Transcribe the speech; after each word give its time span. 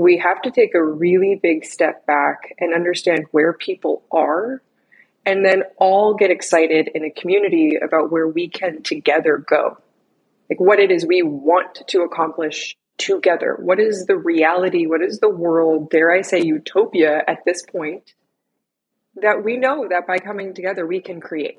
we 0.00 0.16
have 0.16 0.40
to 0.42 0.50
take 0.50 0.74
a 0.74 0.82
really 0.82 1.38
big 1.40 1.64
step 1.64 2.06
back 2.06 2.54
and 2.58 2.74
understand 2.74 3.26
where 3.32 3.52
people 3.52 4.02
are 4.10 4.62
and 5.26 5.44
then 5.44 5.62
all 5.76 6.14
get 6.14 6.30
excited 6.30 6.88
in 6.94 7.04
a 7.04 7.10
community 7.10 7.76
about 7.76 8.10
where 8.10 8.26
we 8.26 8.48
can 8.48 8.82
together 8.82 9.36
go. 9.36 9.76
Like 10.48 10.58
what 10.58 10.80
it 10.80 10.90
is 10.90 11.06
we 11.06 11.22
want 11.22 11.82
to 11.88 12.00
accomplish 12.00 12.76
together. 12.96 13.58
What 13.60 13.78
is 13.78 14.06
the 14.06 14.16
reality? 14.16 14.86
What 14.86 15.02
is 15.02 15.20
the 15.20 15.28
world, 15.28 15.90
dare 15.90 16.10
I 16.10 16.22
say 16.22 16.40
utopia 16.40 17.22
at 17.28 17.44
this 17.44 17.62
point, 17.62 18.14
that 19.16 19.44
we 19.44 19.58
know 19.58 19.86
that 19.88 20.06
by 20.06 20.18
coming 20.18 20.54
together 20.54 20.86
we 20.86 21.00
can 21.00 21.20
create? 21.20 21.58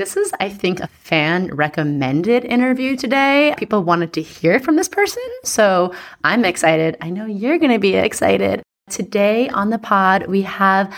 This 0.00 0.16
is, 0.16 0.32
I 0.40 0.48
think, 0.48 0.80
a 0.80 0.86
fan 0.86 1.54
recommended 1.54 2.46
interview 2.46 2.96
today. 2.96 3.54
People 3.58 3.84
wanted 3.84 4.14
to 4.14 4.22
hear 4.22 4.58
from 4.58 4.76
this 4.76 4.88
person. 4.88 5.22
So 5.44 5.92
I'm 6.24 6.46
excited. 6.46 6.96
I 7.02 7.10
know 7.10 7.26
you're 7.26 7.58
going 7.58 7.72
to 7.72 7.78
be 7.78 7.96
excited. 7.96 8.62
Today 8.88 9.50
on 9.50 9.68
the 9.68 9.76
pod, 9.76 10.26
we 10.26 10.40
have 10.40 10.90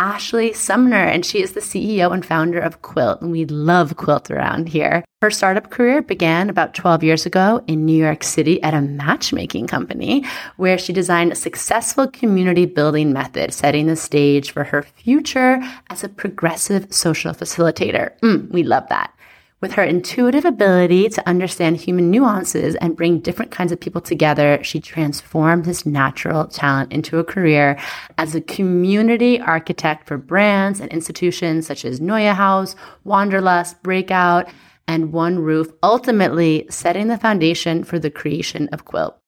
Ashley 0.00 0.54
Sumner, 0.54 1.04
and 1.04 1.26
she 1.26 1.42
is 1.42 1.52
the 1.52 1.60
CEO 1.60 2.10
and 2.10 2.24
founder 2.24 2.58
of 2.58 2.80
Quilt. 2.80 3.20
And 3.20 3.30
we 3.30 3.44
love 3.44 3.98
Quilt 3.98 4.30
around 4.30 4.70
here. 4.70 5.04
Her 5.20 5.30
startup 5.30 5.68
career 5.68 6.00
began 6.00 6.48
about 6.48 6.72
12 6.72 7.04
years 7.04 7.26
ago 7.26 7.62
in 7.66 7.84
New 7.84 8.02
York 8.02 8.24
City 8.24 8.62
at 8.62 8.72
a 8.72 8.80
matchmaking 8.80 9.66
company 9.66 10.24
where 10.56 10.78
she 10.78 10.94
designed 10.94 11.32
a 11.32 11.36
successful 11.36 12.08
community 12.08 12.64
building 12.64 13.12
method, 13.12 13.52
setting 13.52 13.88
the 13.88 13.94
stage 13.94 14.52
for 14.52 14.64
her 14.64 14.82
future 14.82 15.60
as 15.90 16.02
a 16.02 16.08
progressive 16.08 16.86
social 16.90 17.34
facilitator. 17.34 18.18
Mm, 18.20 18.50
we 18.50 18.62
love 18.62 18.88
that. 18.88 19.12
With 19.60 19.72
her 19.72 19.82
intuitive 19.82 20.46
ability 20.46 21.10
to 21.10 21.28
understand 21.28 21.76
human 21.76 22.10
nuances 22.10 22.76
and 22.76 22.96
bring 22.96 23.20
different 23.20 23.50
kinds 23.50 23.72
of 23.72 23.80
people 23.80 24.00
together, 24.00 24.58
she 24.64 24.80
transformed 24.80 25.66
this 25.66 25.84
natural 25.84 26.46
talent 26.46 26.92
into 26.92 27.18
a 27.18 27.24
career 27.24 27.78
as 28.16 28.34
a 28.34 28.40
community 28.40 29.38
architect 29.38 30.08
for 30.08 30.16
brands 30.16 30.80
and 30.80 30.90
institutions 30.90 31.66
such 31.66 31.84
as 31.84 32.00
NeueHouse, 32.00 32.74
Wanderlust, 33.04 33.82
Breakout, 33.82 34.48
and 34.88 35.12
One 35.12 35.38
Roof, 35.38 35.70
ultimately 35.82 36.66
setting 36.70 37.08
the 37.08 37.18
foundation 37.18 37.84
for 37.84 37.98
the 37.98 38.10
creation 38.10 38.66
of 38.72 38.86
Quilt. 38.86 39.18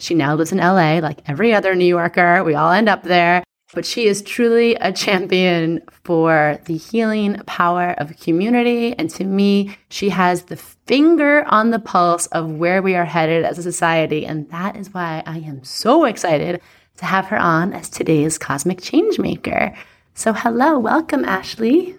She 0.00 0.14
now 0.14 0.34
lives 0.34 0.50
in 0.50 0.58
LA 0.58 0.98
like 0.98 1.22
every 1.28 1.54
other 1.54 1.76
New 1.76 1.86
Yorker. 1.86 2.42
We 2.42 2.56
all 2.56 2.72
end 2.72 2.88
up 2.88 3.04
there 3.04 3.44
but 3.74 3.84
she 3.84 4.06
is 4.06 4.22
truly 4.22 4.74
a 4.76 4.92
champion 4.92 5.82
for 5.90 6.58
the 6.66 6.76
healing 6.76 7.36
power 7.46 7.94
of 7.98 8.18
community. 8.18 8.94
And 8.96 9.10
to 9.10 9.24
me, 9.24 9.76
she 9.88 10.08
has 10.10 10.42
the 10.42 10.56
finger 10.56 11.44
on 11.48 11.70
the 11.70 11.80
pulse 11.80 12.26
of 12.28 12.52
where 12.52 12.80
we 12.80 12.94
are 12.94 13.04
headed 13.04 13.44
as 13.44 13.58
a 13.58 13.62
society. 13.62 14.24
And 14.24 14.48
that 14.50 14.76
is 14.76 14.94
why 14.94 15.22
I 15.26 15.38
am 15.38 15.64
so 15.64 16.04
excited 16.04 16.60
to 16.98 17.04
have 17.04 17.26
her 17.26 17.38
on 17.38 17.72
as 17.72 17.90
today's 17.90 18.38
cosmic 18.38 18.80
changemaker. 18.80 19.76
So, 20.14 20.32
hello, 20.32 20.78
welcome, 20.78 21.24
Ashley. 21.24 21.96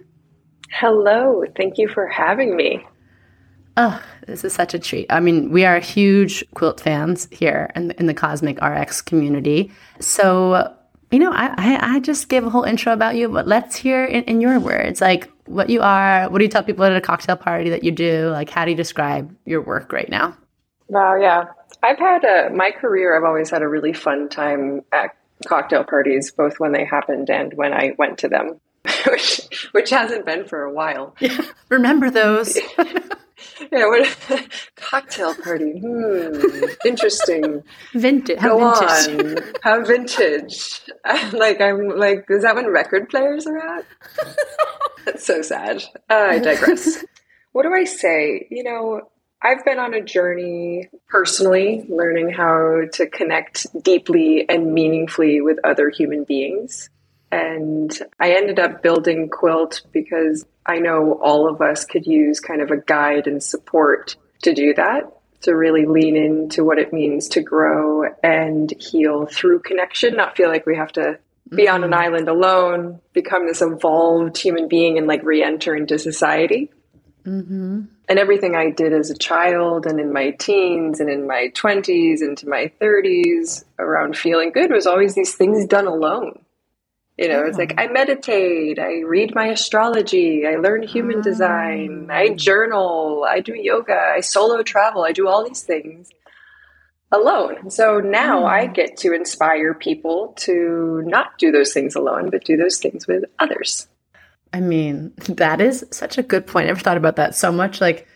Hello, 0.70 1.44
thank 1.56 1.78
you 1.78 1.88
for 1.88 2.08
having 2.08 2.56
me. 2.56 2.84
Oh, 3.76 4.02
this 4.26 4.42
is 4.42 4.52
such 4.52 4.74
a 4.74 4.78
treat. 4.78 5.06
I 5.08 5.20
mean, 5.20 5.50
we 5.50 5.64
are 5.64 5.78
huge 5.78 6.44
quilt 6.54 6.80
fans 6.80 7.28
here 7.30 7.70
in, 7.76 7.92
in 7.92 8.06
the 8.06 8.14
Cosmic 8.14 8.60
RX 8.60 9.00
community. 9.02 9.70
So, 10.00 10.74
you 11.10 11.18
know, 11.18 11.32
I, 11.32 11.54
I, 11.56 11.96
I 11.96 12.00
just 12.00 12.28
gave 12.28 12.44
a 12.44 12.50
whole 12.50 12.64
intro 12.64 12.92
about 12.92 13.16
you, 13.16 13.28
but 13.28 13.46
let's 13.46 13.76
hear 13.76 14.04
in, 14.04 14.24
in 14.24 14.40
your 14.40 14.60
words, 14.60 15.00
like 15.00 15.30
what 15.46 15.70
you 15.70 15.80
are. 15.80 16.28
What 16.28 16.38
do 16.38 16.44
you 16.44 16.50
tell 16.50 16.62
people 16.62 16.84
at 16.84 16.94
a 16.94 17.00
cocktail 17.00 17.36
party 17.36 17.70
that 17.70 17.82
you 17.84 17.90
do? 17.90 18.28
Like, 18.30 18.50
how 18.50 18.64
do 18.64 18.70
you 18.70 18.76
describe 18.76 19.34
your 19.46 19.62
work 19.62 19.92
right 19.92 20.08
now? 20.08 20.36
Wow, 20.88 21.16
yeah. 21.16 21.44
I've 21.82 21.98
had 21.98 22.24
a, 22.24 22.50
my 22.50 22.70
career, 22.70 23.16
I've 23.16 23.24
always 23.24 23.50
had 23.50 23.62
a 23.62 23.68
really 23.68 23.92
fun 23.92 24.28
time 24.28 24.82
at 24.92 25.16
cocktail 25.46 25.84
parties, 25.84 26.30
both 26.30 26.58
when 26.58 26.72
they 26.72 26.84
happened 26.84 27.30
and 27.30 27.54
when 27.54 27.72
I 27.72 27.94
went 27.98 28.18
to 28.18 28.28
them, 28.28 28.60
which, 29.06 29.48
which 29.72 29.90
hasn't 29.90 30.24
been 30.26 30.46
for 30.46 30.62
a 30.62 30.72
while. 30.72 31.14
Yeah, 31.20 31.40
remember 31.68 32.10
those. 32.10 32.56
yeah, 33.72 33.86
what 33.86 34.48
cocktail 34.76 35.34
party? 35.34 35.78
Hmm, 35.78 36.64
interesting. 36.84 37.62
Vintage. 37.92 38.40
Go 38.40 38.58
vintage. 38.58 39.36
on. 39.36 39.52
How 39.62 39.84
vintage? 39.84 40.80
like 41.32 41.60
I'm 41.60 41.88
like, 41.88 42.26
is 42.28 42.42
that 42.42 42.54
when 42.54 42.66
record 42.68 43.08
players 43.08 43.46
are 43.46 43.58
at? 43.58 43.84
That's 45.04 45.26
so 45.26 45.42
sad. 45.42 45.82
Uh, 46.10 46.28
I 46.30 46.38
digress. 46.38 47.04
what 47.52 47.64
do 47.64 47.72
I 47.72 47.84
say? 47.84 48.46
You 48.50 48.64
know, 48.64 49.10
I've 49.40 49.64
been 49.64 49.78
on 49.78 49.94
a 49.94 50.02
journey 50.02 50.88
personally, 51.08 51.84
learning 51.88 52.30
how 52.30 52.82
to 52.94 53.06
connect 53.06 53.66
deeply 53.82 54.48
and 54.48 54.74
meaningfully 54.74 55.40
with 55.40 55.58
other 55.62 55.90
human 55.90 56.24
beings. 56.24 56.90
And 57.30 57.96
I 58.18 58.32
ended 58.32 58.58
up 58.58 58.82
building 58.82 59.28
Quilt 59.28 59.82
because 59.92 60.46
I 60.64 60.78
know 60.78 61.18
all 61.22 61.48
of 61.48 61.60
us 61.60 61.84
could 61.84 62.06
use 62.06 62.40
kind 62.40 62.62
of 62.62 62.70
a 62.70 62.78
guide 62.78 63.26
and 63.26 63.42
support 63.42 64.16
to 64.42 64.54
do 64.54 64.72
that, 64.74 65.12
to 65.42 65.54
really 65.54 65.84
lean 65.84 66.16
into 66.16 66.64
what 66.64 66.78
it 66.78 66.92
means 66.92 67.28
to 67.28 67.42
grow 67.42 68.04
and 68.22 68.72
heal 68.80 69.26
through 69.26 69.60
connection, 69.60 70.16
not 70.16 70.36
feel 70.36 70.48
like 70.48 70.66
we 70.66 70.76
have 70.76 70.92
to 70.92 71.18
be 71.50 71.64
mm-hmm. 71.64 71.74
on 71.74 71.84
an 71.84 71.90
mm-hmm. 71.90 72.00
island 72.00 72.28
alone, 72.28 73.00
become 73.12 73.46
this 73.46 73.62
evolved 73.62 74.38
human 74.38 74.68
being 74.68 74.96
and 74.96 75.06
like 75.06 75.22
re 75.22 75.42
enter 75.42 75.74
into 75.76 75.98
society. 75.98 76.70
Mm-hmm. 77.24 77.82
And 78.08 78.18
everything 78.18 78.56
I 78.56 78.70
did 78.70 78.94
as 78.94 79.10
a 79.10 79.18
child 79.18 79.84
and 79.84 80.00
in 80.00 80.14
my 80.14 80.30
teens 80.30 80.98
and 80.98 81.10
in 81.10 81.26
my 81.26 81.50
20s 81.54 82.22
into 82.22 82.48
my 82.48 82.72
30s 82.80 83.64
around 83.78 84.16
feeling 84.16 84.50
good 84.50 84.70
was 84.70 84.86
always 84.86 85.14
these 85.14 85.34
things 85.34 85.66
done 85.66 85.86
alone 85.86 86.40
you 87.18 87.28
know, 87.28 87.44
it's 87.44 87.58
like 87.58 87.74
I 87.78 87.88
meditate, 87.88 88.78
I 88.78 89.00
read 89.00 89.34
my 89.34 89.48
astrology, 89.48 90.46
I 90.46 90.54
learn 90.54 90.84
human 90.84 91.20
design, 91.20 92.08
I 92.10 92.28
ah. 92.30 92.34
journal, 92.34 93.26
I 93.28 93.40
do 93.40 93.54
yoga, 93.54 94.12
I 94.16 94.20
solo 94.20 94.62
travel, 94.62 95.02
I 95.02 95.10
do 95.10 95.26
all 95.26 95.44
these 95.44 95.62
things 95.62 96.10
alone. 97.10 97.70
So 97.70 97.98
now 97.98 98.46
I 98.46 98.66
hmm. 98.66 98.72
get 98.72 98.96
to 98.98 99.12
inspire 99.12 99.74
people 99.74 100.34
to 100.38 101.02
not 101.06 101.38
do 101.38 101.50
those 101.50 101.72
things 101.72 101.96
alone, 101.96 102.30
but 102.30 102.44
do 102.44 102.56
those 102.56 102.78
things 102.78 103.08
with 103.08 103.24
others. 103.40 103.88
I 104.52 104.60
mean, 104.60 105.12
that 105.26 105.60
is 105.60 105.84
such 105.90 106.18
a 106.18 106.22
good 106.22 106.46
point. 106.46 106.64
I 106.64 106.68
never 106.68 106.80
thought 106.80 106.96
about 106.96 107.16
that 107.16 107.34
so 107.34 107.50
much. 107.50 107.80
Like, 107.80 108.06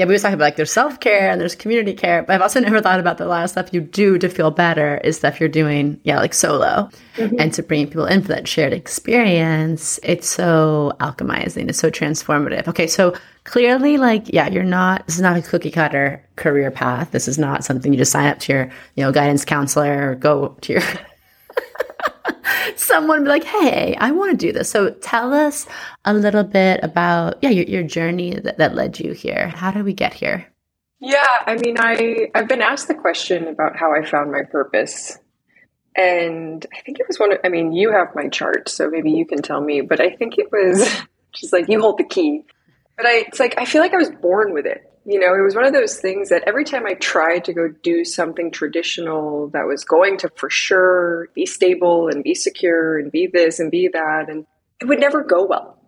yeah, 0.00 0.06
we 0.06 0.14
was 0.14 0.22
talking 0.22 0.32
about 0.32 0.46
like 0.46 0.56
there's 0.56 0.72
self 0.72 0.98
care 0.98 1.30
and 1.30 1.38
there's 1.38 1.54
community 1.54 1.92
care, 1.92 2.22
but 2.22 2.34
I've 2.34 2.40
also 2.40 2.58
never 2.58 2.80
thought 2.80 3.00
about 3.00 3.18
the 3.18 3.26
lot 3.26 3.44
of 3.44 3.50
stuff 3.50 3.68
you 3.74 3.82
do 3.82 4.16
to 4.16 4.30
feel 4.30 4.50
better 4.50 4.96
is 5.04 5.18
stuff 5.18 5.38
you're 5.38 5.48
doing, 5.50 6.00
yeah, 6.04 6.18
like 6.18 6.32
solo 6.32 6.88
mm-hmm. 7.16 7.36
and 7.38 7.52
to 7.52 7.62
bring 7.62 7.86
people 7.86 8.06
in 8.06 8.22
for 8.22 8.28
that 8.28 8.48
shared 8.48 8.72
experience. 8.72 10.00
It's 10.02 10.26
so 10.26 10.92
alchemizing, 11.00 11.68
it's 11.68 11.78
so 11.78 11.90
transformative. 11.90 12.66
Okay, 12.66 12.86
so 12.86 13.14
clearly, 13.44 13.98
like, 13.98 14.32
yeah, 14.32 14.48
you're 14.48 14.64
not, 14.64 15.04
this 15.04 15.16
is 15.16 15.20
not 15.20 15.36
a 15.36 15.42
cookie 15.42 15.70
cutter 15.70 16.24
career 16.36 16.70
path. 16.70 17.10
This 17.10 17.28
is 17.28 17.38
not 17.38 17.62
something 17.62 17.92
you 17.92 17.98
just 17.98 18.12
sign 18.12 18.28
up 18.28 18.38
to 18.38 18.52
your, 18.54 18.72
you 18.94 19.04
know, 19.04 19.12
guidance 19.12 19.44
counselor 19.44 20.12
or 20.12 20.14
go 20.14 20.56
to 20.62 20.72
your 20.72 20.82
someone 22.76 23.24
be 23.24 23.28
like, 23.28 23.44
hey, 23.44 23.96
I 23.96 24.10
want 24.12 24.32
to 24.32 24.36
do 24.36 24.52
this. 24.52 24.70
So 24.70 24.90
tell 24.90 25.32
us 25.32 25.66
a 26.04 26.14
little 26.14 26.44
bit 26.44 26.80
about, 26.82 27.38
yeah, 27.42 27.50
your, 27.50 27.64
your 27.64 27.82
journey 27.82 28.34
that, 28.34 28.58
that 28.58 28.74
led 28.74 28.98
you 28.98 29.12
here. 29.12 29.48
How 29.48 29.70
did 29.70 29.84
we 29.84 29.92
get 29.92 30.14
here? 30.14 30.46
Yeah, 31.00 31.26
I 31.46 31.56
mean, 31.56 31.76
I, 31.78 32.30
I've 32.34 32.48
been 32.48 32.60
asked 32.60 32.88
the 32.88 32.94
question 32.94 33.48
about 33.48 33.76
how 33.76 33.94
I 33.94 34.04
found 34.04 34.30
my 34.30 34.42
purpose. 34.42 35.18
And 35.96 36.64
I 36.76 36.80
think 36.82 37.00
it 37.00 37.06
was 37.08 37.18
one 37.18 37.32
of, 37.32 37.38
I 37.42 37.48
mean, 37.48 37.72
you 37.72 37.90
have 37.90 38.14
my 38.14 38.28
chart, 38.28 38.68
so 38.68 38.88
maybe 38.90 39.10
you 39.10 39.26
can 39.26 39.42
tell 39.42 39.60
me, 39.60 39.80
but 39.80 40.00
I 40.00 40.10
think 40.10 40.38
it 40.38 40.52
was 40.52 40.88
just 41.32 41.52
like 41.52 41.68
you 41.68 41.80
hold 41.80 41.98
the 41.98 42.04
key. 42.04 42.44
But 42.96 43.06
I, 43.06 43.24
it's 43.28 43.40
like, 43.40 43.54
I 43.58 43.64
feel 43.64 43.80
like 43.80 43.94
I 43.94 43.96
was 43.96 44.10
born 44.10 44.52
with 44.52 44.66
it. 44.66 44.89
You 45.04 45.18
know, 45.18 45.34
it 45.34 45.42
was 45.42 45.54
one 45.54 45.64
of 45.64 45.72
those 45.72 45.96
things 45.96 46.28
that 46.28 46.44
every 46.46 46.64
time 46.64 46.86
I 46.86 46.94
tried 46.94 47.44
to 47.46 47.52
go 47.52 47.68
do 47.68 48.04
something 48.04 48.50
traditional 48.50 49.48
that 49.48 49.66
was 49.66 49.84
going 49.84 50.18
to 50.18 50.28
for 50.36 50.50
sure 50.50 51.28
be 51.34 51.46
stable 51.46 52.08
and 52.08 52.22
be 52.22 52.34
secure 52.34 52.98
and 52.98 53.10
be 53.10 53.26
this 53.26 53.58
and 53.58 53.70
be 53.70 53.88
that, 53.88 54.28
and 54.28 54.46
it 54.80 54.86
would 54.86 55.00
never 55.00 55.22
go 55.22 55.44
well. 55.44 55.78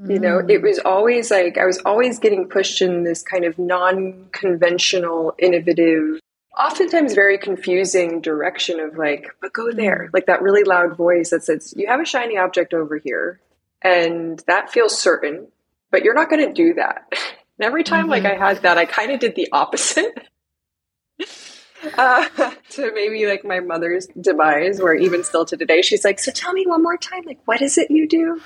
Mm. 0.00 0.12
You 0.12 0.20
know, 0.20 0.38
it 0.46 0.62
was 0.62 0.78
always 0.84 1.30
like 1.30 1.56
I 1.58 1.64
was 1.64 1.78
always 1.84 2.18
getting 2.18 2.48
pushed 2.48 2.82
in 2.82 3.04
this 3.04 3.22
kind 3.22 3.44
of 3.44 3.58
non 3.58 4.26
conventional, 4.32 5.34
innovative, 5.38 6.20
oftentimes 6.58 7.14
very 7.14 7.38
confusing 7.38 8.20
direction 8.20 8.80
of 8.80 8.98
like, 8.98 9.28
but 9.40 9.52
go 9.52 9.72
there. 9.72 10.10
Like 10.12 10.26
that 10.26 10.42
really 10.42 10.64
loud 10.64 10.96
voice 10.96 11.30
that 11.30 11.44
says, 11.44 11.72
you 11.76 11.86
have 11.86 12.00
a 12.00 12.04
shiny 12.04 12.36
object 12.36 12.74
over 12.74 12.98
here 12.98 13.40
and 13.82 14.42
that 14.46 14.70
feels 14.70 14.98
certain, 14.98 15.48
but 15.90 16.02
you're 16.02 16.14
not 16.14 16.30
going 16.30 16.46
to 16.46 16.52
do 16.52 16.74
that. 16.74 17.12
And 17.58 17.66
every 17.66 17.84
time 17.84 18.02
mm-hmm. 18.02 18.10
like 18.10 18.24
I 18.24 18.36
had 18.36 18.62
that, 18.62 18.78
I 18.78 18.84
kind 18.84 19.10
of 19.10 19.20
did 19.20 19.34
the 19.34 19.48
opposite. 19.52 20.28
uh, 21.96 22.50
to 22.70 22.92
maybe 22.94 23.26
like 23.26 23.44
my 23.44 23.60
mother's 23.60 24.06
demise, 24.20 24.80
where 24.80 24.94
even 24.94 25.24
still 25.24 25.44
to 25.46 25.56
today, 25.56 25.82
she's 25.82 26.04
like, 26.04 26.18
"So 26.18 26.30
tell 26.30 26.52
me 26.52 26.66
one 26.66 26.82
more 26.82 26.96
time, 26.96 27.22
like, 27.26 27.40
what 27.44 27.62
is 27.62 27.78
it 27.78 27.90
you 27.90 28.08
do?" 28.08 28.40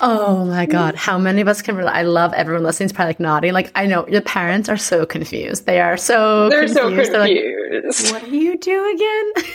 Oh 0.00 0.44
my 0.44 0.66
god, 0.66 0.94
how 0.94 1.18
many 1.18 1.40
of 1.40 1.48
us 1.48 1.62
can 1.62 1.76
relate? 1.76 1.92
I 1.92 2.02
love 2.02 2.32
everyone 2.32 2.64
listening. 2.64 2.86
Is 2.86 2.92
probably 2.92 3.10
like 3.10 3.20
nodding. 3.20 3.52
Like 3.52 3.72
I 3.74 3.86
know 3.86 4.06
your 4.08 4.22
parents 4.22 4.68
are 4.68 4.76
so 4.76 5.06
confused. 5.06 5.66
They 5.66 5.80
are 5.80 5.96
so 5.96 6.48
they're 6.48 6.66
confused. 6.66 6.74
so 6.76 6.88
confused. 6.88 7.12
They're 7.12 8.12
like, 8.12 8.22
what 8.22 8.30
do 8.30 8.36
you 8.36 8.56
do 8.56 8.94
again? 8.94 9.32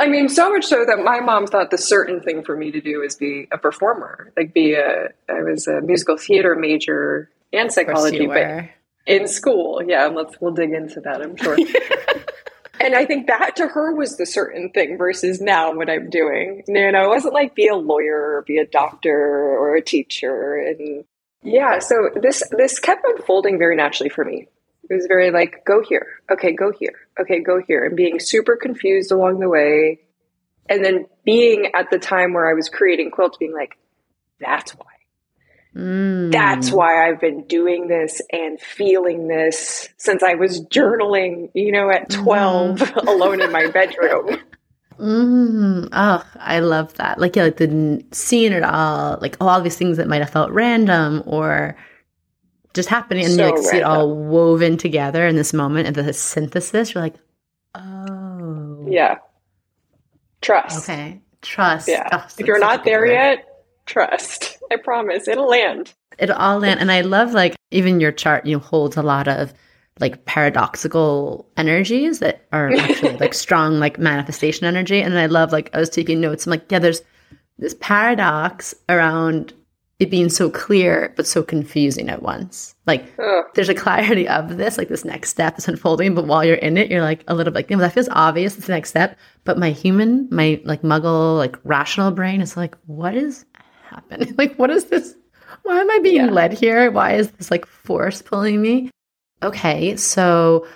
I 0.00 0.06
mean, 0.06 0.30
so 0.30 0.50
much 0.50 0.64
so 0.64 0.84
that 0.86 1.04
my 1.04 1.20
mom 1.20 1.46
thought 1.46 1.70
the 1.70 1.76
certain 1.76 2.22
thing 2.22 2.42
for 2.42 2.56
me 2.56 2.70
to 2.70 2.80
do 2.80 3.02
is 3.02 3.16
be 3.16 3.48
a 3.52 3.58
performer, 3.58 4.32
like 4.36 4.54
be 4.54 4.74
a. 4.74 5.08
I 5.28 5.42
was 5.42 5.66
a 5.66 5.80
musical 5.82 6.16
theater 6.16 6.54
major 6.54 7.30
and 7.54 7.72
psychology, 7.72 8.26
but 8.26 8.70
in 9.06 9.28
school. 9.28 9.82
Yeah, 9.86 10.06
and 10.06 10.16
let's 10.16 10.40
we'll 10.40 10.52
dig 10.52 10.72
into 10.72 11.00
that. 11.00 11.22
I'm 11.22 11.36
sure. 11.36 11.56
and 12.80 12.94
I 12.94 13.04
think 13.04 13.26
that 13.26 13.56
to 13.56 13.68
her 13.68 13.94
was 13.94 14.16
the 14.16 14.26
certain 14.26 14.70
thing 14.70 14.98
versus 14.98 15.40
now 15.40 15.74
what 15.74 15.90
I'm 15.90 16.10
doing. 16.10 16.62
You 16.66 16.92
know, 16.92 17.04
it 17.04 17.08
wasn't 17.08 17.34
like 17.34 17.54
be 17.54 17.68
a 17.68 17.76
lawyer 17.76 18.36
or 18.36 18.44
be 18.46 18.58
a 18.58 18.66
doctor 18.66 19.16
or 19.16 19.76
a 19.76 19.82
teacher, 19.82 20.56
and 20.56 21.04
yeah. 21.42 21.78
So 21.78 22.10
this 22.20 22.42
this 22.50 22.78
kept 22.78 23.04
unfolding 23.04 23.58
very 23.58 23.76
naturally 23.76 24.10
for 24.10 24.24
me. 24.24 24.48
It 24.88 24.94
was 24.94 25.06
very 25.06 25.30
like 25.30 25.64
go 25.64 25.82
here, 25.82 26.06
okay, 26.30 26.52
go 26.52 26.72
here, 26.78 26.94
okay, 27.18 27.40
go 27.40 27.60
here, 27.66 27.84
and 27.84 27.96
being 27.96 28.20
super 28.20 28.56
confused 28.56 29.12
along 29.12 29.40
the 29.40 29.48
way, 29.48 30.00
and 30.68 30.84
then 30.84 31.06
being 31.24 31.70
at 31.74 31.90
the 31.90 31.98
time 31.98 32.34
where 32.34 32.48
I 32.48 32.52
was 32.52 32.68
creating 32.68 33.10
quilts, 33.10 33.38
being 33.38 33.54
like, 33.54 33.78
that's 34.40 34.72
why 34.72 34.93
Mm. 35.74 36.30
That's 36.30 36.70
why 36.70 37.08
I've 37.08 37.20
been 37.20 37.44
doing 37.44 37.88
this 37.88 38.20
and 38.30 38.60
feeling 38.60 39.26
this 39.26 39.88
since 39.96 40.22
I 40.22 40.34
was 40.34 40.64
journaling, 40.66 41.50
you 41.54 41.72
know, 41.72 41.90
at 41.90 42.08
mm-hmm. 42.10 42.22
12 42.22 42.78
mm. 42.78 42.96
alone 43.08 43.40
in 43.40 43.50
my 43.50 43.66
bedroom. 43.66 44.38
Mm. 44.98 45.88
Oh, 45.92 46.24
I 46.36 46.60
love 46.60 46.94
that. 46.94 47.18
Like, 47.18 47.34
yeah, 47.34 47.44
like 47.44 47.56
the 47.56 48.04
seeing 48.12 48.52
it 48.52 48.62
all, 48.62 49.18
like 49.20 49.36
all 49.40 49.60
these 49.60 49.76
things 49.76 49.96
that 49.96 50.06
might 50.06 50.20
have 50.20 50.30
felt 50.30 50.52
random 50.52 51.22
or 51.26 51.76
just 52.74 52.88
happening, 52.88 53.24
and 53.24 53.34
so 53.34 53.46
you 53.46 53.54
like 53.54 53.62
see 53.62 53.76
it 53.78 53.82
all 53.82 54.14
woven 54.14 54.76
together 54.76 55.26
in 55.26 55.36
this 55.36 55.52
moment 55.52 55.86
and 55.86 55.96
the 55.96 56.12
synthesis. 56.12 56.94
You're 56.94 57.02
like, 57.02 57.14
oh, 57.74 58.86
yeah, 58.88 59.18
trust. 60.40 60.88
Okay, 60.88 61.20
trust. 61.42 61.88
Yeah, 61.88 62.08
oh, 62.12 62.26
if 62.38 62.46
you're 62.46 62.58
not 62.58 62.84
there 62.84 63.06
yet, 63.06 63.44
trust. 63.86 64.53
I 64.72 64.76
promise 64.76 65.28
it'll 65.28 65.48
land. 65.48 65.92
It'll 66.18 66.36
all 66.36 66.58
land. 66.58 66.80
And 66.80 66.92
I 66.92 67.00
love 67.02 67.32
like 67.32 67.56
even 67.70 68.00
your 68.00 68.12
chart, 68.12 68.46
you 68.46 68.56
know, 68.56 68.60
holds 68.60 68.96
a 68.96 69.02
lot 69.02 69.28
of 69.28 69.52
like 70.00 70.24
paradoxical 70.24 71.48
energies 71.56 72.18
that 72.18 72.46
are 72.52 72.72
actually 72.78 73.16
like 73.18 73.34
strong 73.34 73.78
like 73.78 73.98
manifestation 73.98 74.66
energy. 74.66 75.00
And 75.00 75.18
I 75.18 75.26
love 75.26 75.52
like 75.52 75.70
I 75.74 75.78
was 75.78 75.90
taking 75.90 76.20
notes. 76.20 76.46
I'm 76.46 76.50
like, 76.50 76.70
yeah, 76.70 76.78
there's 76.78 77.02
this 77.58 77.76
paradox 77.80 78.74
around 78.88 79.52
it 80.00 80.10
being 80.10 80.28
so 80.28 80.50
clear 80.50 81.12
but 81.16 81.26
so 81.26 81.42
confusing 81.42 82.08
at 82.08 82.22
once. 82.22 82.74
Like 82.86 83.12
Ugh. 83.18 83.44
there's 83.54 83.68
a 83.68 83.74
clarity 83.74 84.26
of 84.26 84.56
this, 84.56 84.76
like 84.76 84.88
this 84.88 85.04
next 85.04 85.30
step 85.30 85.56
is 85.58 85.68
unfolding, 85.68 86.14
but 86.14 86.26
while 86.26 86.44
you're 86.44 86.56
in 86.56 86.76
it, 86.76 86.90
you're 86.90 87.02
like 87.02 87.22
a 87.28 87.34
little 87.34 87.52
bit 87.52 87.70
like, 87.70 87.78
that 87.78 87.92
feels 87.92 88.08
obvious, 88.10 88.56
it's 88.56 88.66
the 88.66 88.72
next 88.72 88.90
step. 88.90 89.16
But 89.44 89.58
my 89.58 89.70
human, 89.70 90.28
my 90.30 90.60
like 90.64 90.82
muggle, 90.82 91.38
like 91.38 91.56
rational 91.64 92.10
brain 92.10 92.40
is 92.40 92.56
like, 92.56 92.76
what 92.86 93.14
is 93.14 93.44
like, 94.38 94.56
what 94.56 94.70
is 94.70 94.86
this? 94.86 95.14
Why 95.62 95.80
am 95.80 95.90
I 95.90 95.98
being 96.02 96.16
yeah. 96.16 96.30
led 96.30 96.52
here? 96.52 96.90
Why 96.90 97.14
is 97.14 97.30
this 97.32 97.50
like 97.50 97.66
force 97.66 98.22
pulling 98.22 98.60
me? 98.60 98.90
Okay, 99.42 99.96
so 99.96 100.66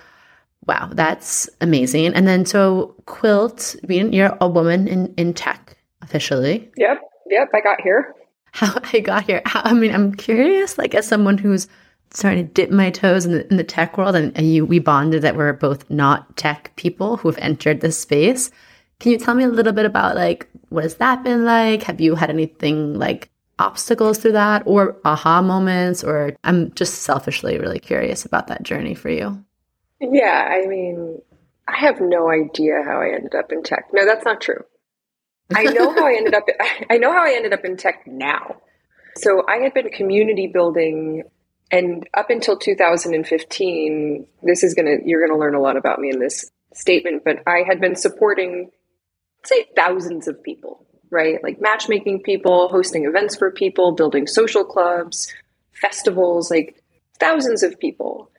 wow, 0.66 0.90
that's 0.92 1.48
amazing. 1.60 2.14
And 2.14 2.28
then 2.28 2.44
so 2.44 2.94
quilt, 3.06 3.76
you're 3.88 4.36
a 4.40 4.48
woman 4.48 4.86
in, 4.86 5.14
in 5.16 5.34
tech 5.34 5.76
officially. 6.02 6.70
Yep, 6.76 7.00
yep, 7.30 7.48
I 7.54 7.60
got 7.60 7.80
here. 7.80 8.14
How 8.52 8.78
I 8.92 9.00
got 9.00 9.24
here. 9.24 9.42
How, 9.44 9.62
I 9.64 9.72
mean, 9.72 9.94
I'm 9.94 10.14
curious, 10.14 10.78
like 10.78 10.94
as 10.94 11.06
someone 11.06 11.38
who's 11.38 11.68
starting 12.10 12.46
to 12.46 12.52
dip 12.52 12.70
my 12.70 12.90
toes 12.90 13.26
in 13.26 13.32
the, 13.32 13.46
in 13.48 13.56
the 13.56 13.64
tech 13.64 13.98
world 13.98 14.16
and, 14.16 14.34
and 14.36 14.50
you 14.50 14.64
we 14.64 14.78
bonded 14.78 15.20
that 15.22 15.36
we're 15.36 15.52
both 15.52 15.88
not 15.90 16.36
tech 16.38 16.72
people 16.76 17.18
who 17.18 17.28
have 17.28 17.38
entered 17.38 17.80
this 17.80 17.98
space. 17.98 18.50
Can 19.00 19.12
you 19.12 19.18
tell 19.18 19.34
me 19.34 19.44
a 19.44 19.48
little 19.48 19.72
bit 19.72 19.86
about 19.86 20.16
like 20.16 20.48
what 20.70 20.82
has 20.82 20.96
that 20.96 21.22
been 21.22 21.44
like? 21.44 21.84
Have 21.84 22.00
you 22.00 22.14
had 22.14 22.30
anything 22.30 22.94
like 22.94 23.30
obstacles 23.58 24.18
through 24.18 24.32
that 24.32 24.62
or 24.66 24.96
aha 25.04 25.42
moments 25.42 26.04
or 26.04 26.32
I'm 26.44 26.72
just 26.74 27.02
selfishly 27.02 27.58
really 27.58 27.80
curious 27.80 28.24
about 28.24 28.46
that 28.48 28.62
journey 28.62 28.94
for 28.94 29.10
you. 29.10 29.44
Yeah, 30.00 30.48
I 30.48 30.66
mean, 30.66 31.20
I 31.66 31.78
have 31.78 32.00
no 32.00 32.30
idea 32.30 32.82
how 32.84 33.00
I 33.00 33.14
ended 33.14 33.34
up 33.34 33.50
in 33.50 33.62
tech. 33.62 33.86
No, 33.92 34.06
that's 34.06 34.24
not 34.24 34.40
true. 34.40 34.64
I 35.54 35.64
know 35.64 35.92
how 35.92 36.06
I 36.06 36.14
ended 36.14 36.34
up 36.34 36.44
I 36.90 36.98
know 36.98 37.12
how 37.12 37.24
I 37.24 37.32
ended 37.34 37.52
up 37.52 37.64
in 37.64 37.76
tech 37.76 38.06
now. 38.06 38.56
So 39.16 39.42
I 39.48 39.56
had 39.56 39.74
been 39.74 39.90
community 39.90 40.46
building 40.46 41.24
and 41.70 42.08
up 42.14 42.30
until 42.30 42.56
2015, 42.56 44.26
this 44.42 44.62
is 44.62 44.74
going 44.74 44.86
to 44.86 44.98
you're 45.04 45.26
going 45.26 45.36
to 45.36 45.40
learn 45.40 45.54
a 45.54 45.60
lot 45.60 45.76
about 45.76 45.98
me 45.98 46.10
in 46.10 46.20
this 46.20 46.50
statement, 46.74 47.22
but 47.24 47.42
I 47.46 47.64
had 47.66 47.80
been 47.80 47.96
supporting 47.96 48.70
say 49.48 49.66
thousands 49.76 50.28
of 50.28 50.42
people, 50.42 50.86
right? 51.10 51.42
Like 51.42 51.60
matchmaking 51.60 52.22
people, 52.22 52.68
hosting 52.68 53.04
events 53.04 53.36
for 53.36 53.50
people, 53.50 53.92
building 53.92 54.26
social 54.26 54.64
clubs, 54.64 55.32
festivals, 55.72 56.50
like 56.50 56.82
thousands 57.18 57.62
of 57.62 57.78
people. 57.78 58.30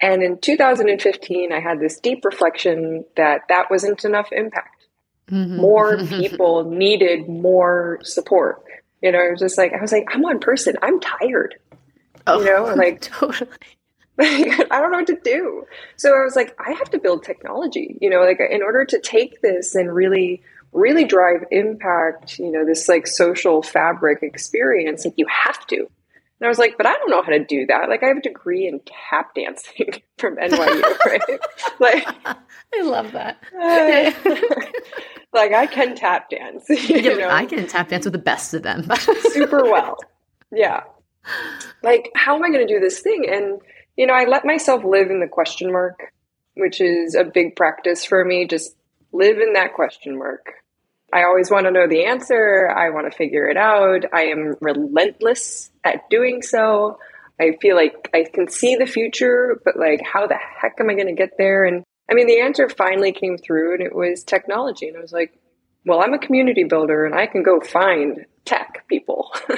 And 0.00 0.22
in 0.22 0.38
2015, 0.38 1.52
I 1.52 1.60
had 1.60 1.80
this 1.80 1.98
deep 2.00 2.24
reflection 2.24 3.04
that 3.16 3.42
that 3.48 3.70
wasn't 3.70 4.04
enough 4.04 4.32
impact. 4.32 4.86
Mm-hmm. 5.30 5.56
More 5.56 5.96
people 6.06 6.70
needed 6.70 7.28
more 7.28 8.00
support. 8.02 8.62
You 9.02 9.12
know, 9.12 9.20
it 9.20 9.32
was 9.32 9.40
just 9.40 9.58
like, 9.58 9.72
I 9.72 9.80
was 9.80 9.92
like, 9.92 10.06
I'm 10.12 10.22
one 10.22 10.40
person. 10.40 10.76
I'm 10.82 11.00
tired. 11.00 11.56
Oh, 12.26 12.40
you 12.40 12.46
know, 12.46 12.64
like 12.76 13.00
totally. 13.02 13.50
I 14.20 14.66
don't 14.70 14.92
know 14.92 14.98
what 14.98 15.08
to 15.08 15.18
do. 15.24 15.66
So 15.96 16.10
I 16.10 16.22
was 16.22 16.36
like, 16.36 16.56
I 16.64 16.72
have 16.72 16.90
to 16.90 16.98
build 16.98 17.24
technology, 17.24 17.98
you 18.00 18.08
know, 18.08 18.20
like 18.20 18.38
in 18.48 18.62
order 18.62 18.84
to 18.84 19.00
take 19.00 19.42
this 19.42 19.74
and 19.74 19.92
really, 19.92 20.42
really 20.74 21.04
drive 21.04 21.44
impact, 21.50 22.38
you 22.38 22.50
know, 22.50 22.66
this 22.66 22.88
like 22.88 23.06
social 23.06 23.62
fabric 23.62 24.22
experience, 24.22 25.04
like 25.04 25.14
you 25.16 25.26
have 25.26 25.66
to. 25.68 25.76
And 25.76 26.46
I 26.46 26.48
was 26.48 26.58
like, 26.58 26.76
but 26.76 26.84
I 26.84 26.92
don't 26.92 27.10
know 27.10 27.22
how 27.22 27.30
to 27.30 27.44
do 27.44 27.64
that. 27.66 27.88
Like 27.88 28.02
I 28.02 28.08
have 28.08 28.18
a 28.18 28.22
degree 28.22 28.66
in 28.66 28.80
tap 28.84 29.34
dancing 29.34 30.02
from 30.18 30.36
NYU, 30.36 30.98
right? 31.06 31.40
like 31.78 32.06
I 32.26 32.82
love 32.82 33.12
that. 33.12 33.38
Uh, 33.54 34.10
like 35.32 35.52
I 35.52 35.66
can 35.66 35.94
tap 35.94 36.28
dance. 36.28 36.66
yeah, 36.68 37.14
know? 37.14 37.30
I 37.30 37.46
can 37.46 37.66
tap 37.68 37.88
dance 37.88 38.04
with 38.04 38.12
the 38.12 38.18
best 38.18 38.52
of 38.52 38.64
them. 38.64 38.90
Super 39.30 39.62
well. 39.62 39.96
Yeah. 40.52 40.82
Like, 41.82 42.10
how 42.14 42.34
am 42.34 42.42
I 42.42 42.48
going 42.48 42.66
to 42.66 42.74
do 42.74 42.80
this 42.80 43.00
thing? 43.00 43.26
And 43.30 43.60
you 43.96 44.08
know, 44.08 44.12
I 44.12 44.24
let 44.24 44.44
myself 44.44 44.82
live 44.84 45.10
in 45.10 45.20
the 45.20 45.28
question 45.28 45.70
mark, 45.70 46.12
which 46.54 46.80
is 46.80 47.14
a 47.14 47.22
big 47.22 47.54
practice 47.54 48.04
for 48.04 48.24
me. 48.24 48.46
Just 48.46 48.74
live 49.12 49.38
in 49.38 49.52
that 49.52 49.72
question 49.72 50.18
mark. 50.18 50.63
I 51.14 51.24
always 51.24 51.50
want 51.50 51.66
to 51.66 51.70
know 51.70 51.86
the 51.86 52.06
answer. 52.06 52.68
I 52.68 52.90
want 52.90 53.10
to 53.10 53.16
figure 53.16 53.48
it 53.48 53.56
out. 53.56 54.04
I 54.12 54.24
am 54.24 54.56
relentless 54.60 55.70
at 55.84 56.10
doing 56.10 56.42
so. 56.42 56.98
I 57.40 57.56
feel 57.62 57.76
like 57.76 58.10
I 58.12 58.24
can 58.24 58.48
see 58.48 58.76
the 58.76 58.86
future, 58.86 59.60
but 59.64 59.76
like, 59.76 60.00
how 60.04 60.26
the 60.26 60.36
heck 60.36 60.76
am 60.80 60.90
I 60.90 60.94
going 60.94 61.06
to 61.06 61.14
get 61.14 61.38
there? 61.38 61.64
And 61.64 61.84
I 62.10 62.14
mean, 62.14 62.26
the 62.26 62.40
answer 62.40 62.68
finally 62.68 63.12
came 63.12 63.38
through 63.38 63.74
and 63.74 63.82
it 63.82 63.94
was 63.94 64.24
technology. 64.24 64.88
And 64.88 64.96
I 64.96 65.00
was 65.00 65.12
like, 65.12 65.38
well, 65.86 66.02
I'm 66.02 66.14
a 66.14 66.18
community 66.18 66.64
builder 66.64 67.06
and 67.06 67.14
I 67.14 67.26
can 67.26 67.42
go 67.42 67.60
find 67.60 68.26
tech 68.44 68.84
people. 68.88 69.32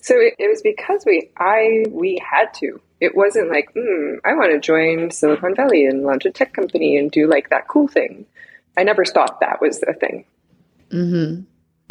so 0.00 0.14
it, 0.16 0.34
it 0.38 0.48
was 0.48 0.62
because 0.62 1.04
we, 1.04 1.30
I, 1.36 1.84
we 1.90 2.18
had 2.24 2.54
to 2.60 2.80
it 3.02 3.16
wasn't 3.16 3.50
like, 3.50 3.68
hmm, 3.74 4.18
I 4.24 4.34
want 4.34 4.52
to 4.52 4.60
join 4.60 5.10
Silicon 5.10 5.56
Valley 5.56 5.86
and 5.86 6.04
launch 6.04 6.24
a 6.24 6.30
tech 6.30 6.52
company 6.52 6.96
and 6.96 7.10
do 7.10 7.26
like 7.26 7.50
that 7.50 7.66
cool 7.66 7.88
thing. 7.88 8.26
I 8.76 8.84
never 8.84 9.04
thought 9.04 9.40
that 9.40 9.60
was 9.60 9.82
a 9.82 9.92
thing. 9.92 10.24
Mm-hmm. 10.92 11.42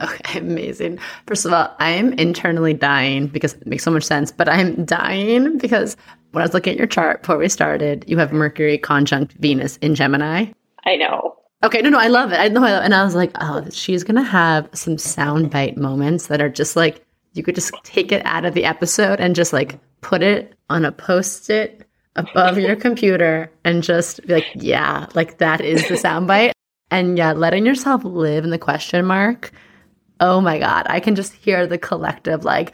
Okay, 0.04 0.40
amazing. 0.40 1.00
First 1.28 1.46
of 1.46 1.54
all, 1.54 1.74
I 1.80 1.92
am 1.92 2.14
internally 2.14 2.74
dying 2.74 3.28
because 3.28 3.54
it 3.54 3.68
makes 3.68 3.84
so 3.84 3.92
much 3.92 4.04
sense, 4.04 4.32
but 4.32 4.50
I'm 4.50 4.86
dying 4.86 5.58
because 5.58 5.98
when 6.32 6.42
I 6.42 6.46
was 6.46 6.54
looking 6.54 6.72
at 6.72 6.78
your 6.78 6.88
chart 6.88 7.22
before 7.22 7.38
we 7.38 7.50
started, 7.50 8.06
you 8.08 8.18
have 8.18 8.32
Mercury 8.32 8.78
conjunct 8.78 9.34
Venus 9.34 9.78
in 9.78 9.96
Gemini. 9.96 10.46
I 10.86 10.96
know. 10.96 11.36
Okay, 11.64 11.82
no, 11.82 11.90
no, 11.90 12.00
I 12.00 12.08
love 12.08 12.32
it. 12.32 12.40
I 12.40 12.48
know, 12.48 12.64
I 12.64 12.72
love, 12.72 12.84
and 12.84 12.96
I 12.96 13.04
was 13.04 13.14
like, 13.14 13.32
oh, 13.40 13.64
she's 13.72 14.04
gonna 14.04 14.24
have 14.24 14.68
some 14.74 14.96
soundbite 14.96 15.78
moments 15.78 16.28
that 16.28 16.42
are 16.42 16.50
just 16.50 16.76
like 16.76 17.06
you 17.34 17.44
could 17.44 17.56
just 17.56 17.74
take 17.84 18.12
it 18.12 18.26
out 18.26 18.46
of 18.46 18.54
the 18.54 18.66
episode 18.66 19.20
and 19.20 19.36
just 19.36 19.54
like 19.54 19.80
put 20.02 20.22
it 20.22 20.54
on 20.70 20.84
a 20.86 20.92
post-it 20.92 21.88
above 22.16 22.58
your 22.58 22.76
computer 22.88 23.52
and 23.64 23.84
just 23.84 24.26
be 24.28 24.34
like, 24.34 24.48
yeah, 24.56 25.08
like 25.14 25.38
that 25.38 25.62
is 25.62 25.88
the 25.88 25.96
soundbite. 25.96 26.52
And 26.92 27.18
yeah, 27.18 27.32
letting 27.32 27.66
yourself 27.66 28.04
live 28.04 28.44
in 28.44 28.50
the 28.50 28.58
question 28.58 29.06
mark. 29.06 29.52
Oh 30.20 30.42
my 30.42 30.60
God, 30.60 30.86
I 30.88 31.00
can 31.00 31.16
just 31.16 31.34
hear 31.34 31.66
the 31.66 31.78
collective 31.78 32.44
like, 32.44 32.74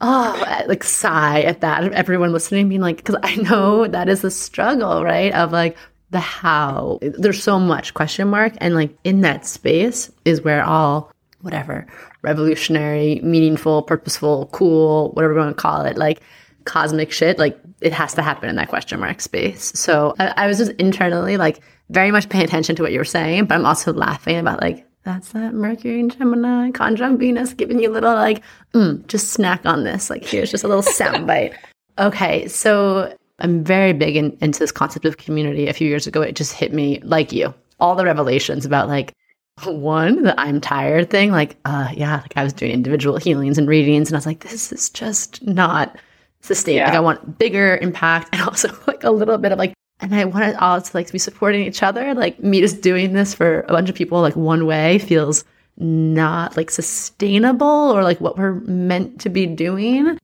oh, 0.00 0.64
like 0.66 0.84
sigh 0.84 1.40
at 1.42 1.62
that. 1.62 1.90
Everyone 1.92 2.32
listening 2.32 2.68
being 2.68 2.82
like, 2.82 2.98
because 2.98 3.16
I 3.22 3.36
know 3.36 3.86
that 3.86 4.08
is 4.08 4.20
the 4.20 4.30
struggle, 4.30 5.02
right? 5.02 5.32
Of 5.32 5.52
like 5.52 5.78
the 6.10 6.20
how. 6.20 6.98
There's 7.00 7.42
so 7.42 7.58
much 7.58 7.94
question 7.94 8.28
mark. 8.28 8.52
And 8.58 8.74
like 8.74 8.96
in 9.04 9.22
that 9.22 9.46
space 9.46 10.10
is 10.24 10.42
where 10.42 10.62
all, 10.62 11.12
whatever, 11.40 11.86
revolutionary, 12.22 13.20
meaningful, 13.22 13.82
purposeful, 13.82 14.50
cool, 14.52 15.12
whatever 15.12 15.34
you 15.34 15.40
want 15.40 15.56
to 15.56 15.62
call 15.62 15.82
it, 15.82 15.96
like 15.96 16.20
cosmic 16.64 17.12
shit, 17.12 17.38
like 17.38 17.58
it 17.80 17.92
has 17.92 18.12
to 18.14 18.22
happen 18.22 18.48
in 18.48 18.56
that 18.56 18.68
question 18.68 18.98
mark 18.98 19.20
space. 19.20 19.72
So 19.74 20.14
I, 20.18 20.34
I 20.36 20.46
was 20.46 20.58
just 20.58 20.72
internally 20.72 21.36
like 21.36 21.60
very 21.90 22.10
much 22.10 22.28
paying 22.28 22.44
attention 22.44 22.76
to 22.76 22.82
what 22.82 22.92
you 22.92 22.98
were 22.98 23.04
saying, 23.04 23.46
but 23.46 23.54
I'm 23.54 23.66
also 23.66 23.92
laughing 23.92 24.38
about 24.38 24.60
like, 24.60 24.86
that's 25.04 25.32
that 25.32 25.54
Mercury 25.54 26.00
and 26.00 26.16
Gemini, 26.16 26.72
conjunct 26.72 27.20
Venus, 27.20 27.54
giving 27.54 27.78
you 27.78 27.90
a 27.90 27.92
little 27.92 28.14
like, 28.14 28.42
mm, 28.74 29.06
just 29.06 29.28
snack 29.28 29.64
on 29.64 29.84
this. 29.84 30.10
Like, 30.10 30.24
here's 30.24 30.50
just 30.50 30.64
a 30.64 30.68
little 30.68 30.82
soundbite. 30.82 31.54
Okay, 31.98 32.46
so 32.46 33.16
I'm 33.38 33.64
very 33.64 33.94
big 33.94 34.16
in, 34.16 34.36
into 34.42 34.58
this 34.58 34.70
concept 34.70 35.06
of 35.06 35.16
community. 35.16 35.66
A 35.66 35.72
few 35.72 35.88
years 35.88 36.06
ago, 36.06 36.20
it 36.20 36.36
just 36.36 36.52
hit 36.52 36.74
me 36.74 37.00
like 37.00 37.32
you. 37.32 37.54
All 37.80 37.94
the 37.94 38.04
revelations 38.04 38.66
about 38.66 38.86
like 38.86 39.14
one, 39.64 40.24
the 40.24 40.38
I'm 40.38 40.60
tired 40.60 41.08
thing. 41.08 41.30
Like, 41.30 41.56
uh, 41.64 41.88
yeah, 41.94 42.16
like 42.20 42.34
I 42.36 42.44
was 42.44 42.52
doing 42.52 42.72
individual 42.72 43.16
healings 43.16 43.56
and 43.56 43.66
readings, 43.66 44.08
and 44.08 44.16
I 44.16 44.18
was 44.18 44.26
like, 44.26 44.40
this 44.40 44.72
is 44.72 44.90
just 44.90 45.42
not 45.46 45.96
sustainable. 46.40 46.80
Yeah. 46.80 46.86
Like, 46.88 46.96
I 46.96 47.00
want 47.00 47.38
bigger 47.38 47.78
impact, 47.78 48.28
and 48.32 48.42
also 48.48 48.68
like 48.86 49.04
a 49.04 49.10
little 49.10 49.38
bit 49.38 49.52
of 49.52 49.58
like 49.58 49.72
and 50.00 50.14
I 50.14 50.24
want 50.24 50.44
it 50.44 50.56
all 50.60 50.80
to 50.80 50.96
like 50.96 51.10
be 51.10 51.18
supporting 51.18 51.66
each 51.66 51.82
other. 51.82 52.14
Like 52.14 52.42
me 52.42 52.60
just 52.60 52.82
doing 52.82 53.12
this 53.12 53.34
for 53.34 53.60
a 53.60 53.72
bunch 53.72 53.88
of 53.88 53.94
people 53.94 54.20
like 54.20 54.36
one 54.36 54.66
way 54.66 54.98
feels 54.98 55.44
not 55.78 56.56
like 56.56 56.70
sustainable 56.70 57.66
or 57.66 58.02
like 58.02 58.20
what 58.20 58.38
we're 58.38 58.54
meant 58.54 59.20
to 59.22 59.28
be 59.28 59.46
doing. 59.46 60.18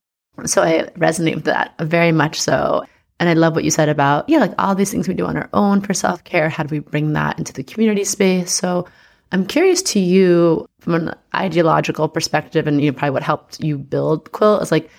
So 0.45 0.63
I 0.63 0.85
resonate 0.97 1.37
with 1.37 1.45
that 1.45 1.75
very 1.79 2.13
much 2.13 2.41
so. 2.41 2.85
And 3.21 3.29
I 3.29 3.35
love 3.35 3.55
what 3.55 3.65
you 3.65 3.71
said 3.71 3.89
about, 3.89 4.29
yeah, 4.29 4.39
like 4.39 4.55
all 4.59 4.75
these 4.75 4.91
things 4.91 5.07
we 5.07 5.15
do 5.15 5.27
on 5.27 5.37
our 5.37 5.49
own 5.53 5.81
for 5.81 5.95
self 5.95 6.25
care. 6.25 6.49
How 6.49 6.65
do 6.65 6.75
we 6.75 6.81
bring 6.81 7.13
that 7.13 7.39
into 7.39 7.53
the 7.53 7.63
community 7.63 8.05
space? 8.05 8.53
So 8.53 8.89
I'm 9.31 9.47
curious 9.47 9.81
to 9.83 10.01
you 10.01 10.67
from 10.81 10.95
an 10.95 11.15
ideological 11.35 12.09
perspective 12.09 12.67
and 12.67 12.81
you 12.83 12.91
know, 12.91 12.99
probably 12.99 13.13
what 13.13 13.23
helped 13.23 13.61
you 13.61 13.79
build 13.79 14.33
Quilt 14.33 14.63
is 14.63 14.73
like, 14.73 14.91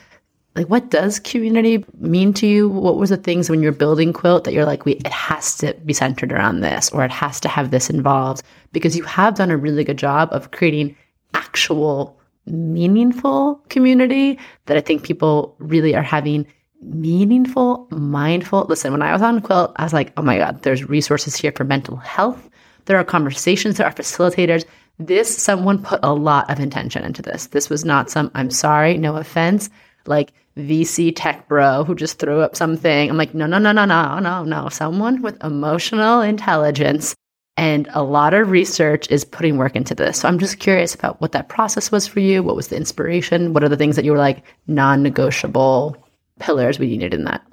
like 0.55 0.67
what 0.67 0.89
does 0.89 1.19
community 1.19 1.83
mean 1.99 2.33
to 2.33 2.45
you? 2.47 2.69
What 2.69 2.97
were 2.97 3.07
the 3.07 3.17
things 3.17 3.49
when 3.49 3.63
you're 3.63 3.71
building 3.71 4.13
quilt 4.13 4.43
that 4.43 4.53
you're 4.53 4.65
like 4.65 4.85
we 4.85 4.93
it 4.93 5.07
has 5.07 5.55
to 5.57 5.73
be 5.85 5.93
centered 5.93 6.31
around 6.31 6.61
this 6.61 6.91
or 6.91 7.03
it 7.03 7.11
has 7.11 7.39
to 7.41 7.47
have 7.49 7.71
this 7.71 7.89
involved? 7.89 8.43
Because 8.71 8.95
you 8.95 9.03
have 9.03 9.35
done 9.35 9.49
a 9.49 9.57
really 9.57 9.83
good 9.83 9.97
job 9.97 10.29
of 10.31 10.51
creating 10.51 10.95
actual 11.33 12.19
meaningful 12.45 13.55
community 13.69 14.37
that 14.65 14.75
i 14.75 14.81
think 14.81 15.03
people 15.03 15.55
really 15.59 15.95
are 15.95 16.03
having 16.03 16.45
meaningful 16.81 17.87
mindful. 17.89 18.65
Listen 18.67 18.91
when 18.91 19.01
i 19.01 19.13
was 19.13 19.21
on 19.21 19.39
quilt 19.39 19.71
i 19.77 19.83
was 19.83 19.93
like 19.93 20.11
oh 20.17 20.21
my 20.21 20.37
god 20.37 20.61
there's 20.61 20.89
resources 20.89 21.35
here 21.35 21.53
for 21.55 21.63
mental 21.63 21.95
health. 21.95 22.49
There 22.85 22.97
are 22.97 23.03
conversations 23.05 23.77
there 23.77 23.87
are 23.87 23.93
facilitators. 23.93 24.65
This 24.99 25.35
someone 25.35 25.81
put 25.81 26.01
a 26.03 26.13
lot 26.13 26.49
of 26.51 26.59
intention 26.59 27.03
into 27.03 27.21
this. 27.21 27.47
This 27.47 27.69
was 27.69 27.85
not 27.85 28.11
some 28.11 28.29
i'm 28.35 28.51
sorry 28.51 28.97
no 28.97 29.15
offense. 29.15 29.69
Like 30.05 30.33
VC 30.57 31.13
tech 31.15 31.47
bro 31.47 31.83
who 31.83 31.95
just 31.95 32.19
threw 32.19 32.41
up 32.41 32.55
something. 32.55 33.09
I'm 33.09 33.17
like, 33.17 33.33
no, 33.33 33.45
no, 33.45 33.57
no, 33.57 33.71
no, 33.71 33.85
no, 33.85 34.19
no, 34.19 34.43
no. 34.43 34.69
Someone 34.69 35.21
with 35.21 35.43
emotional 35.43 36.21
intelligence 36.21 37.15
and 37.55 37.87
a 37.93 38.03
lot 38.03 38.33
of 38.33 38.49
research 38.49 39.09
is 39.09 39.25
putting 39.25 39.57
work 39.57 39.75
into 39.75 39.93
this. 39.93 40.19
So 40.19 40.27
I'm 40.27 40.39
just 40.39 40.59
curious 40.59 40.95
about 40.95 41.21
what 41.21 41.33
that 41.33 41.49
process 41.49 41.91
was 41.91 42.07
for 42.07 42.19
you. 42.19 42.41
What 42.41 42.55
was 42.55 42.69
the 42.69 42.77
inspiration? 42.77 43.53
What 43.53 43.63
are 43.63 43.69
the 43.69 43.77
things 43.77 43.95
that 43.95 44.05
you 44.05 44.11
were 44.11 44.17
like 44.17 44.43
non 44.67 45.03
negotiable 45.03 45.95
pillars 46.39 46.79
we 46.79 46.87
needed 46.87 47.13
in 47.13 47.25
that? 47.25 47.45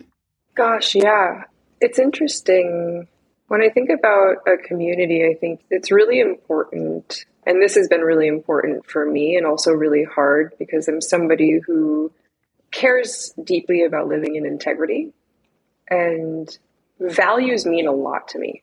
Gosh, 0.54 0.94
yeah. 0.94 1.44
It's 1.80 1.98
interesting. 1.98 3.08
When 3.48 3.62
I 3.62 3.68
think 3.68 3.90
about 3.90 4.36
a 4.46 4.56
community, 4.56 5.24
I 5.24 5.38
think 5.38 5.60
it's 5.70 5.90
really 5.90 6.20
important. 6.20 7.24
And 7.46 7.60
this 7.60 7.74
has 7.74 7.88
been 7.88 8.02
really 8.02 8.26
important 8.26 8.86
for 8.86 9.04
me 9.04 9.36
and 9.36 9.46
also 9.46 9.72
really 9.72 10.04
hard 10.04 10.52
because 10.58 10.88
I'm 10.88 11.00
somebody 11.00 11.60
who 11.66 12.12
cares 12.70 13.32
deeply 13.42 13.84
about 13.84 14.08
living 14.08 14.36
in 14.36 14.46
integrity 14.46 15.12
and 15.88 16.56
values 17.00 17.66
mean 17.66 17.86
a 17.86 17.92
lot 17.92 18.28
to 18.28 18.38
me. 18.38 18.62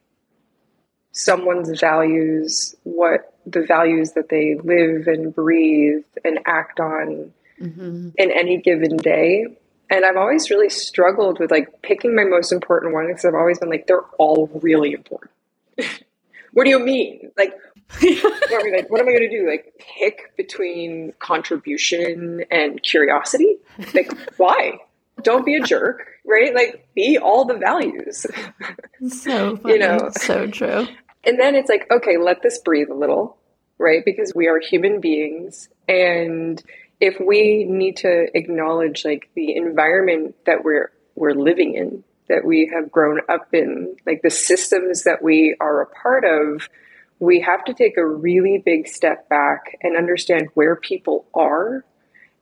Someone's 1.11 1.79
values, 1.79 2.75
what 2.83 3.33
the 3.45 3.61
values 3.61 4.11
that 4.11 4.29
they 4.29 4.55
live 4.55 5.07
and 5.07 5.33
breathe 5.33 6.05
and 6.23 6.39
act 6.45 6.79
on 6.79 7.33
mm-hmm. 7.59 8.09
in 8.15 8.31
any 8.31 8.61
given 8.61 8.97
day. 8.97 9.47
And 9.89 10.05
I've 10.05 10.17
always 10.17 10.49
really 10.49 10.69
struggled 10.69 11.39
with 11.39 11.49
like 11.49 11.81
picking 11.81 12.15
my 12.15 12.23
most 12.23 12.51
important 12.51 12.93
one 12.93 13.07
because 13.07 13.25
I've 13.25 13.33
always 13.33 13.59
been 13.59 13.69
like, 13.69 13.87
they're 13.87 14.01
all 14.17 14.47
really 14.61 14.91
important. 14.91 15.31
what 16.53 16.65
do 16.65 16.69
you 16.69 16.79
mean? 16.79 17.31
Like, 17.37 17.53
I 17.91 18.61
mean, 18.63 18.73
like, 18.73 18.89
what 18.89 19.01
am 19.01 19.07
I 19.07 19.11
going 19.11 19.29
to 19.29 19.29
do? 19.29 19.47
Like, 19.49 19.73
pick 19.79 20.35
between 20.35 21.13
contribution 21.19 22.43
and 22.51 22.81
curiosity? 22.81 23.57
Like, 23.93 24.11
why? 24.37 24.79
Don't 25.23 25.45
be 25.45 25.55
a 25.55 25.61
jerk, 25.61 26.05
right? 26.25 26.53
Like, 26.53 26.87
be 26.93 27.17
all 27.17 27.45
the 27.45 27.55
values. 27.55 28.25
So 29.09 29.57
funny. 29.57 29.75
you 29.75 29.79
know, 29.79 30.09
so 30.11 30.47
true. 30.47 30.87
And 31.23 31.39
then 31.39 31.53
it's 31.53 31.69
like, 31.69 31.85
okay, 31.91 32.17
let 32.17 32.41
this 32.41 32.57
breathe 32.57 32.89
a 32.89 32.95
little, 32.95 33.37
right? 33.77 34.03
Because 34.03 34.33
we 34.33 34.47
are 34.47 34.59
human 34.59 35.01
beings, 35.01 35.69
and 35.87 36.61
if 36.99 37.19
we 37.19 37.63
need 37.65 37.97
to 37.97 38.27
acknowledge 38.35 39.05
like 39.05 39.29
the 39.35 39.55
environment 39.55 40.35
that 40.47 40.63
we're 40.63 40.91
we're 41.13 41.33
living 41.33 41.75
in, 41.75 42.03
that 42.27 42.43
we 42.43 42.71
have 42.73 42.91
grown 42.91 43.21
up 43.29 43.53
in, 43.53 43.95
like 44.05 44.21
the 44.23 44.29
systems 44.29 45.03
that 45.03 45.21
we 45.21 45.55
are 45.59 45.81
a 45.81 45.85
part 45.85 46.25
of 46.25 46.67
we 47.19 47.41
have 47.41 47.63
to 47.65 47.73
take 47.73 47.97
a 47.97 48.05
really 48.05 48.61
big 48.63 48.87
step 48.87 49.27
back 49.29 49.77
and 49.81 49.97
understand 49.97 50.49
where 50.53 50.75
people 50.75 51.25
are 51.33 51.83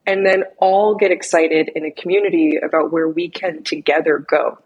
and 0.05 0.25
then 0.25 0.43
all 0.59 0.95
get 0.95 1.11
excited 1.11 1.69
in 1.73 1.85
a 1.85 1.91
community 1.91 2.57
about 2.57 2.91
where 2.91 3.07
we 3.07 3.29
can 3.29 3.63
together 3.63 4.19
go. 4.19 4.59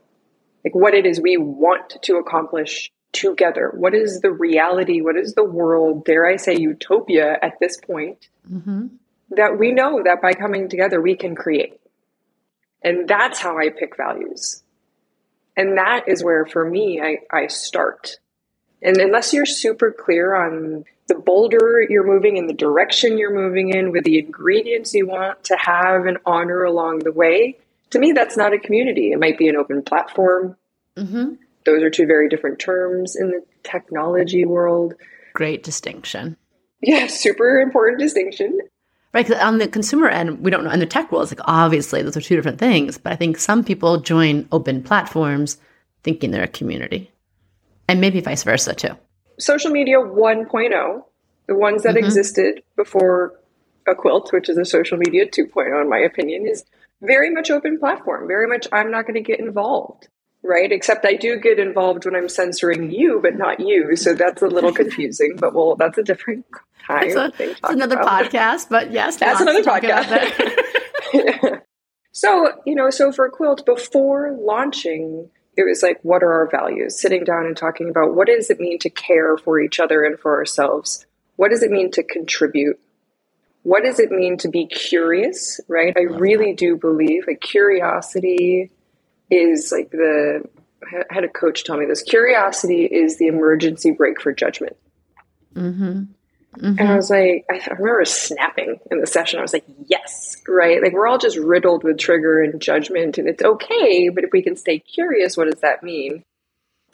Like 0.63 0.75
what 0.75 0.93
it 0.93 1.05
is 1.05 1.21
we 1.21 1.37
want 1.37 1.97
to 2.01 2.17
accomplish 2.17 2.91
together. 3.11 3.71
What 3.73 3.93
is 3.93 4.21
the 4.21 4.31
reality? 4.31 5.01
What 5.01 5.15
is 5.15 5.33
the 5.33 5.43
world, 5.43 6.05
dare 6.05 6.27
I 6.27 6.35
say, 6.35 6.57
utopia 6.57 7.37
at 7.41 7.59
this 7.59 7.77
point 7.77 8.27
mm-hmm. 8.49 8.87
that 9.31 9.57
we 9.57 9.71
know 9.71 10.01
that 10.03 10.21
by 10.21 10.33
coming 10.33 10.69
together 10.69 11.01
we 11.01 11.15
can 11.15 11.35
create? 11.35 11.79
And 12.83 13.07
that's 13.07 13.39
how 13.39 13.57
I 13.57 13.69
pick 13.69 13.97
values. 13.97 14.63
And 15.55 15.77
that 15.77 16.07
is 16.07 16.23
where, 16.23 16.45
for 16.45 16.69
me, 16.69 17.01
I, 17.01 17.17
I 17.35 17.47
start. 17.47 18.17
And 18.81 18.97
unless 18.97 19.33
you're 19.33 19.45
super 19.45 19.91
clear 19.91 20.35
on 20.35 20.85
the 21.07 21.15
boulder 21.15 21.85
you're 21.89 22.07
moving 22.07 22.37
in, 22.37 22.47
the 22.47 22.53
direction 22.53 23.17
you're 23.17 23.33
moving 23.33 23.69
in, 23.69 23.91
with 23.91 24.03
the 24.03 24.19
ingredients 24.19 24.93
you 24.93 25.07
want 25.07 25.43
to 25.45 25.57
have 25.57 26.05
and 26.05 26.17
honor 26.25 26.63
along 26.63 26.99
the 26.99 27.11
way, 27.11 27.57
to 27.89 27.99
me, 27.99 28.11
that's 28.11 28.37
not 28.37 28.53
a 28.53 28.59
community. 28.59 29.11
It 29.11 29.19
might 29.19 29.37
be 29.37 29.47
an 29.47 29.55
open 29.55 29.81
platform. 29.81 30.55
Mm-hmm. 30.95 31.33
Those 31.65 31.83
are 31.83 31.89
two 31.89 32.05
very 32.05 32.29
different 32.29 32.59
terms 32.59 33.15
in 33.15 33.29
the 33.29 33.43
technology 33.63 34.45
world. 34.45 34.93
Great 35.33 35.63
distinction. 35.63 36.37
Yeah, 36.81 37.07
super 37.07 37.59
important 37.59 37.99
distinction. 37.99 38.59
Right, 39.11 39.25
because 39.25 39.41
on 39.41 39.57
the 39.57 39.67
consumer 39.67 40.07
end, 40.07 40.41
we 40.41 40.51
don't 40.51 40.63
know. 40.63 40.71
In 40.71 40.79
the 40.79 40.85
tech 40.85 41.11
world, 41.11 41.23
it's 41.23 41.37
like 41.37 41.47
obviously 41.47 42.03
those 42.03 42.15
are 42.15 42.21
two 42.21 42.35
different 42.35 42.59
things. 42.59 42.97
But 42.99 43.13
I 43.13 43.15
think 43.15 43.39
some 43.39 43.63
people 43.63 43.99
join 43.99 44.47
open 44.51 44.83
platforms 44.83 45.57
thinking 46.03 46.31
they're 46.31 46.43
a 46.43 46.47
community 46.47 47.11
and 47.89 47.99
maybe 47.99 48.21
vice 48.21 48.43
versa 48.43 48.73
too. 48.73 48.95
Social 49.39 49.71
media 49.71 49.97
1.0, 49.97 51.03
the 51.47 51.55
ones 51.55 51.83
that 51.83 51.95
mm-hmm. 51.95 52.05
existed 52.05 52.61
before 52.75 53.33
a 53.87 53.95
quilt, 53.95 54.31
which 54.31 54.49
is 54.49 54.57
a 54.57 54.65
social 54.65 54.97
media 54.97 55.25
2.0, 55.25 55.81
in 55.81 55.89
my 55.89 55.97
opinion, 55.97 56.45
is 56.47 56.63
very 57.01 57.29
much 57.29 57.49
open 57.49 57.79
platform. 57.79 58.27
Very 58.27 58.47
much, 58.47 58.67
I'm 58.71 58.91
not 58.91 59.03
going 59.03 59.15
to 59.15 59.21
get 59.21 59.39
involved, 59.39 60.07
right? 60.43 60.71
Except 60.71 61.05
I 61.05 61.15
do 61.15 61.39
get 61.39 61.57
involved 61.57 62.05
when 62.05 62.15
I'm 62.15 62.29
censoring 62.29 62.91
you, 62.91 63.19
but 63.21 63.35
not 63.35 63.59
you. 63.59 63.95
So 63.95 64.13
that's 64.13 64.41
a 64.41 64.47
little 64.47 64.73
confusing. 64.81 65.37
but 65.37 65.53
well, 65.53 65.75
that's 65.75 65.97
a 65.97 66.03
different 66.03 66.45
time. 66.85 67.13
That's, 67.13 67.39
a, 67.39 67.55
another 67.63 67.97
about. 67.97 68.25
podcast. 68.25 68.69
But 68.69 68.91
yes, 68.91 69.17
that's 69.17 69.41
another 69.41 69.63
podcast. 69.63 71.61
So, 72.19 72.51
you 72.65 72.75
know, 72.75 72.89
so 72.89 73.13
for 73.13 73.29
Quilt, 73.29 73.65
before 73.65 74.35
launching, 74.41 75.29
it 75.59 75.67
was 75.67 75.83
like, 75.83 75.99
what 76.03 76.23
are 76.23 76.31
our 76.31 76.49
values? 76.49 76.97
Sitting 76.97 77.25
down 77.25 77.45
and 77.45 77.57
talking 77.57 77.89
about 77.89 78.15
what 78.15 78.27
does 78.27 78.49
it 78.49 78.61
mean 78.61 78.79
to 78.79 78.89
care 78.89 79.37
for 79.37 79.59
each 79.59 79.77
other 79.77 80.05
and 80.05 80.17
for 80.17 80.37
ourselves? 80.37 81.05
What 81.35 81.51
does 81.51 81.63
it 81.63 81.69
mean 81.69 81.91
to 81.91 82.03
contribute? 82.03 82.79
What 83.63 83.83
does 83.83 83.99
it 83.99 84.09
mean 84.09 84.37
to 84.37 84.47
be 84.47 84.67
curious, 84.67 85.59
right? 85.67 85.93
I 85.97 86.03
really 86.03 86.53
do 86.53 86.77
believe 86.77 87.25
like 87.27 87.41
curiosity 87.41 88.71
is 89.29 89.73
like 89.73 89.91
the, 89.91 90.43
I 90.81 91.13
had 91.13 91.25
a 91.25 91.27
coach 91.29 91.65
tell 91.65 91.75
me 91.75 91.85
this 91.85 92.03
curiosity 92.03 92.85
is 92.85 93.17
the 93.17 93.27
emergency 93.27 93.91
brake 93.91 94.21
for 94.21 94.31
judgment. 94.31 94.77
Mm-hmm. 95.55 96.03
Mm-hmm. 96.57 96.79
And 96.79 96.89
I 96.89 96.95
was 96.95 97.09
like, 97.09 97.45
I, 97.49 97.55
I 97.55 97.73
remember 97.73 98.03
snapping 98.05 98.79
in 98.89 98.99
the 98.99 99.07
session. 99.07 99.39
I 99.39 99.43
was 99.43 99.53
like, 99.53 99.65
yes, 99.85 100.35
right? 100.47 100.81
Like, 100.81 100.93
we're 100.93 101.07
all 101.07 101.19
just 101.19 101.37
riddled 101.37 101.83
with 101.83 101.99
trigger 101.99 102.41
and 102.41 102.59
judgment, 102.59 103.17
and 103.17 103.27
it's 103.27 103.43
okay. 103.43 104.09
But 104.09 104.23
if 104.23 104.31
we 104.33 104.41
can 104.41 104.55
stay 104.55 104.79
curious, 104.79 105.37
what 105.37 105.49
does 105.49 105.61
that 105.61 105.83
mean? 105.83 106.23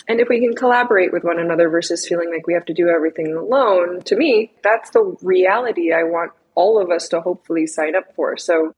And 0.08 0.20
if 0.20 0.28
we 0.30 0.42
can 0.42 0.56
collaborate 0.56 1.14
with 1.14 1.24
one 1.24 1.40
another 1.40 1.70
versus 1.70 2.08
feeling 2.08 2.32
like 2.32 2.46
we 2.46 2.54
have 2.54 2.66
to 2.66 2.74
do 2.74 2.90
everything 2.90 3.34
alone, 3.34 4.02
to 4.04 4.16
me, 4.16 4.52
that's 4.64 4.92
the 4.92 5.16
reality 5.22 5.94
I 5.94 6.04
want 6.04 6.34
all 6.54 6.82
of 6.82 6.92
us 6.92 7.08
to 7.10 7.22
hopefully 7.22 7.66
sign 7.66 7.96
up 7.96 8.14
for. 8.16 8.38
So, 8.38 8.74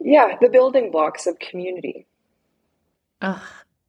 yeah, 0.00 0.36
the 0.40 0.48
building 0.48 0.90
blocks 0.90 1.26
of 1.26 1.38
community. 1.38 2.06
Oh, 3.22 3.42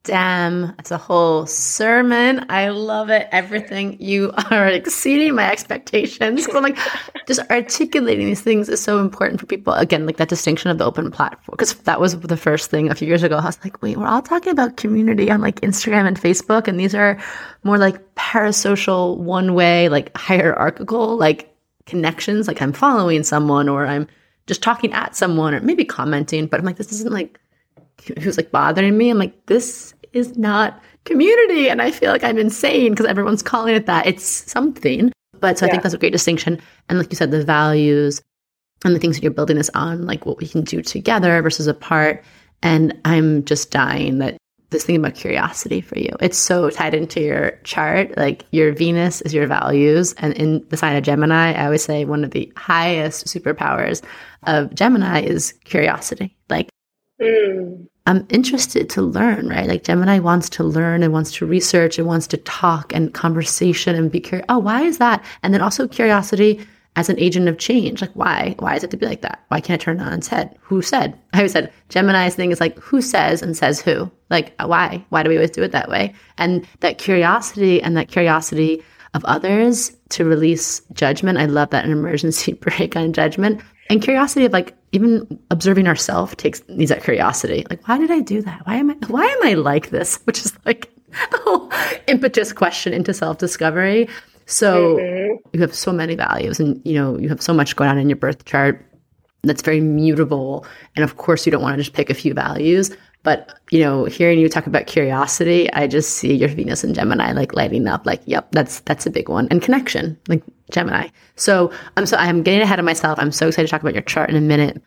Damn, 0.05 0.75
it's 0.77 0.91
a 0.91 0.99
whole 0.99 1.47
sermon. 1.47 2.45
I 2.49 2.69
love 2.69 3.09
it. 3.09 3.27
Everything 3.31 3.99
you 3.99 4.31
are 4.51 4.67
exceeding 4.67 5.33
my 5.33 5.51
expectations. 5.51 6.45
So, 6.45 6.59
like, 6.59 6.77
just 7.27 7.41
articulating 7.49 8.27
these 8.27 8.41
things 8.41 8.69
is 8.69 8.79
so 8.79 8.99
important 8.99 9.39
for 9.39 9.47
people. 9.47 9.73
Again, 9.73 10.05
like 10.05 10.17
that 10.17 10.29
distinction 10.29 10.69
of 10.69 10.77
the 10.77 10.85
open 10.85 11.09
platform, 11.09 11.55
because 11.57 11.73
that 11.73 11.99
was 11.99 12.19
the 12.19 12.37
first 12.37 12.69
thing 12.69 12.91
a 12.91 12.95
few 12.95 13.07
years 13.07 13.23
ago. 13.23 13.37
I 13.37 13.45
was 13.45 13.57
like, 13.63 13.81
wait, 13.81 13.97
we're 13.97 14.05
all 14.05 14.21
talking 14.21 14.51
about 14.51 14.77
community 14.77 15.31
on 15.31 15.41
like 15.41 15.59
Instagram 15.61 16.05
and 16.05 16.21
Facebook, 16.21 16.67
and 16.67 16.79
these 16.79 16.93
are 16.93 17.19
more 17.63 17.79
like 17.79 18.13
parasocial, 18.13 19.17
one 19.17 19.55
way, 19.55 19.89
like 19.89 20.15
hierarchical, 20.15 21.17
like 21.17 21.51
connections. 21.87 22.47
Like 22.47 22.61
I'm 22.61 22.73
following 22.73 23.23
someone, 23.23 23.67
or 23.67 23.87
I'm 23.87 24.07
just 24.45 24.61
talking 24.61 24.93
at 24.93 25.15
someone, 25.15 25.55
or 25.55 25.61
maybe 25.61 25.83
commenting. 25.83 26.45
But 26.45 26.59
I'm 26.59 26.65
like, 26.65 26.77
this 26.77 26.91
isn't 26.91 27.11
like 27.11 27.39
who's 28.19 28.37
like 28.37 28.51
bothering 28.51 28.97
me. 28.97 29.09
I'm 29.09 29.17
like, 29.17 29.45
this 29.47 29.93
is 30.15 30.37
not 30.37 30.81
community. 31.03 31.69
And 31.69 31.81
I 31.81 31.91
feel 31.91 32.11
like 32.11 32.23
I'm 32.23 32.37
insane 32.37 32.91
because 32.91 33.05
everyone's 33.05 33.43
calling 33.43 33.75
it 33.75 33.85
that. 33.85 34.07
It's 34.07 34.25
something. 34.25 35.11
But 35.39 35.57
so 35.57 35.65
yeah. 35.65 35.69
I 35.69 35.71
think 35.71 35.83
that's 35.83 35.95
a 35.95 35.99
great 35.99 36.13
distinction. 36.13 36.59
And 36.89 36.97
like 36.97 37.11
you 37.11 37.17
said, 37.17 37.31
the 37.31 37.43
values 37.43 38.21
and 38.83 38.95
the 38.95 38.99
things 38.99 39.17
that 39.17 39.23
you're 39.23 39.31
building 39.31 39.57
this 39.57 39.69
on, 39.73 40.05
like 40.05 40.25
what 40.25 40.37
we 40.37 40.47
can 40.47 40.61
do 40.61 40.81
together 40.81 41.41
versus 41.41 41.67
apart. 41.67 42.23
And 42.63 42.99
I'm 43.05 43.43
just 43.45 43.71
dying 43.71 44.19
that 44.19 44.37
this 44.71 44.85
thing 44.85 44.95
about 44.95 45.15
curiosity 45.15 45.79
for 45.79 45.97
you. 45.97 46.09
It's 46.19 46.37
so 46.37 46.69
tied 46.69 46.93
into 46.93 47.21
your 47.21 47.51
chart. 47.63 48.17
Like 48.17 48.45
your 48.51 48.73
Venus 48.73 49.21
is 49.21 49.33
your 49.33 49.47
values. 49.47 50.13
And 50.17 50.33
in 50.33 50.65
the 50.69 50.77
sign 50.77 50.95
of 50.95 51.03
Gemini, 51.03 51.53
I 51.53 51.65
always 51.65 51.83
say 51.83 52.05
one 52.05 52.23
of 52.23 52.31
the 52.31 52.51
highest 52.57 53.27
superpowers 53.27 54.03
of 54.43 54.73
Gemini 54.73 55.21
is 55.21 55.53
curiosity. 55.63 56.35
Like 56.49 56.69
Mm. 57.21 57.87
I'm 58.07 58.25
interested 58.29 58.89
to 58.91 59.01
learn, 59.01 59.49
right? 59.49 59.67
Like 59.67 59.83
Gemini 59.83 60.19
wants 60.19 60.49
to 60.51 60.63
learn 60.63 61.01
and 61.01 61.11
wants 61.11 61.31
to 61.33 61.45
research 61.45 61.97
and 61.97 62.07
wants 62.07 62.27
to 62.27 62.37
talk 62.37 62.93
and 62.93 63.13
conversation 63.13 63.95
and 63.95 64.11
be 64.11 64.19
curious. 64.19 64.45
Oh, 64.47 64.59
why 64.59 64.83
is 64.83 64.99
that? 64.99 65.23
And 65.41 65.53
then 65.53 65.61
also 65.61 65.87
curiosity 65.87 66.65
as 66.95 67.09
an 67.09 67.19
agent 67.19 67.47
of 67.49 67.57
change. 67.57 68.01
Like, 68.01 68.13
why? 68.13 68.55
Why 68.59 68.75
is 68.75 68.83
it 68.83 68.91
to 68.91 68.97
be 68.97 69.07
like 69.07 69.21
that? 69.21 69.43
Why 69.47 69.59
can't 69.59 69.81
I 69.81 69.83
turn 69.83 69.99
it 69.99 70.03
on 70.03 70.13
its 70.13 70.27
head? 70.27 70.55
Who 70.61 70.81
said? 70.81 71.19
I 71.33 71.37
always 71.37 71.51
said 71.51 71.73
Gemini's 71.89 72.35
thing 72.35 72.51
is 72.51 72.59
like, 72.59 72.77
who 72.77 73.01
says 73.01 73.41
and 73.41 73.57
says 73.57 73.81
who? 73.81 74.11
Like, 74.29 74.53
why? 74.61 75.03
Why 75.09 75.23
do 75.23 75.29
we 75.29 75.37
always 75.37 75.51
do 75.51 75.63
it 75.63 75.71
that 75.71 75.89
way? 75.89 76.13
And 76.37 76.67
that 76.81 76.99
curiosity 76.99 77.81
and 77.81 77.97
that 77.97 78.09
curiosity 78.09 78.83
of 79.15 79.25
others 79.25 79.95
to 80.09 80.25
release 80.25 80.81
judgment. 80.93 81.37
I 81.37 81.45
love 81.45 81.71
that 81.71 81.85
an 81.85 81.91
emergency 81.91 82.53
brake 82.61 82.95
on 82.95 83.13
judgment 83.13 83.61
and 83.89 84.01
curiosity 84.01 84.45
of 84.45 84.53
like 84.53 84.75
even 84.95 85.39
observing 85.51 85.87
ourselves 85.87 86.35
takes 86.35 86.61
needs 86.69 86.89
that 86.89 87.03
curiosity. 87.03 87.65
Like, 87.69 87.87
why 87.87 87.97
did 87.97 88.11
I 88.11 88.21
do 88.21 88.41
that? 88.41 88.65
Why 88.65 88.75
am 88.75 88.91
I 88.91 88.95
why 89.07 89.25
am 89.25 89.43
I 89.43 89.53
like 89.53 89.89
this? 89.89 90.17
Which 90.25 90.39
is 90.39 90.57
like 90.65 90.89
whole 91.33 91.71
impetus 92.07 92.53
question 92.53 92.93
into 92.93 93.13
self 93.13 93.37
discovery. 93.37 94.07
So 94.47 94.97
mm-hmm. 94.97 95.47
you 95.53 95.61
have 95.61 95.73
so 95.73 95.91
many 95.91 96.15
values, 96.15 96.59
and 96.59 96.81
you 96.85 96.93
know 96.93 97.17
you 97.17 97.29
have 97.29 97.41
so 97.41 97.53
much 97.53 97.75
going 97.75 97.89
on 97.89 97.97
in 97.97 98.09
your 98.09 98.15
birth 98.15 98.45
chart 98.45 98.83
that's 99.43 99.61
very 99.61 99.81
mutable. 99.81 100.65
And 100.95 101.03
of 101.03 101.17
course, 101.17 101.45
you 101.45 101.51
don't 101.51 101.61
want 101.61 101.77
to 101.77 101.83
just 101.83 101.95
pick 101.95 102.09
a 102.09 102.13
few 102.13 102.33
values. 102.33 102.95
But 103.25 103.59
you 103.71 103.79
know, 103.79 104.05
hearing 104.05 104.39
you 104.39 104.47
talk 104.47 104.67
about 104.67 104.85
curiosity, 104.85 105.73
I 105.73 105.87
just 105.87 106.11
see 106.11 106.33
your 106.35 106.47
Venus 106.47 106.83
and 106.83 106.93
Gemini 106.93 107.31
like 107.31 107.55
lighting 107.55 107.87
up. 107.87 108.05
Like, 108.05 108.21
yep, 108.25 108.47
that's 108.51 108.81
that's 108.81 109.07
a 109.07 109.09
big 109.09 109.29
one. 109.29 109.47
And 109.49 109.63
connection, 109.63 110.15
like 110.27 110.43
Gemini. 110.69 111.09
So 111.35 111.73
I'm 111.97 112.05
so 112.05 112.17
I'm 112.17 112.43
getting 112.43 112.61
ahead 112.61 112.77
of 112.77 112.85
myself. 112.85 113.17
I'm 113.19 113.31
so 113.31 113.47
excited 113.47 113.67
to 113.67 113.71
talk 113.71 113.81
about 113.81 113.95
your 113.95 114.03
chart 114.03 114.29
in 114.29 114.35
a 114.35 114.41
minute. 114.41 114.79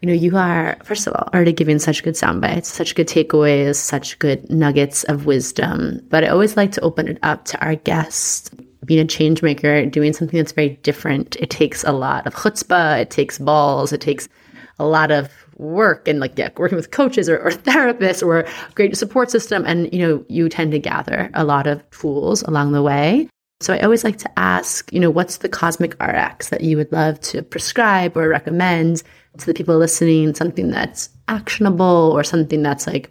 You 0.00 0.08
know, 0.08 0.14
you 0.14 0.36
are 0.38 0.78
first 0.84 1.06
of 1.06 1.12
all 1.12 1.28
already 1.34 1.52
giving 1.52 1.78
such 1.78 2.02
good 2.02 2.16
sound 2.16 2.40
bites, 2.40 2.72
such 2.72 2.94
good 2.94 3.08
takeaways, 3.08 3.76
such 3.76 4.18
good 4.18 4.50
nuggets 4.50 5.04
of 5.04 5.26
wisdom. 5.26 6.00
But 6.08 6.24
I 6.24 6.28
always 6.28 6.56
like 6.56 6.72
to 6.72 6.80
open 6.80 7.08
it 7.08 7.18
up 7.22 7.44
to 7.44 7.60
our 7.60 7.76
guests. 7.76 8.50
Being 8.86 9.00
a 9.00 9.04
change 9.04 9.42
maker, 9.42 9.84
doing 9.84 10.12
something 10.12 10.38
that's 10.38 10.52
very 10.52 10.78
different, 10.82 11.36
it 11.36 11.50
takes 11.50 11.82
a 11.82 11.92
lot 11.92 12.26
of 12.26 12.34
chutzpah, 12.34 13.00
it 13.00 13.10
takes 13.10 13.36
balls, 13.36 13.92
it 13.92 14.00
takes 14.00 14.28
a 14.78 14.86
lot 14.86 15.10
of 15.10 15.30
work 15.56 16.06
and 16.06 16.20
like 16.20 16.38
yeah, 16.38 16.50
working 16.56 16.76
with 16.76 16.90
coaches 16.90 17.28
or, 17.28 17.38
or 17.38 17.50
therapists 17.50 18.24
or 18.24 18.40
a 18.40 18.48
great 18.74 18.96
support 18.96 19.30
system. 19.30 19.64
And 19.66 19.92
you 19.92 19.98
know, 20.00 20.24
you 20.28 20.48
tend 20.48 20.72
to 20.72 20.78
gather 20.78 21.30
a 21.34 21.44
lot 21.44 21.66
of 21.66 21.88
tools 21.90 22.42
along 22.42 22.72
the 22.72 22.82
way. 22.82 23.28
So 23.60 23.72
I 23.72 23.80
always 23.80 24.04
like 24.04 24.18
to 24.18 24.38
ask, 24.38 24.92
you 24.92 25.00
know, 25.00 25.10
what's 25.10 25.38
the 25.38 25.48
cosmic 25.48 25.94
RX 26.02 26.50
that 26.50 26.60
you 26.60 26.76
would 26.76 26.92
love 26.92 27.18
to 27.20 27.42
prescribe 27.42 28.14
or 28.16 28.28
recommend 28.28 29.02
to 29.38 29.46
the 29.46 29.54
people 29.54 29.78
listening? 29.78 30.34
Something 30.34 30.70
that's 30.70 31.08
actionable 31.28 32.12
or 32.14 32.22
something 32.22 32.62
that's 32.62 32.86
like, 32.86 33.10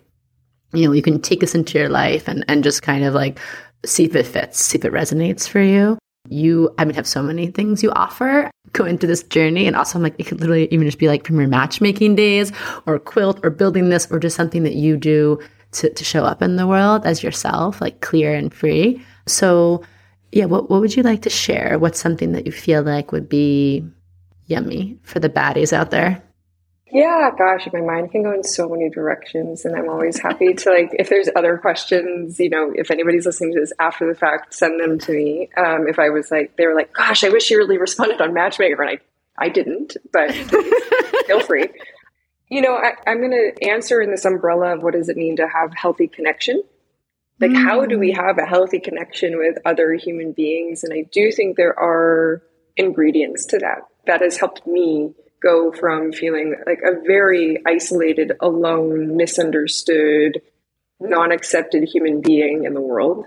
you 0.71 0.85
know, 0.85 0.91
you 0.91 1.01
can 1.01 1.19
take 1.19 1.39
this 1.39 1.55
into 1.55 1.79
your 1.79 1.89
life 1.89 2.27
and, 2.27 2.45
and 2.47 2.63
just 2.63 2.83
kind 2.83 3.03
of 3.03 3.15
like 3.15 3.39
see 3.85 4.05
if 4.05 4.15
it 4.15 4.27
fits, 4.27 4.59
see 4.59 4.77
if 4.77 4.85
it 4.85 4.93
resonates 4.93 5.49
for 5.49 5.61
you 5.61 5.97
you 6.29 6.73
I 6.77 6.85
mean 6.85 6.95
have 6.95 7.07
so 7.07 7.21
many 7.21 7.47
things 7.47 7.83
you 7.83 7.91
offer 7.91 8.49
go 8.73 8.85
into 8.85 9.07
this 9.07 9.23
journey. 9.23 9.67
And 9.67 9.75
also 9.75 9.97
I'm 9.97 10.03
like 10.03 10.15
it 10.17 10.25
could 10.25 10.39
literally 10.39 10.67
even 10.71 10.85
just 10.85 10.99
be 10.99 11.07
like 11.07 11.25
from 11.25 11.39
your 11.39 11.47
matchmaking 11.47 12.15
days 12.15 12.51
or 12.85 12.99
quilt 12.99 13.39
or 13.43 13.49
building 13.49 13.89
this 13.89 14.07
or 14.11 14.19
just 14.19 14.35
something 14.35 14.63
that 14.63 14.75
you 14.75 14.97
do 14.97 15.39
to, 15.73 15.89
to 15.89 16.03
show 16.03 16.23
up 16.23 16.41
in 16.41 16.55
the 16.55 16.67
world 16.67 17.05
as 17.05 17.23
yourself 17.23 17.81
like 17.81 18.01
clear 18.01 18.33
and 18.33 18.53
free. 18.53 19.01
So 19.27 19.83
yeah 20.31 20.45
what, 20.45 20.69
what 20.69 20.81
would 20.81 20.95
you 20.95 21.03
like 21.03 21.21
to 21.23 21.29
share? 21.29 21.77
What's 21.79 21.99
something 21.99 22.33
that 22.33 22.45
you 22.45 22.51
feel 22.51 22.83
like 22.83 23.11
would 23.11 23.29
be 23.29 23.85
yummy 24.47 24.99
for 25.03 25.19
the 25.19 25.29
baddies 25.29 25.73
out 25.73 25.91
there 25.91 26.21
yeah, 26.95 27.29
gosh, 27.37 27.67
my 27.73 27.81
mind 27.81 28.11
can 28.11 28.23
go 28.23 28.31
in 28.31 28.45
so 28.45 28.69
many 28.69 28.89
directions, 28.89 29.65
and 29.65 29.75
I'm 29.75 29.89
always 29.89 30.17
happy 30.17 30.53
to 30.53 30.69
like 30.69 30.91
if 30.93 31.09
there's 31.09 31.27
other 31.35 31.57
questions, 31.57 32.39
you 32.39 32.49
know, 32.49 32.71
if 32.73 32.89
anybody's 32.89 33.25
listening 33.25 33.53
to 33.53 33.59
this 33.59 33.73
after 33.81 34.07
the 34.07 34.17
fact, 34.17 34.53
send 34.53 34.79
them 34.79 34.97
to 34.99 35.11
me. 35.11 35.49
Um, 35.57 35.89
if 35.89 35.99
I 35.99 36.09
was 36.09 36.31
like, 36.31 36.55
they 36.55 36.65
were 36.65 36.73
like, 36.73 36.93
"Gosh, 36.93 37.25
I 37.25 37.29
wish 37.29 37.51
you 37.51 37.57
really 37.57 37.77
responded 37.77 38.21
on 38.21 38.33
Matchmaker," 38.33 38.81
and 38.81 38.97
I, 39.37 39.45
I 39.45 39.49
didn't, 39.49 39.97
but 40.13 40.31
feel 41.27 41.41
free. 41.41 41.67
You 42.49 42.61
know, 42.61 42.75
I, 42.75 42.93
I'm 43.05 43.19
going 43.19 43.31
to 43.31 43.67
answer 43.67 43.99
in 43.99 44.09
this 44.09 44.23
umbrella 44.23 44.75
of 44.75 44.81
what 44.81 44.93
does 44.93 45.09
it 45.09 45.17
mean 45.17 45.35
to 45.35 45.49
have 45.49 45.73
healthy 45.75 46.07
connection. 46.07 46.63
Like, 47.41 47.51
mm. 47.51 47.61
how 47.61 47.85
do 47.85 47.99
we 47.99 48.13
mm. 48.13 48.25
have 48.25 48.37
a 48.37 48.45
healthy 48.45 48.79
connection 48.79 49.37
with 49.37 49.57
other 49.65 49.95
human 49.95 50.31
beings? 50.31 50.85
And 50.85 50.93
I 50.93 51.09
do 51.11 51.29
think 51.33 51.57
there 51.57 51.77
are 51.77 52.41
ingredients 52.77 53.47
to 53.47 53.59
that 53.59 53.79
that 54.07 54.21
has 54.21 54.37
helped 54.37 54.65
me 54.65 55.13
go 55.45 55.71
from 55.71 56.11
feeling 56.11 56.55
like 56.65 56.79
a 56.83 56.99
very 57.05 57.61
isolated, 57.65 58.33
alone, 58.41 59.15
misunderstood, 59.15 60.41
hmm. 60.99 61.09
non 61.09 61.31
accepted 61.31 61.83
human 61.83 62.21
being 62.21 62.63
in 62.65 62.73
the 62.73 62.81
world 62.81 63.25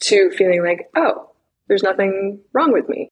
to 0.00 0.30
feeling 0.30 0.64
like, 0.64 0.88
oh, 0.96 1.30
there's 1.68 1.82
nothing 1.82 2.40
wrong 2.52 2.72
with 2.72 2.88
me. 2.88 3.10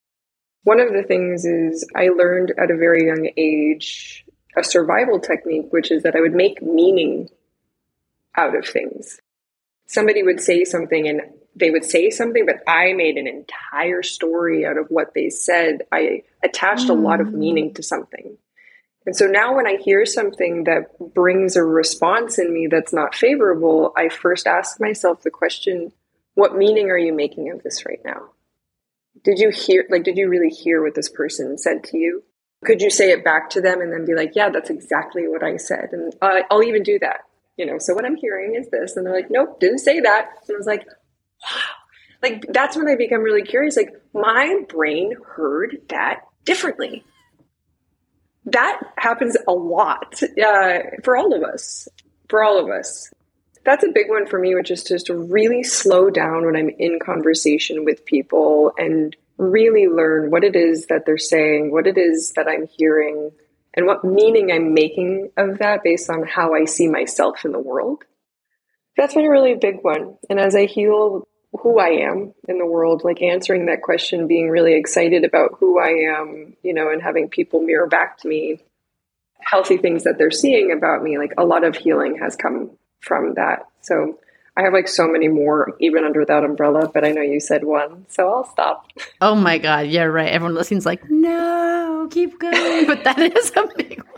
One 0.65 0.81
of 0.81 0.93
the 0.93 1.03
things 1.03 1.45
is 1.45 1.87
I 1.95 2.09
learned 2.09 2.53
at 2.59 2.71
a 2.71 2.77
very 2.77 3.07
young 3.07 3.29
age 3.37 4.25
a 4.57 4.65
survival 4.65 5.21
technique, 5.21 5.67
which 5.71 5.91
is 5.91 6.03
that 6.03 6.17
I 6.17 6.21
would 6.21 6.35
make 6.35 6.63
meaning 6.63 7.29
out 8.37 8.57
of 8.57 8.67
things. 8.67 9.21
Somebody 9.88 10.22
would 10.22 10.40
say 10.40 10.64
something 10.64 11.09
and 11.09 11.22
they 11.57 11.70
would 11.70 11.85
say 11.85 12.11
something, 12.11 12.46
but 12.46 12.62
I 12.68 12.92
made 12.92 13.16
an 13.16 13.27
entire 13.27 14.03
story 14.03 14.64
out 14.64 14.79
of 14.79 14.87
what 14.88 15.14
they 15.14 15.29
said. 15.31 15.83
I 15.90 16.22
attached 16.44 16.87
mm. 16.87 16.90
a 16.90 16.94
lot 16.94 17.20
of 17.20 17.33
meaning 17.33 17.74
to 17.74 17.83
something. 17.83 18.38
And 19.07 19.16
so 19.16 19.27
now 19.27 19.57
when 19.57 19.66
I 19.66 19.77
hear 19.77 20.05
something 20.05 20.64
that 20.64 21.14
brings 21.14 21.57
a 21.57 21.64
response 21.64 22.38
in 22.38 22.53
me 22.53 22.66
that's 22.66 22.92
not 22.92 23.14
favorable, 23.14 23.92
I 23.96 24.11
first 24.11 24.46
ask 24.46 24.79
myself 24.79 25.22
the 25.22 25.31
question, 25.31 25.92
what 26.35 26.57
meaning 26.57 26.90
are 26.90 26.98
you 26.98 27.14
making 27.14 27.51
of 27.51 27.62
this 27.62 27.87
right 27.87 28.01
now? 28.05 28.31
Did 29.24 29.38
you 29.38 29.48
hear, 29.51 29.87
like, 29.88 30.05
did 30.05 30.18
you 30.18 30.29
really 30.29 30.51
hear 30.51 30.83
what 30.83 30.94
this 30.94 31.09
person 31.09 31.57
said 31.59 31.83
to 31.85 31.96
you? 31.96 32.22
Could 32.64 32.83
you 32.83 32.90
say 32.90 33.11
it 33.11 33.24
back 33.24 33.51
to 33.51 33.61
them 33.61 33.81
and 33.81 33.92
then 33.92 34.05
be 34.05 34.14
like, 34.14 34.33
yeah, 34.37 34.51
that's 34.51 34.70
exactly 34.70 35.27
what 35.27 35.42
I 35.42 35.57
said? 35.57 35.88
And 35.92 36.12
uh, 36.20 36.42
I'll 36.51 36.62
even 36.62 36.83
do 36.83 36.98
that. 36.98 37.20
You 37.59 37.66
know, 37.66 37.79
so 37.79 37.92
what 37.92 38.07
I'm 38.07 38.16
hearing 38.16 38.55
is 38.55 38.71
this. 38.71 38.97
And 38.97 39.05
they're 39.05 39.14
like, 39.14 39.31
nope, 39.31 39.61
didn't 39.61 39.81
say 39.81 40.01
that. 40.01 40.31
And 40.47 40.55
I 40.55 40.57
was 40.57 40.66
like, 40.66 40.87
wow. 40.87 41.61
Like, 42.23 42.47
that's 42.49 42.77
when 42.77 42.88
I 42.88 42.97
become 42.97 43.21
really 43.21 43.42
curious. 43.42 43.77
Like, 43.77 44.01
my 44.14 44.62
brain 44.68 45.14
heard 45.27 45.83
that 45.88 46.23
differently. 46.44 47.05
That 48.47 48.81
happens 48.97 49.37
a 49.47 49.53
lot 49.53 50.23
uh, 50.23 50.79
for 51.05 51.16
all 51.16 51.35
of 51.35 51.42
us. 51.42 51.88
For 52.29 52.42
all 52.42 52.59
of 52.59 52.71
us. 52.71 53.12
That's 53.64 53.85
a 53.85 53.92
big 53.92 54.09
one 54.09 54.27
for 54.27 54.38
me, 54.38 54.55
which 54.55 54.71
is 54.71 54.85
just 54.85 55.07
to 55.07 55.14
really 55.14 55.62
slow 55.62 56.11
down 56.11 56.47
when 56.47 56.57
I'm 56.57 56.71
in 56.71 56.99
conversation 56.99 57.85
with 57.85 58.07
people 58.07 58.73
and 58.79 59.14
really 59.37 59.87
learn 59.87 60.31
what 60.31 60.44
it 60.44 60.57
is 60.57 60.87
that 60.87 61.07
they're 61.07 61.18
saying, 61.18 61.71
what 61.71 61.87
it 61.87 61.99
is 61.99 62.33
that 62.33 62.49
I'm 62.49 62.66
hearing, 62.66 63.33
and 63.74 63.87
what 63.87 64.04
meaning 64.04 64.50
I'm 64.50 64.74
making 64.74 65.31
of 65.37 65.59
that 65.59 65.83
based 65.83 66.11
on 66.11 66.24
how 66.24 66.54
I 66.54 66.64
see 66.64 66.88
myself 66.88 67.44
in 67.44 67.52
the 67.52 67.59
world. 67.59 68.04
That's 68.96 69.14
been 69.14 69.26
a 69.26 69.31
really 69.31 69.54
big 69.54 69.78
one. 69.83 70.16
And 70.28 70.40
as 70.40 70.57
I 70.57 70.66
heal 70.66 71.28
who 71.52 71.78
I 71.78 71.90
am 72.09 72.35
in 72.48 72.59
the 72.59 72.66
world, 72.66 73.04
like 73.04 73.22
answering 73.22 73.66
that 73.66 73.83
question, 73.83 74.26
being 74.26 74.50
really 74.50 74.74
excited 74.74 75.24
about 75.24 75.57
who 75.59 75.78
I 75.78 76.18
am, 76.18 76.57
you 76.62 76.74
know, 76.74 76.90
and 76.90 77.00
having 77.00 77.28
people 77.28 77.61
mirror 77.61 77.87
back 77.87 78.18
to 78.18 78.28
me 78.28 78.61
healthy 79.40 79.76
things 79.76 80.04
that 80.04 80.18
they're 80.18 80.31
seeing 80.31 80.72
about 80.72 81.02
me, 81.02 81.18
like 81.18 81.33
a 81.38 81.44
lot 81.44 81.64
of 81.64 81.76
healing 81.76 82.18
has 82.20 82.37
come 82.37 82.70
from 83.00 83.35
that. 83.35 83.66
So 83.81 84.18
I 84.59 84.62
have 84.62 84.73
like 84.73 84.88
so 84.88 85.07
many 85.07 85.29
more 85.29 85.77
even 85.79 86.05
under 86.05 86.25
that 86.25 86.42
umbrella, 86.42 86.90
but 86.92 87.05
I 87.05 87.12
know 87.12 87.23
you 87.23 87.38
said 87.38 87.62
one, 87.62 88.07
so 88.09 88.29
I'll 88.29 88.44
stop. 88.44 88.88
Oh 89.21 89.37
my 89.37 89.57
god, 89.57 89.87
yeah, 89.87 90.03
right. 90.03 90.29
Everyone 90.29 90.57
listening's 90.57 90.85
like, 90.85 91.09
no, 91.09 92.09
keep 92.11 92.40
going. 92.40 92.87
But 92.87 93.05
that 93.05 93.21
is 93.21 93.53
a 93.55 93.68
big 93.77 94.03
one. 94.03 94.14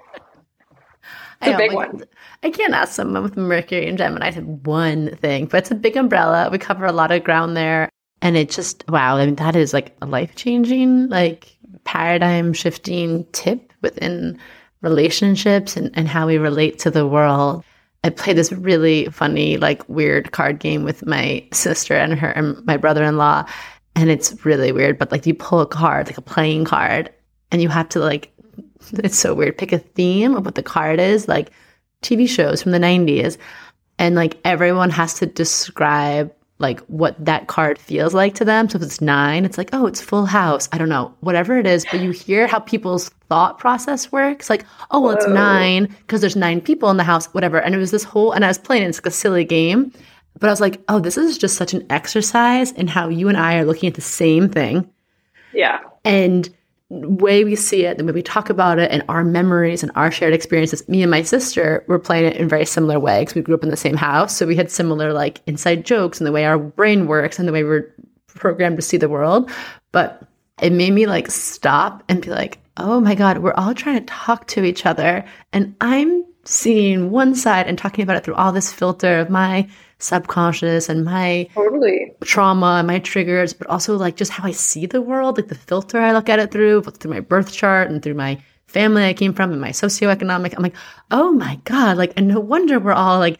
It's 1.42 1.54
a 1.54 1.56
big 1.58 1.72
like, 1.72 1.92
one. 1.92 2.04
I 2.42 2.50
can't 2.50 2.72
ask 2.72 2.94
someone 2.94 3.22
with 3.22 3.36
Mercury 3.36 3.86
and 3.86 3.98
Gemini 3.98 4.30
to 4.30 4.40
one 4.40 5.14
thing, 5.16 5.44
but 5.44 5.58
it's 5.58 5.70
a 5.70 5.74
big 5.74 5.96
umbrella. 5.98 6.48
We 6.50 6.56
cover 6.56 6.86
a 6.86 6.92
lot 6.92 7.12
of 7.12 7.22
ground 7.22 7.54
there. 7.54 7.90
And 8.22 8.36
it 8.36 8.50
just, 8.50 8.84
wow, 8.88 9.18
I 9.18 9.26
mean, 9.26 9.34
that 9.36 9.56
is 9.56 9.74
like 9.74 9.94
a 10.00 10.06
life 10.06 10.36
changing, 10.36 11.08
like 11.10 11.54
paradigm 11.84 12.54
shifting 12.54 13.26
tip 13.32 13.74
within 13.82 14.38
relationships 14.80 15.76
and, 15.76 15.90
and 15.94 16.08
how 16.08 16.26
we 16.26 16.38
relate 16.38 16.78
to 16.80 16.90
the 16.90 17.06
world. 17.06 17.62
I 18.02 18.10
played 18.10 18.36
this 18.36 18.52
really 18.52 19.06
funny, 19.06 19.58
like 19.58 19.86
weird 19.88 20.32
card 20.32 20.58
game 20.58 20.84
with 20.84 21.04
my 21.06 21.46
sister 21.52 21.94
and 21.94 22.18
her 22.18 22.30
and 22.30 22.64
my 22.64 22.76
brother 22.76 23.04
in 23.04 23.16
law. 23.16 23.44
And 23.94 24.08
it's 24.08 24.44
really 24.44 24.72
weird, 24.72 24.98
but 24.98 25.12
like 25.12 25.26
you 25.26 25.34
pull 25.34 25.60
a 25.60 25.66
card, 25.66 26.06
like 26.06 26.16
a 26.16 26.22
playing 26.22 26.64
card, 26.64 27.12
and 27.50 27.60
you 27.60 27.68
have 27.68 27.88
to 27.90 27.98
like, 27.98 28.32
it's 28.92 29.18
so 29.18 29.34
weird, 29.34 29.58
pick 29.58 29.72
a 29.72 29.78
theme 29.78 30.34
of 30.34 30.44
what 30.44 30.54
the 30.54 30.62
card 30.62 31.00
is, 31.00 31.28
like 31.28 31.50
TV 32.02 32.28
shows 32.28 32.62
from 32.62 32.72
the 32.72 32.78
90s. 32.78 33.36
And 33.98 34.14
like 34.14 34.38
everyone 34.44 34.90
has 34.90 35.14
to 35.14 35.26
describe 35.26 36.32
like 36.60 36.80
what 36.80 37.16
that 37.24 37.48
card 37.48 37.78
feels 37.78 38.14
like 38.14 38.34
to 38.36 38.44
them. 38.44 38.68
So 38.68 38.76
if 38.76 38.82
it's 38.82 39.00
nine, 39.00 39.44
it's 39.44 39.58
like, 39.58 39.70
oh, 39.72 39.86
it's 39.86 40.00
full 40.00 40.26
house. 40.26 40.68
I 40.72 40.78
don't 40.78 40.88
know, 40.88 41.14
whatever 41.20 41.58
it 41.58 41.66
is. 41.66 41.86
But 41.90 42.00
you 42.00 42.10
hear 42.10 42.46
how 42.46 42.60
people's 42.60 43.08
thought 43.28 43.58
process 43.58 44.12
works. 44.12 44.50
Like, 44.50 44.64
oh, 44.90 45.00
well, 45.00 45.16
it's 45.16 45.26
nine 45.26 45.86
because 45.86 46.20
there's 46.20 46.36
nine 46.36 46.60
people 46.60 46.90
in 46.90 46.98
the 46.98 47.04
house, 47.04 47.26
whatever. 47.34 47.58
And 47.58 47.74
it 47.74 47.78
was 47.78 47.90
this 47.90 48.04
whole, 48.04 48.32
and 48.32 48.44
I 48.44 48.48
was 48.48 48.58
playing, 48.58 48.84
it's 48.84 48.98
like 48.98 49.06
a 49.06 49.10
silly 49.10 49.44
game. 49.44 49.92
But 50.38 50.48
I 50.48 50.52
was 50.52 50.60
like, 50.60 50.80
oh, 50.88 51.00
this 51.00 51.16
is 51.18 51.38
just 51.38 51.56
such 51.56 51.74
an 51.74 51.84
exercise 51.90 52.72
in 52.72 52.86
how 52.86 53.08
you 53.08 53.28
and 53.28 53.36
I 53.36 53.56
are 53.56 53.64
looking 53.64 53.88
at 53.88 53.94
the 53.94 54.00
same 54.00 54.48
thing. 54.48 54.88
Yeah. 55.52 55.80
And 56.04 56.48
way 56.90 57.44
we 57.44 57.54
see 57.54 57.84
it, 57.84 57.96
the 57.98 58.04
way 58.04 58.12
we 58.12 58.22
talk 58.22 58.50
about 58.50 58.78
it, 58.78 58.90
and 58.90 59.02
our 59.08 59.24
memories 59.24 59.82
and 59.82 59.92
our 59.94 60.10
shared 60.10 60.34
experiences. 60.34 60.86
Me 60.88 61.02
and 61.02 61.10
my 61.10 61.22
sister 61.22 61.84
were 61.86 61.98
playing 61.98 62.26
it 62.26 62.36
in 62.36 62.48
very 62.48 62.66
similar 62.66 62.98
ways. 62.98 63.34
we 63.34 63.42
grew 63.42 63.54
up 63.54 63.62
in 63.62 63.70
the 63.70 63.76
same 63.76 63.96
house, 63.96 64.36
so 64.36 64.46
we 64.46 64.56
had 64.56 64.70
similar 64.70 65.12
like 65.12 65.40
inside 65.46 65.84
jokes 65.84 66.20
and 66.20 66.26
the 66.26 66.32
way 66.32 66.44
our 66.44 66.58
brain 66.58 67.06
works 67.06 67.38
and 67.38 67.46
the 67.46 67.52
way 67.52 67.64
we're 67.64 67.94
programmed 68.26 68.76
to 68.76 68.82
see 68.82 68.96
the 68.96 69.08
world. 69.08 69.50
But 69.92 70.22
it 70.60 70.72
made 70.72 70.92
me 70.92 71.06
like 71.06 71.30
stop 71.30 72.02
and 72.08 72.20
be 72.20 72.30
like, 72.30 72.58
"Oh 72.76 73.00
my 73.00 73.14
god, 73.14 73.38
we're 73.38 73.54
all 73.54 73.74
trying 73.74 74.00
to 74.00 74.06
talk 74.06 74.48
to 74.48 74.64
each 74.64 74.84
other, 74.84 75.24
and 75.52 75.74
I'm 75.80 76.24
seeing 76.50 77.10
one 77.10 77.34
side 77.34 77.66
and 77.68 77.78
talking 77.78 78.02
about 78.02 78.16
it 78.16 78.24
through 78.24 78.34
all 78.34 78.50
this 78.50 78.72
filter 78.72 79.20
of 79.20 79.30
my 79.30 79.68
subconscious 79.98 80.88
and 80.88 81.04
my 81.04 81.48
totally 81.54 82.12
trauma 82.22 82.76
and 82.78 82.86
my 82.86 82.98
triggers, 82.98 83.52
but 83.52 83.68
also 83.68 83.96
like 83.96 84.16
just 84.16 84.32
how 84.32 84.44
I 84.44 84.50
see 84.50 84.86
the 84.86 85.00
world, 85.00 85.36
like 85.36 85.48
the 85.48 85.54
filter 85.54 86.00
I 86.00 86.12
look 86.12 86.28
at 86.28 86.40
it 86.40 86.50
through, 86.50 86.82
through 86.82 87.10
my 87.12 87.20
birth 87.20 87.52
chart 87.52 87.88
and 87.88 88.02
through 88.02 88.14
my 88.14 88.42
family 88.66 89.04
I 89.04 89.14
came 89.14 89.32
from 89.32 89.52
and 89.52 89.60
my 89.60 89.70
socioeconomic. 89.70 90.54
I'm 90.56 90.62
like, 90.62 90.76
oh 91.12 91.32
my 91.32 91.60
God, 91.64 91.96
like, 91.96 92.12
and 92.16 92.26
no 92.26 92.40
wonder 92.40 92.80
we're 92.80 92.92
all 92.92 93.18
like 93.18 93.38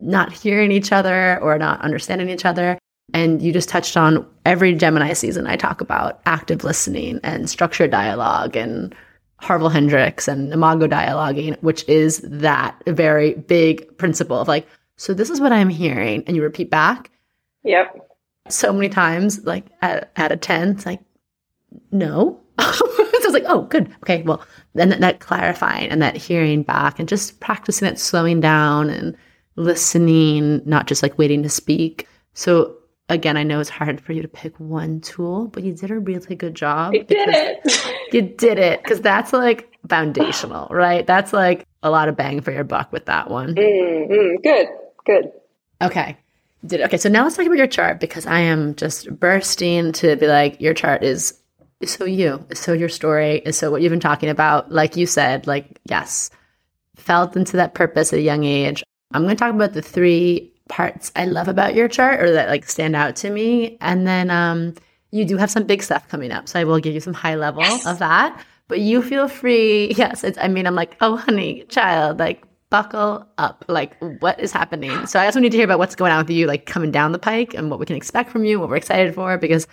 not 0.00 0.32
hearing 0.32 0.72
each 0.72 0.92
other 0.92 1.38
or 1.42 1.58
not 1.58 1.82
understanding 1.82 2.30
each 2.30 2.46
other. 2.46 2.78
And 3.12 3.42
you 3.42 3.52
just 3.52 3.68
touched 3.68 3.96
on 3.96 4.26
every 4.46 4.74
Gemini 4.74 5.12
season 5.12 5.46
I 5.46 5.56
talk 5.56 5.80
about 5.80 6.20
active 6.24 6.64
listening 6.64 7.20
and 7.22 7.50
structured 7.50 7.90
dialogue 7.90 8.56
and 8.56 8.94
Harville 9.40 9.68
Hendrix 9.68 10.28
and 10.28 10.52
Imago 10.52 10.86
dialoguing, 10.86 11.60
which 11.62 11.88
is 11.88 12.20
that 12.24 12.80
very 12.86 13.34
big 13.34 13.96
principle 13.98 14.38
of 14.38 14.48
like, 14.48 14.66
so 14.96 15.14
this 15.14 15.30
is 15.30 15.40
what 15.40 15.52
I'm 15.52 15.70
hearing. 15.70 16.22
And 16.26 16.36
you 16.36 16.42
repeat 16.42 16.70
back. 16.70 17.10
Yep. 17.64 18.08
So 18.48 18.72
many 18.72 18.88
times, 18.88 19.44
like 19.44 19.64
at, 19.82 20.10
at 20.16 20.32
a 20.32 20.36
10, 20.36 20.70
it's 20.70 20.86
like, 20.86 21.00
no. 21.90 22.40
so 22.60 22.84
it's 22.88 23.32
like, 23.32 23.44
oh, 23.46 23.62
good. 23.62 23.90
Okay. 24.02 24.22
Well, 24.22 24.44
then 24.74 24.90
that, 24.90 25.00
that 25.00 25.20
clarifying 25.20 25.88
and 25.88 26.02
that 26.02 26.16
hearing 26.16 26.62
back 26.62 26.98
and 26.98 27.08
just 27.08 27.40
practicing 27.40 27.86
that 27.86 27.98
slowing 27.98 28.40
down 28.40 28.90
and 28.90 29.16
listening, 29.56 30.60
not 30.64 30.86
just 30.86 31.02
like 31.02 31.18
waiting 31.18 31.42
to 31.42 31.48
speak. 31.48 32.06
So 32.34 32.76
again, 33.10 33.36
I 33.36 33.42
know 33.42 33.60
it's 33.60 33.68
hard 33.68 34.00
for 34.00 34.12
you 34.12 34.22
to 34.22 34.28
pick 34.28 34.58
one 34.58 35.00
tool, 35.00 35.48
but 35.48 35.64
you 35.64 35.74
did 35.74 35.90
a 35.90 35.98
really 35.98 36.36
good 36.36 36.54
job. 36.54 36.94
I 36.94 36.98
did 36.98 37.28
it. 37.28 37.92
you 38.12 38.22
did 38.22 38.58
it 38.58 38.82
because 38.82 39.00
that's 39.00 39.32
like 39.32 39.76
foundational, 39.88 40.68
right? 40.70 41.06
That's 41.06 41.32
like 41.32 41.66
a 41.82 41.90
lot 41.90 42.08
of 42.08 42.16
bang 42.16 42.40
for 42.40 42.52
your 42.52 42.64
buck 42.64 42.92
with 42.92 43.06
that 43.06 43.28
one. 43.28 43.54
Mm-hmm. 43.54 44.36
Good. 44.42 44.68
Good. 45.04 45.32
Okay. 45.82 46.16
Did 46.64 46.82
okay. 46.82 46.96
So 46.96 47.08
now 47.08 47.24
let's 47.24 47.36
talk 47.36 47.46
about 47.46 47.58
your 47.58 47.66
chart 47.66 48.00
because 48.00 48.26
I 48.26 48.40
am 48.40 48.74
just 48.76 49.10
bursting 49.18 49.92
to 49.92 50.16
be 50.16 50.26
like, 50.26 50.60
your 50.60 50.74
chart 50.74 51.02
is 51.02 51.34
is 51.80 51.92
so 51.92 52.04
you, 52.04 52.46
so 52.52 52.74
your 52.74 52.90
story, 52.90 53.38
is 53.38 53.56
so 53.56 53.70
what 53.70 53.80
you've 53.80 53.90
been 53.90 54.00
talking 54.00 54.28
about. 54.28 54.70
Like 54.70 54.96
you 54.96 55.06
said, 55.06 55.46
like 55.46 55.80
yes, 55.84 56.30
felt 56.96 57.36
into 57.36 57.56
that 57.56 57.74
purpose 57.74 58.12
at 58.12 58.18
a 58.18 58.22
young 58.22 58.44
age. 58.44 58.84
I'm 59.12 59.22
going 59.22 59.34
to 59.34 59.40
talk 59.40 59.54
about 59.54 59.72
the 59.72 59.82
three 59.82 60.52
parts 60.70 61.12
I 61.16 61.26
love 61.26 61.48
about 61.48 61.74
your 61.74 61.88
chart 61.88 62.22
or 62.22 62.30
that 62.32 62.48
like 62.48 62.68
stand 62.68 62.96
out 62.96 63.16
to 63.16 63.30
me, 63.30 63.76
and 63.82 64.06
then 64.06 64.30
um, 64.30 64.74
you 65.10 65.26
do 65.26 65.36
have 65.36 65.50
some 65.50 65.64
big 65.64 65.82
stuff 65.82 66.08
coming 66.08 66.32
up. 66.32 66.48
So 66.48 66.58
I 66.58 66.64
will 66.64 66.80
give 66.80 66.94
you 66.94 67.00
some 67.00 67.12
high 67.12 67.34
level 67.34 67.62
yes. 67.62 67.86
of 67.86 67.98
that. 67.98 68.42
But 68.68 68.80
you 68.80 69.02
feel 69.02 69.28
free. 69.28 69.92
Yes, 69.98 70.24
it's. 70.24 70.38
I 70.38 70.48
mean, 70.48 70.66
I'm 70.66 70.74
like, 70.74 70.96
oh, 71.02 71.16
honey, 71.16 71.64
child, 71.68 72.18
like 72.18 72.44
buckle 72.70 73.26
up. 73.36 73.64
Like, 73.68 73.96
what 74.20 74.40
is 74.40 74.52
happening? 74.52 75.06
So 75.06 75.18
I 75.20 75.26
also 75.26 75.40
need 75.40 75.50
to 75.50 75.58
hear 75.58 75.64
about 75.64 75.80
what's 75.80 75.96
going 75.96 76.12
on 76.12 76.24
with 76.24 76.30
you, 76.30 76.46
like 76.46 76.64
coming 76.66 76.90
down 76.90 77.12
the 77.12 77.18
pike 77.18 77.52
and 77.52 77.68
what 77.68 77.80
we 77.80 77.86
can 77.86 77.96
expect 77.96 78.30
from 78.30 78.44
you, 78.44 78.58
what 78.58 78.68
we're 78.68 78.76
excited 78.76 79.14
for, 79.14 79.36
because 79.36 79.66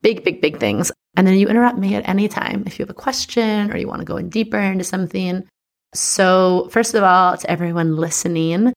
big, 0.00 0.24
big, 0.24 0.40
big 0.40 0.58
things. 0.58 0.90
And 1.16 1.26
then 1.26 1.38
you 1.38 1.46
interrupt 1.46 1.78
me 1.78 1.94
at 1.94 2.08
any 2.08 2.26
time 2.26 2.64
if 2.66 2.78
you 2.78 2.82
have 2.82 2.90
a 2.90 2.94
question 2.94 3.70
or 3.70 3.76
you 3.76 3.86
want 3.86 4.00
to 4.00 4.06
go 4.06 4.16
in 4.16 4.30
deeper 4.30 4.58
into 4.58 4.82
something. 4.84 5.46
So, 5.94 6.68
first 6.70 6.94
of 6.94 7.04
all, 7.04 7.36
to 7.36 7.50
everyone 7.50 7.96
listening, 7.96 8.72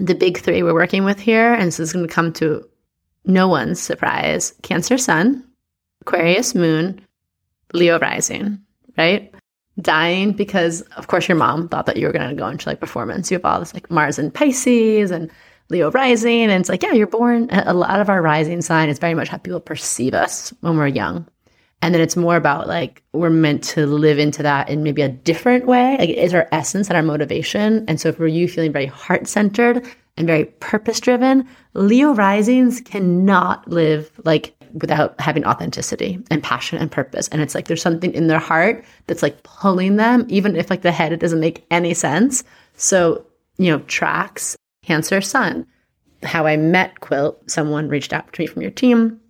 the 0.00 0.14
big 0.14 0.38
three 0.38 0.62
we're 0.62 0.74
working 0.74 1.04
with 1.04 1.18
here, 1.18 1.52
and 1.52 1.64
this 1.64 1.80
is 1.80 1.92
going 1.92 2.06
to 2.06 2.12
come 2.12 2.32
to 2.34 2.66
no 3.24 3.48
one's 3.48 3.80
surprise 3.80 4.54
Cancer 4.62 4.98
Sun, 4.98 5.44
Aquarius 6.02 6.54
Moon, 6.54 7.00
Leo 7.72 7.98
Rising, 7.98 8.60
right? 8.96 9.32
dying 9.80 10.32
because 10.32 10.82
of 10.96 11.06
course 11.06 11.28
your 11.28 11.36
mom 11.36 11.68
thought 11.68 11.86
that 11.86 11.96
you 11.96 12.06
were 12.06 12.12
going 12.12 12.28
to 12.28 12.34
go 12.34 12.48
into 12.48 12.68
like 12.68 12.80
performance 12.80 13.30
you 13.30 13.36
have 13.36 13.44
all 13.44 13.60
this 13.60 13.74
like 13.74 13.90
mars 13.90 14.18
and 14.18 14.34
pisces 14.34 15.10
and 15.10 15.30
leo 15.70 15.90
rising 15.92 16.42
and 16.42 16.52
it's 16.52 16.68
like 16.68 16.82
yeah 16.82 16.92
you're 16.92 17.06
born 17.06 17.48
a 17.50 17.74
lot 17.74 18.00
of 18.00 18.08
our 18.08 18.20
rising 18.20 18.60
sign 18.60 18.88
is 18.88 18.98
very 18.98 19.14
much 19.14 19.28
how 19.28 19.36
people 19.36 19.60
perceive 19.60 20.14
us 20.14 20.52
when 20.60 20.76
we're 20.76 20.88
young 20.88 21.26
and 21.82 21.94
then 21.94 22.02
it's 22.02 22.16
more 22.16 22.36
about 22.36 22.66
like 22.66 23.02
we're 23.12 23.30
meant 23.30 23.62
to 23.62 23.86
live 23.86 24.18
into 24.18 24.42
that 24.42 24.68
in 24.68 24.82
maybe 24.82 25.02
a 25.02 25.08
different 25.08 25.66
way 25.66 25.96
like 25.98 26.10
it 26.10 26.18
is 26.18 26.34
our 26.34 26.48
essence 26.52 26.88
and 26.88 26.96
our 26.96 27.02
motivation 27.02 27.84
and 27.88 28.00
so 28.00 28.12
for 28.12 28.26
you 28.26 28.48
feeling 28.48 28.72
very 28.72 28.86
heart-centered 28.86 29.86
and 30.16 30.26
very 30.26 30.44
purpose-driven 30.44 31.48
leo 31.74 32.14
risings 32.14 32.80
cannot 32.80 33.66
live 33.68 34.10
like 34.24 34.54
without 34.74 35.18
having 35.20 35.44
authenticity 35.44 36.22
and 36.30 36.42
passion 36.42 36.78
and 36.78 36.90
purpose. 36.90 37.28
And 37.28 37.40
it's 37.40 37.54
like 37.54 37.66
there's 37.66 37.82
something 37.82 38.12
in 38.14 38.26
their 38.26 38.38
heart 38.38 38.84
that's 39.06 39.22
like 39.22 39.42
pulling 39.42 39.96
them, 39.96 40.26
even 40.28 40.56
if 40.56 40.70
like 40.70 40.82
the 40.82 40.92
head, 40.92 41.12
it 41.12 41.20
doesn't 41.20 41.40
make 41.40 41.66
any 41.70 41.94
sense. 41.94 42.44
So, 42.74 43.24
you 43.58 43.70
know, 43.70 43.80
tracks, 43.80 44.56
Cancer 44.82 45.20
Sun. 45.20 45.66
How 46.22 46.46
I 46.46 46.56
met 46.56 47.00
Quilt, 47.00 47.48
someone 47.48 47.88
reached 47.88 48.12
out 48.12 48.32
to 48.32 48.42
me 48.42 48.46
from 48.46 48.62
your 48.62 48.72
team 48.72 49.20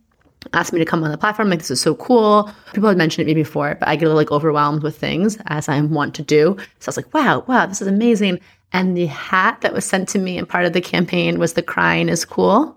asked 0.52 0.72
me 0.72 0.78
to 0.78 0.84
come 0.84 1.02
on 1.04 1.10
the 1.10 1.18
platform. 1.18 1.50
Like, 1.50 1.58
this 1.60 1.70
is 1.70 1.80
so 1.80 1.94
cool. 1.94 2.50
People 2.72 2.88
had 2.88 2.98
mentioned 2.98 3.22
it 3.22 3.32
to 3.32 3.34
me 3.34 3.42
before, 3.42 3.76
but 3.78 3.88
I 3.88 3.96
get 3.96 4.08
like 4.08 4.30
overwhelmed 4.30 4.82
with 4.82 4.96
things 4.96 5.38
as 5.46 5.68
I 5.68 5.80
want 5.80 6.14
to 6.16 6.22
do. 6.22 6.56
So 6.78 6.88
I 6.88 6.90
was 6.90 6.96
like, 6.96 7.12
wow, 7.14 7.44
wow, 7.46 7.66
this 7.66 7.82
is 7.82 7.88
amazing. 7.88 8.40
And 8.72 8.96
the 8.96 9.06
hat 9.06 9.60
that 9.62 9.72
was 9.72 9.84
sent 9.84 10.08
to 10.10 10.18
me 10.18 10.38
and 10.38 10.48
part 10.48 10.64
of 10.64 10.72
the 10.72 10.80
campaign 10.80 11.38
was 11.38 11.54
the 11.54 11.62
crying 11.62 12.08
is 12.08 12.24
cool. 12.24 12.76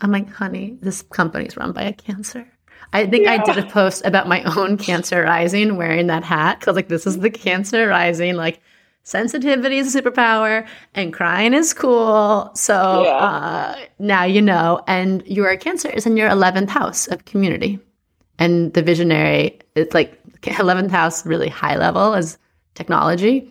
I'm 0.00 0.12
like, 0.12 0.28
honey, 0.30 0.78
this 0.80 1.02
company's 1.02 1.56
run 1.56 1.72
by 1.72 1.82
a 1.82 1.92
cancer. 1.92 2.48
I 2.92 3.06
think 3.06 3.24
yeah. 3.24 3.32
I 3.32 3.38
did 3.38 3.58
a 3.58 3.68
post 3.68 4.04
about 4.06 4.28
my 4.28 4.42
own 4.56 4.78
cancer 4.78 5.22
rising 5.22 5.76
wearing 5.76 6.06
that 6.06 6.24
hat. 6.24 6.60
Cause 6.60 6.76
like, 6.76 6.88
this 6.88 7.06
is 7.06 7.18
the 7.18 7.30
cancer 7.30 7.88
rising. 7.88 8.36
Like, 8.36 8.60
sensitivity 9.08 9.78
is 9.78 9.94
a 9.94 10.02
superpower 10.02 10.66
and 10.94 11.14
crying 11.14 11.54
is 11.54 11.72
cool. 11.72 12.50
So 12.54 13.04
yeah. 13.04 13.10
uh, 13.10 13.78
now 13.98 14.24
you 14.24 14.42
know. 14.42 14.82
And 14.86 15.26
your 15.26 15.56
cancer 15.56 15.88
is 15.88 16.04
in 16.04 16.18
your 16.18 16.28
11th 16.28 16.68
house 16.68 17.08
of 17.08 17.24
community. 17.24 17.78
And 18.38 18.74
the 18.74 18.82
visionary, 18.82 19.58
it's 19.74 19.94
like 19.94 20.22
11th 20.42 20.90
house, 20.90 21.24
really 21.24 21.48
high 21.48 21.76
level 21.76 22.12
is 22.12 22.36
technology, 22.74 23.50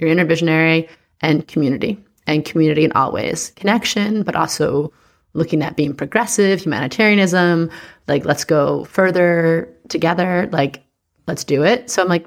your 0.00 0.10
inner 0.10 0.24
visionary, 0.24 0.88
and 1.20 1.46
community. 1.46 2.02
And 2.26 2.44
community 2.44 2.84
in 2.84 2.90
all 2.92 3.12
ways 3.12 3.52
connection, 3.54 4.24
but 4.24 4.34
also 4.34 4.92
looking 5.34 5.62
at 5.62 5.76
being 5.76 5.94
progressive, 5.94 6.60
humanitarianism, 6.60 7.70
like 8.08 8.24
let's 8.24 8.44
go 8.44 8.84
further 8.86 9.72
together, 9.88 10.48
like 10.50 10.82
let's 11.28 11.44
do 11.44 11.62
it. 11.62 11.88
So 11.90 12.02
I'm 12.02 12.08
like, 12.08 12.26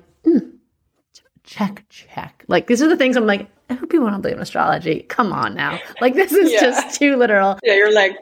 check, 1.50 1.84
check. 1.90 2.46
Like 2.48 2.68
these 2.68 2.82
are 2.84 2.88
the 2.88 2.96
things 2.96 3.18
I'm 3.18 3.26
like, 3.26 3.50
I 3.70 3.74
hope 3.74 3.92
you 3.92 4.02
want 4.02 4.16
to 4.16 4.22
believe 4.22 4.38
in 4.38 4.42
astrology. 4.42 5.02
Come 5.02 5.34
on 5.34 5.56
now. 5.56 5.80
Like 6.02 6.14
this 6.14 6.32
is 6.32 6.52
yeah. 6.52 6.62
just 6.62 7.00
too 7.00 7.18
literal. 7.18 7.60
Yeah, 7.64 7.74
you're 7.74 7.94
like. 7.94 8.18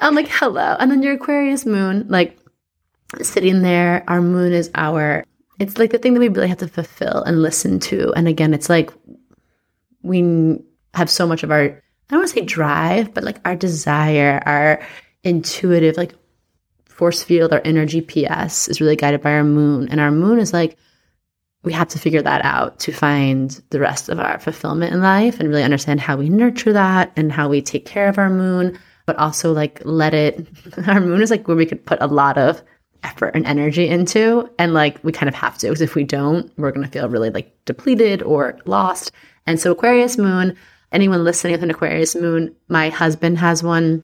I'm 0.00 0.14
like, 0.14 0.28
hello. 0.28 0.76
And 0.78 0.90
then 0.90 1.02
your 1.02 1.14
Aquarius 1.14 1.66
moon, 1.66 2.06
like 2.08 2.38
sitting 3.20 3.62
there, 3.62 4.04
our 4.08 4.22
moon 4.22 4.52
is 4.52 4.70
our, 4.74 5.24
it's 5.60 5.76
like 5.76 5.90
the 5.90 5.98
thing 5.98 6.14
that 6.14 6.20
we 6.20 6.28
really 6.28 6.48
have 6.48 6.58
to 6.58 6.68
fulfill 6.68 7.22
and 7.24 7.42
listen 7.42 7.78
to. 7.80 8.12
And 8.14 8.26
again, 8.26 8.54
it's 8.54 8.68
like 8.68 8.90
we 10.02 10.58
have 10.94 11.10
so 11.10 11.26
much 11.26 11.42
of 11.42 11.50
our, 11.50 11.62
I 11.62 11.80
don't 12.10 12.20
want 12.20 12.28
to 12.28 12.34
say 12.34 12.44
drive, 12.44 13.12
but 13.12 13.24
like 13.24 13.40
our 13.44 13.56
desire, 13.56 14.42
our 14.46 14.80
intuitive, 15.24 15.96
like 15.96 16.14
force 16.86 17.22
field, 17.22 17.52
our 17.52 17.62
energy 17.64 18.00
PS 18.00 18.68
is 18.68 18.80
really 18.80 18.96
guided 18.96 19.20
by 19.20 19.32
our 19.32 19.44
moon. 19.44 19.88
And 19.90 20.00
our 20.00 20.10
moon 20.10 20.38
is 20.38 20.52
like, 20.52 20.76
we 21.64 21.72
have 21.72 21.88
to 21.88 21.98
figure 21.98 22.22
that 22.22 22.44
out 22.44 22.78
to 22.80 22.92
find 22.92 23.60
the 23.70 23.80
rest 23.80 24.08
of 24.08 24.20
our 24.20 24.38
fulfillment 24.38 24.92
in 24.92 25.02
life 25.02 25.40
and 25.40 25.48
really 25.48 25.64
understand 25.64 26.00
how 26.00 26.16
we 26.16 26.28
nurture 26.28 26.72
that 26.72 27.12
and 27.16 27.32
how 27.32 27.48
we 27.48 27.60
take 27.60 27.84
care 27.84 28.08
of 28.08 28.18
our 28.18 28.30
moon, 28.30 28.78
but 29.06 29.16
also 29.16 29.52
like 29.52 29.82
let 29.84 30.14
it, 30.14 30.46
our 30.86 31.00
moon 31.00 31.20
is 31.20 31.30
like 31.30 31.48
where 31.48 31.56
we 31.56 31.66
could 31.66 31.84
put 31.84 32.00
a 32.00 32.06
lot 32.06 32.38
of 32.38 32.62
effort 33.02 33.34
and 33.34 33.46
energy 33.46 33.88
into. 33.88 34.48
And 34.58 34.72
like 34.72 35.02
we 35.02 35.12
kind 35.12 35.28
of 35.28 35.34
have 35.34 35.58
to, 35.58 35.66
because 35.66 35.80
if 35.80 35.94
we 35.94 36.04
don't, 36.04 36.52
we're 36.58 36.72
going 36.72 36.86
to 36.86 36.92
feel 36.92 37.08
really 37.08 37.30
like 37.30 37.52
depleted 37.64 38.22
or 38.22 38.58
lost. 38.64 39.10
And 39.46 39.58
so 39.58 39.72
Aquarius 39.72 40.16
moon, 40.16 40.56
anyone 40.92 41.24
listening 41.24 41.52
with 41.52 41.62
an 41.62 41.70
Aquarius 41.70 42.14
moon, 42.14 42.54
my 42.68 42.88
husband 42.88 43.38
has 43.38 43.62
one, 43.62 44.02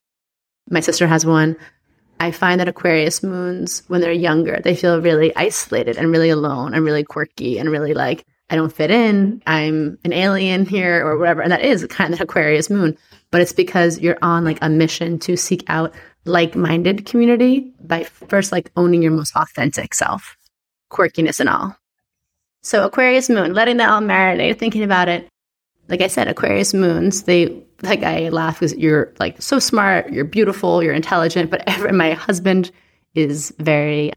my 0.70 0.80
sister 0.80 1.06
has 1.06 1.24
one. 1.24 1.56
I 2.20 2.30
find 2.30 2.60
that 2.60 2.68
Aquarius 2.68 3.22
moons, 3.22 3.82
when 3.88 4.00
they're 4.00 4.12
younger, 4.12 4.60
they 4.62 4.76
feel 4.76 5.00
really 5.00 5.34
isolated 5.36 5.96
and 5.96 6.10
really 6.10 6.30
alone 6.30 6.74
and 6.74 6.84
really 6.84 7.04
quirky 7.04 7.58
and 7.58 7.70
really 7.70 7.94
like, 7.94 8.24
I 8.50 8.56
don't 8.56 8.72
fit 8.72 8.90
in. 8.90 9.42
I'm 9.46 9.98
an 10.04 10.12
alien 10.12 10.66
here 10.66 11.04
or 11.04 11.18
whatever. 11.18 11.42
And 11.42 11.50
that 11.50 11.64
is 11.64 11.86
kind 11.86 12.14
of 12.14 12.20
Aquarius 12.20 12.70
moon. 12.70 12.96
But 13.30 13.40
it's 13.40 13.52
because 13.52 13.98
you're 13.98 14.18
on 14.22 14.44
like 14.44 14.58
a 14.62 14.68
mission 14.68 15.18
to 15.20 15.36
seek 15.36 15.64
out 15.68 15.92
like 16.24 16.54
minded 16.54 17.06
community 17.06 17.72
by 17.80 18.04
first 18.04 18.52
like 18.52 18.70
owning 18.76 19.02
your 19.02 19.12
most 19.12 19.34
authentic 19.36 19.92
self, 19.94 20.36
quirkiness 20.90 21.40
and 21.40 21.48
all. 21.48 21.76
So 22.62 22.84
Aquarius 22.84 23.28
moon, 23.28 23.52
letting 23.52 23.76
that 23.78 23.90
all 23.90 24.00
marinate, 24.00 24.58
thinking 24.58 24.82
about 24.82 25.08
it. 25.08 25.28
Like 25.88 26.00
I 26.00 26.06
said, 26.06 26.28
Aquarius 26.28 26.74
moons, 26.74 27.24
they 27.24 27.62
like 27.82 28.02
I 28.02 28.30
laugh 28.30 28.60
because 28.60 28.74
you're 28.74 29.12
like 29.18 29.40
so 29.42 29.58
smart, 29.58 30.10
you're 30.10 30.24
beautiful, 30.24 30.82
you're 30.82 30.94
intelligent, 30.94 31.50
but 31.50 31.62
every, 31.66 31.92
my 31.92 32.12
husband 32.12 32.70
is 33.14 33.54
very, 33.58 34.12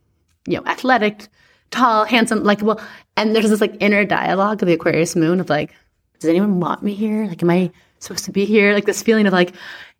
you 0.47 0.57
know, 0.57 0.65
athletic, 0.65 1.27
tall, 1.71 2.05
handsome, 2.05 2.43
like 2.43 2.61
well, 2.61 2.79
And 3.17 3.35
there's 3.35 3.49
this 3.49 3.61
like 3.61 3.75
inner 3.79 4.05
dialogue 4.05 4.61
of 4.61 4.67
the 4.67 4.73
Aquarius 4.73 5.15
moon 5.15 5.39
of 5.39 5.49
like, 5.49 5.73
does 6.19 6.29
anyone 6.29 6.59
want 6.59 6.83
me 6.83 6.93
here? 6.93 7.25
Like, 7.25 7.43
am 7.43 7.49
I 7.49 7.71
supposed 7.99 8.25
to 8.25 8.31
be 8.31 8.45
here? 8.45 8.73
Like 8.73 8.85
this 8.85 9.03
feeling 9.03 9.27
of 9.27 9.33
like, 9.33 9.53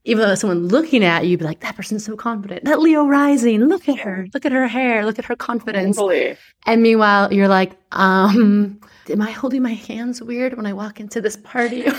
even 0.06 0.26
though 0.26 0.36
someone 0.36 0.68
looking 0.70 1.04
at 1.04 1.26
you, 1.26 1.38
be 1.38 1.44
like, 1.44 1.60
that 1.60 1.76
person's 1.76 2.06
so 2.06 2.16
confident. 2.16 2.64
That 2.64 2.80
Leo 2.80 3.06
rising, 3.06 3.66
look 3.66 3.90
at 3.90 4.00
her, 4.00 4.28
look 4.34 4.46
at 4.46 4.54
her 4.54 4.68
hair, 4.68 5.06
look 5.06 5.20
at 5.20 5.26
her 5.26 5.36
confidence. 5.36 5.98
Totally. 5.98 6.38
And 6.66 6.82
meanwhile, 6.82 7.34
you're 7.34 7.50
like, 7.50 7.74
um, 7.92 8.80
am 9.10 9.22
I 9.22 9.32
holding 9.32 9.62
my 9.62 9.74
hands 9.74 10.22
weird 10.22 10.56
when 10.56 10.66
I 10.66 10.74
walk 10.74 11.00
into 11.00 11.22
this 11.22 11.38
party? 11.38 11.86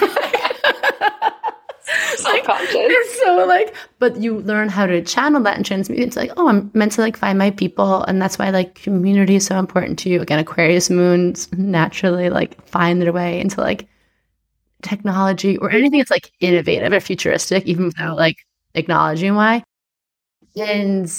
Like, 2.24 2.44
so 3.20 3.46
like, 3.46 3.74
but 3.98 4.16
you 4.16 4.40
learn 4.40 4.68
how 4.68 4.86
to 4.86 5.02
channel 5.02 5.42
that 5.42 5.56
and 5.56 5.64
transmute. 5.64 6.00
It's 6.00 6.16
like, 6.16 6.32
oh, 6.36 6.48
I'm 6.48 6.70
meant 6.74 6.92
to 6.92 7.00
like 7.00 7.16
find 7.16 7.38
my 7.38 7.50
people, 7.50 8.02
and 8.04 8.20
that's 8.20 8.38
why 8.38 8.50
like 8.50 8.74
community 8.74 9.36
is 9.36 9.46
so 9.46 9.58
important 9.58 9.98
to 10.00 10.10
you. 10.10 10.20
Again, 10.20 10.38
Aquarius 10.38 10.90
moons 10.90 11.50
naturally 11.52 12.28
like 12.28 12.62
find 12.66 13.00
their 13.00 13.12
way 13.12 13.40
into 13.40 13.60
like 13.60 13.88
technology 14.82 15.56
or 15.58 15.70
anything 15.70 15.98
that's 15.98 16.10
like 16.10 16.32
innovative 16.40 16.92
or 16.92 17.00
futuristic, 17.00 17.66
even 17.66 17.86
without 17.86 18.16
like 18.16 18.38
acknowledging 18.74 19.34
why. 19.34 19.62
And 20.56 21.10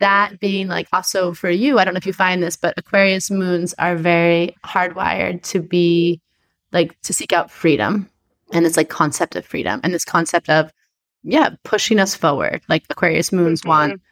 that 0.00 0.38
being 0.40 0.68
like 0.68 0.88
also 0.92 1.32
for 1.32 1.50
you, 1.50 1.78
I 1.78 1.84
don't 1.84 1.94
know 1.94 1.98
if 1.98 2.06
you 2.06 2.12
find 2.12 2.42
this, 2.42 2.56
but 2.56 2.74
Aquarius 2.76 3.30
moons 3.30 3.74
are 3.78 3.96
very 3.96 4.54
hardwired 4.64 5.42
to 5.44 5.60
be 5.60 6.20
like 6.72 7.00
to 7.02 7.12
seek 7.12 7.32
out 7.32 7.50
freedom. 7.50 8.08
And 8.52 8.64
this 8.64 8.76
like 8.76 8.88
concept 8.88 9.36
of 9.36 9.44
freedom. 9.44 9.80
And 9.82 9.92
this 9.92 10.04
concept 10.04 10.48
of 10.48 10.72
yeah 11.22 11.50
pushing 11.64 11.98
us 11.98 12.14
forward. 12.14 12.62
Like 12.68 12.84
aquarius 12.90 13.32
moons 13.32 13.60
mm-hmm. 13.60 13.68
want 13.68 14.02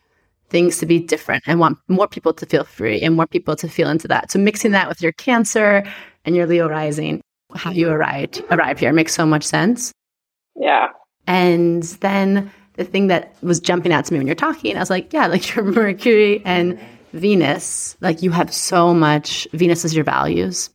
things 0.49 0.79
to 0.79 0.87
be 0.87 1.01
different 1.01 1.43
and 1.47 1.59
want 1.59 1.79
more 1.89 2.07
people 2.07 2.33
to 2.33 2.47
feel 2.47 2.65
free 2.65 3.01
and 3.01 3.17
more 3.17 3.27
people 3.27 3.57
to 3.57 3.69
feel 3.69 3.89
into 3.89 4.09
that. 4.09 4.31
So 4.31 4.39
mixing 4.39 4.73
that 4.73 4.89
with 4.89 5.03
your 5.03 5.13
cancer 5.13 5.85
and 6.25 6.37
your 6.37 6.47
leo 6.47 6.69
rising 6.69 7.23
how 7.55 7.71
you 7.71 7.89
arrived 7.89 8.43
arrive 8.51 8.79
here 8.79 8.93
makes 8.93 9.15
so 9.15 9.27
much 9.27 9.45
sense. 9.45 9.93
Yeah. 10.55 10.89
And 11.27 11.83
then 11.83 12.51
the 12.77 12.85
thing 12.85 13.07
that 13.09 13.35
was 13.43 13.61
jumping 13.61 13.93
out 13.93 14.05
to 14.05 14.13
me 14.13 14.19
when 14.19 14.27
you're 14.27 14.37
talking 14.37 14.77
i 14.77 14.81
was 14.81 14.91
like 14.91 15.13
yeah 15.13 15.27
like 15.27 15.55
your 15.55 15.65
mercury 15.65 16.43
and 16.45 16.79
venus 17.13 17.97
like 18.01 18.23
you 18.23 18.31
have 18.31 18.53
so 18.53 18.93
much 18.93 19.49
venus 19.53 19.85
is 19.85 19.95
your 19.95 20.05
values 20.05 20.71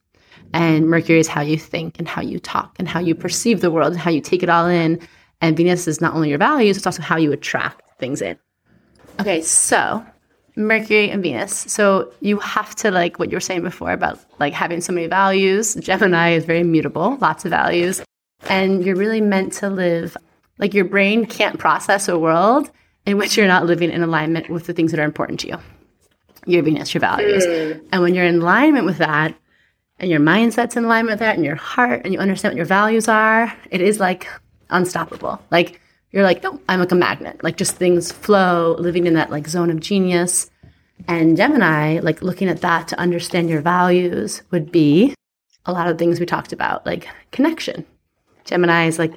and 0.54 0.88
Mercury 0.88 1.20
is 1.20 1.28
how 1.28 1.42
you 1.42 1.58
think 1.58 1.98
and 1.98 2.08
how 2.08 2.22
you 2.22 2.40
talk 2.40 2.76
and 2.78 2.88
how 2.88 3.00
you 3.00 3.16
perceive 3.16 3.62
the 3.62 3.72
world 3.72 3.94
and 3.94 4.02
how 4.02 4.12
you 4.12 4.22
take 4.22 4.44
it 4.44 4.50
all 4.50 4.68
in. 4.68 5.00
And 5.40 5.58
Venus 5.58 5.88
is 5.88 6.02
not 6.02 6.14
only 6.14 6.30
your 6.30 6.38
values, 6.38 6.78
it's 6.78 6.86
also 6.86 7.02
how 7.02 7.18
you 7.18 7.32
attract 7.32 7.82
things 8.00 8.22
in. 8.22 8.38
Okay, 9.20 9.42
so 9.42 10.06
Mercury 10.56 11.10
and 11.10 11.24
Venus. 11.24 11.56
So 11.56 12.12
you 12.20 12.38
have 12.40 12.76
to 12.76 12.92
like 12.92 13.18
what 13.18 13.32
you 13.32 13.38
were 13.38 13.42
saying 13.42 13.64
before 13.64 13.92
about 13.92 14.20
like 14.40 14.54
having 14.54 14.82
so 14.82 14.94
many 14.94 15.08
values. 15.08 15.76
Gemini 15.76 16.32
is 16.32 16.46
very 16.46 16.64
mutable, 16.64 17.18
lots 17.22 17.46
of 17.46 17.52
values. 17.52 18.02
And 18.50 18.84
you're 18.84 18.96
really 18.96 19.22
meant 19.22 19.54
to 19.54 19.70
live 19.70 20.18
like 20.62 20.74
your 20.74 20.86
brain 20.86 21.26
can't 21.26 21.60
process 21.60 22.08
a 22.08 22.17
world 22.17 22.71
in 23.06 23.17
which 23.17 23.36
you're 23.36 23.47
not 23.47 23.65
living 23.65 23.91
in 23.91 24.04
alignment 24.04 24.50
with 24.50 24.67
the 24.67 24.74
things 24.74 24.91
that 24.91 25.00
are 25.00 25.06
important 25.06 25.39
to 25.41 25.47
you. 25.47 25.58
Your 26.45 26.63
Venus, 26.63 26.93
your 26.93 27.02
values. 27.02 27.45
Mm. 27.45 27.84
And 27.91 28.02
when 28.02 28.15
you're 28.15 28.26
in 28.26 28.41
alignment 28.41 28.86
with 28.86 29.00
that, 29.00 29.36
and 30.00 30.10
your 30.10 30.19
mindset's 30.19 30.76
in 30.76 30.86
alignment 30.86 31.13
with 31.13 31.19
that 31.19 31.36
and 31.36 31.45
your 31.45 31.56
heart 31.56 32.02
and 32.04 32.13
you 32.13 32.19
understand 32.19 32.54
what 32.54 32.58
your 32.58 32.65
values 32.65 33.08
are, 33.08 33.54
it 33.69 33.82
is 33.82 34.00
like 34.00 34.28
unstoppable. 34.71 35.39
Like 35.52 35.80
you're 36.12 36.24
like, 36.24 36.41
no, 36.41 36.60
I'm 36.67 36.80
like 36.80 36.91
a 36.91 36.95
magnet. 36.95 37.43
Like 37.43 37.58
just 37.58 37.76
things 37.76 38.12
flow, 38.12 38.76
living 38.80 39.06
in 39.06 39.13
that 39.13 39.30
like 39.30 39.47
zone 39.47 39.69
of 39.69 39.80
genius. 39.80 40.50
And 41.08 41.38
Gemini, 41.38 42.00
like 42.00 42.24
looking 42.24 42.50
at 42.50 42.62
that 42.62 42.88
to 42.89 43.00
understand 43.00 43.50
your 43.50 43.62
values 43.62 44.41
would 44.50 44.71
be 44.71 45.13
a 45.65 45.71
lot 45.71 45.88
of 45.88 46.00
things 46.00 46.19
we 46.19 46.26
talked 46.26 46.52
about, 46.52 46.84
like 46.86 47.08
connection. 47.32 47.86
Gemini 48.45 48.88
is 48.88 48.97
like, 48.97 49.13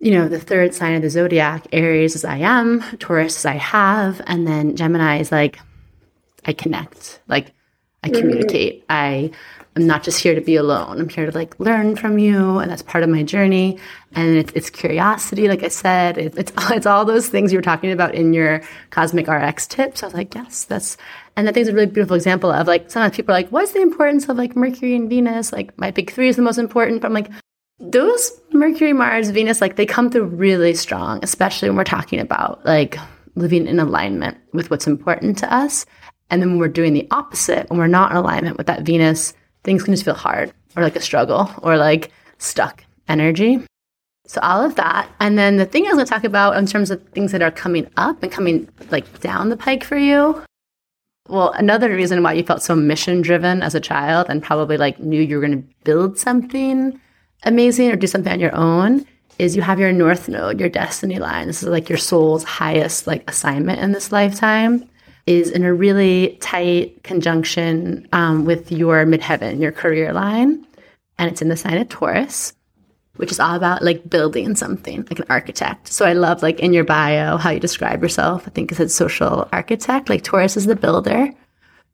you 0.00 0.12
know, 0.12 0.28
the 0.28 0.38
third 0.38 0.74
sign 0.74 0.94
of 0.94 1.02
the 1.02 1.10
zodiac. 1.10 1.66
Aries 1.72 2.14
is 2.14 2.24
I 2.24 2.38
am, 2.38 2.82
Taurus 2.98 3.38
is 3.38 3.46
I 3.46 3.56
have, 3.56 4.20
and 4.26 4.46
then 4.46 4.76
Gemini 4.76 5.18
is 5.18 5.32
like, 5.32 5.58
I 6.44 6.52
connect. 6.52 7.20
Like 7.28 7.52
I 8.02 8.08
mm-hmm. 8.08 8.20
communicate. 8.20 8.84
I 8.88 9.30
I'm 9.78 9.86
not 9.86 10.02
just 10.02 10.20
here 10.20 10.34
to 10.34 10.40
be 10.40 10.56
alone. 10.56 11.00
I'm 11.00 11.08
here 11.08 11.30
to 11.30 11.36
like 11.36 11.58
learn 11.60 11.94
from 11.94 12.18
you, 12.18 12.58
and 12.58 12.68
that's 12.68 12.82
part 12.82 13.04
of 13.04 13.10
my 13.10 13.22
journey. 13.22 13.78
And 14.12 14.36
it's, 14.36 14.52
it's 14.54 14.70
curiosity, 14.70 15.46
like 15.46 15.62
I 15.62 15.68
said. 15.68 16.18
It, 16.18 16.36
it's 16.36 16.52
it's 16.70 16.86
all 16.86 17.04
those 17.04 17.28
things 17.28 17.52
you 17.52 17.58
were 17.58 17.62
talking 17.62 17.92
about 17.92 18.14
in 18.14 18.32
your 18.34 18.62
Cosmic 18.90 19.28
RX 19.28 19.66
tips. 19.68 20.02
I 20.02 20.06
was 20.06 20.14
like, 20.14 20.34
yes, 20.34 20.64
that's. 20.64 20.96
And 21.36 21.48
I 21.48 21.52
think 21.52 21.62
it's 21.62 21.70
a 21.70 21.74
really 21.74 21.86
beautiful 21.86 22.16
example 22.16 22.50
of 22.50 22.66
like 22.66 22.90
sometimes 22.90 23.14
people 23.14 23.32
are 23.32 23.38
like, 23.38 23.50
what's 23.50 23.70
the 23.70 23.80
importance 23.80 24.28
of 24.28 24.36
like 24.36 24.56
Mercury 24.56 24.96
and 24.96 25.08
Venus? 25.08 25.52
Like 25.52 25.78
my 25.78 25.92
big 25.92 26.10
three 26.10 26.28
is 26.28 26.34
the 26.34 26.42
most 26.42 26.58
important. 26.58 27.00
But 27.00 27.08
I'm 27.08 27.14
like, 27.14 27.30
those 27.80 28.32
Mercury, 28.52 28.92
Mars, 28.92 29.30
Venus, 29.30 29.60
like 29.60 29.76
they 29.76 29.86
come 29.86 30.10
through 30.10 30.24
really 30.24 30.74
strong, 30.74 31.20
especially 31.22 31.68
when 31.68 31.76
we're 31.76 31.84
talking 31.84 32.18
about 32.18 32.64
like 32.64 32.98
living 33.36 33.66
in 33.66 33.78
alignment 33.78 34.36
with 34.52 34.70
what's 34.70 34.86
important 34.86 35.38
to 35.38 35.54
us. 35.54 35.86
And 36.30 36.42
then 36.42 36.50
when 36.50 36.58
we're 36.58 36.68
doing 36.68 36.92
the 36.92 37.06
opposite, 37.10 37.70
when 37.70 37.78
we're 37.78 37.86
not 37.86 38.10
in 38.10 38.16
alignment 38.16 38.58
with 38.58 38.66
that 38.66 38.82
Venus, 38.82 39.32
things 39.64 39.82
can 39.82 39.94
just 39.94 40.04
feel 40.04 40.14
hard 40.14 40.52
or 40.76 40.82
like 40.82 40.96
a 40.96 41.00
struggle 41.00 41.50
or 41.62 41.76
like 41.76 42.10
stuck 42.38 42.84
energy. 43.08 43.64
So 44.26 44.40
all 44.42 44.62
of 44.62 44.74
that. 44.74 45.08
And 45.20 45.38
then 45.38 45.56
the 45.56 45.64
thing 45.64 45.84
I 45.84 45.88
was 45.88 45.94
going 45.94 46.06
to 46.06 46.12
talk 46.12 46.24
about 46.24 46.56
in 46.56 46.66
terms 46.66 46.90
of 46.90 47.02
things 47.10 47.32
that 47.32 47.42
are 47.42 47.50
coming 47.50 47.88
up 47.96 48.22
and 48.22 48.30
coming 48.30 48.68
like 48.90 49.20
down 49.20 49.48
the 49.48 49.56
pike 49.56 49.84
for 49.84 49.96
you. 49.96 50.42
Well, 51.28 51.52
another 51.52 51.94
reason 51.94 52.22
why 52.22 52.34
you 52.34 52.42
felt 52.42 52.62
so 52.62 52.74
mission 52.74 53.22
driven 53.22 53.62
as 53.62 53.74
a 53.74 53.80
child 53.80 54.26
and 54.28 54.42
probably 54.42 54.76
like 54.76 54.98
knew 54.98 55.20
you 55.20 55.36
were 55.36 55.46
going 55.46 55.62
to 55.62 55.68
build 55.84 56.18
something 56.18 57.00
amazing 57.44 57.90
or 57.90 57.96
do 57.96 58.06
something 58.06 58.32
on 58.32 58.40
your 58.40 58.54
own 58.54 59.06
is 59.38 59.54
you 59.54 59.62
have 59.62 59.78
your 59.78 59.92
north 59.92 60.28
node, 60.28 60.58
your 60.58 60.68
destiny 60.68 61.18
line. 61.18 61.46
This 61.46 61.62
is 61.62 61.68
like 61.68 61.88
your 61.88 61.98
soul's 61.98 62.44
highest 62.44 63.06
like 63.06 63.28
assignment 63.30 63.80
in 63.80 63.92
this 63.92 64.10
lifetime 64.10 64.88
is 65.26 65.50
in 65.50 65.62
a 65.62 65.74
really 65.74 66.38
tight 66.40 67.02
conjunction 67.02 68.08
um, 68.12 68.44
with 68.44 68.72
your 68.72 69.04
midheaven, 69.04 69.60
your 69.60 69.72
career 69.72 70.12
line, 70.12 70.66
and 71.18 71.30
it's 71.30 71.42
in 71.42 71.48
the 71.48 71.56
sign 71.56 71.76
of 71.76 71.88
Taurus 71.88 72.54
which 73.18 73.32
is 73.32 73.40
all 73.40 73.56
about 73.56 73.82
like 73.82 74.08
building 74.08 74.54
something 74.54 75.04
like 75.10 75.18
an 75.18 75.26
architect. 75.28 75.88
So 75.88 76.06
I 76.06 76.12
love 76.12 76.40
like 76.40 76.60
in 76.60 76.72
your 76.72 76.84
bio 76.84 77.36
how 77.36 77.50
you 77.50 77.58
describe 77.58 78.00
yourself. 78.00 78.44
I 78.46 78.50
think 78.50 78.70
it 78.70 78.76
said 78.76 78.92
social 78.92 79.48
architect. 79.52 80.08
Like 80.08 80.22
Taurus 80.22 80.56
is 80.56 80.66
the 80.66 80.76
builder. 80.76 81.28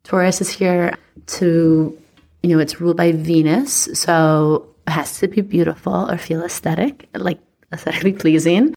Taurus 0.04 0.42
is 0.42 0.50
here 0.50 0.94
to, 1.26 1.98
you 2.42 2.50
know, 2.50 2.58
it's 2.58 2.78
ruled 2.78 2.98
by 2.98 3.12
Venus. 3.12 3.88
So 3.94 4.68
has 4.86 5.18
to 5.18 5.28
be 5.28 5.40
beautiful 5.40 6.10
or 6.10 6.18
feel 6.18 6.44
aesthetic, 6.44 7.08
like 7.14 7.40
aesthetically 7.72 8.12
pleasing. 8.24 8.74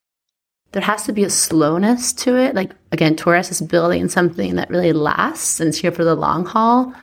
There 0.72 0.82
has 0.82 1.04
to 1.04 1.14
be 1.14 1.24
a 1.24 1.30
slowness 1.30 2.14
to 2.14 2.36
it. 2.38 2.56
Like 2.56 2.72
again, 2.92 3.16
Taurus 3.16 3.52
is 3.52 3.62
building 3.62 4.10
something 4.10 4.56
that 4.56 4.70
really 4.70 4.94
lasts 4.94 5.60
and 5.60 5.70
is 5.70 5.80
here 5.80 5.92
for 5.92 6.04
the 6.04 6.16
long 6.16 6.46
haul 6.46 6.94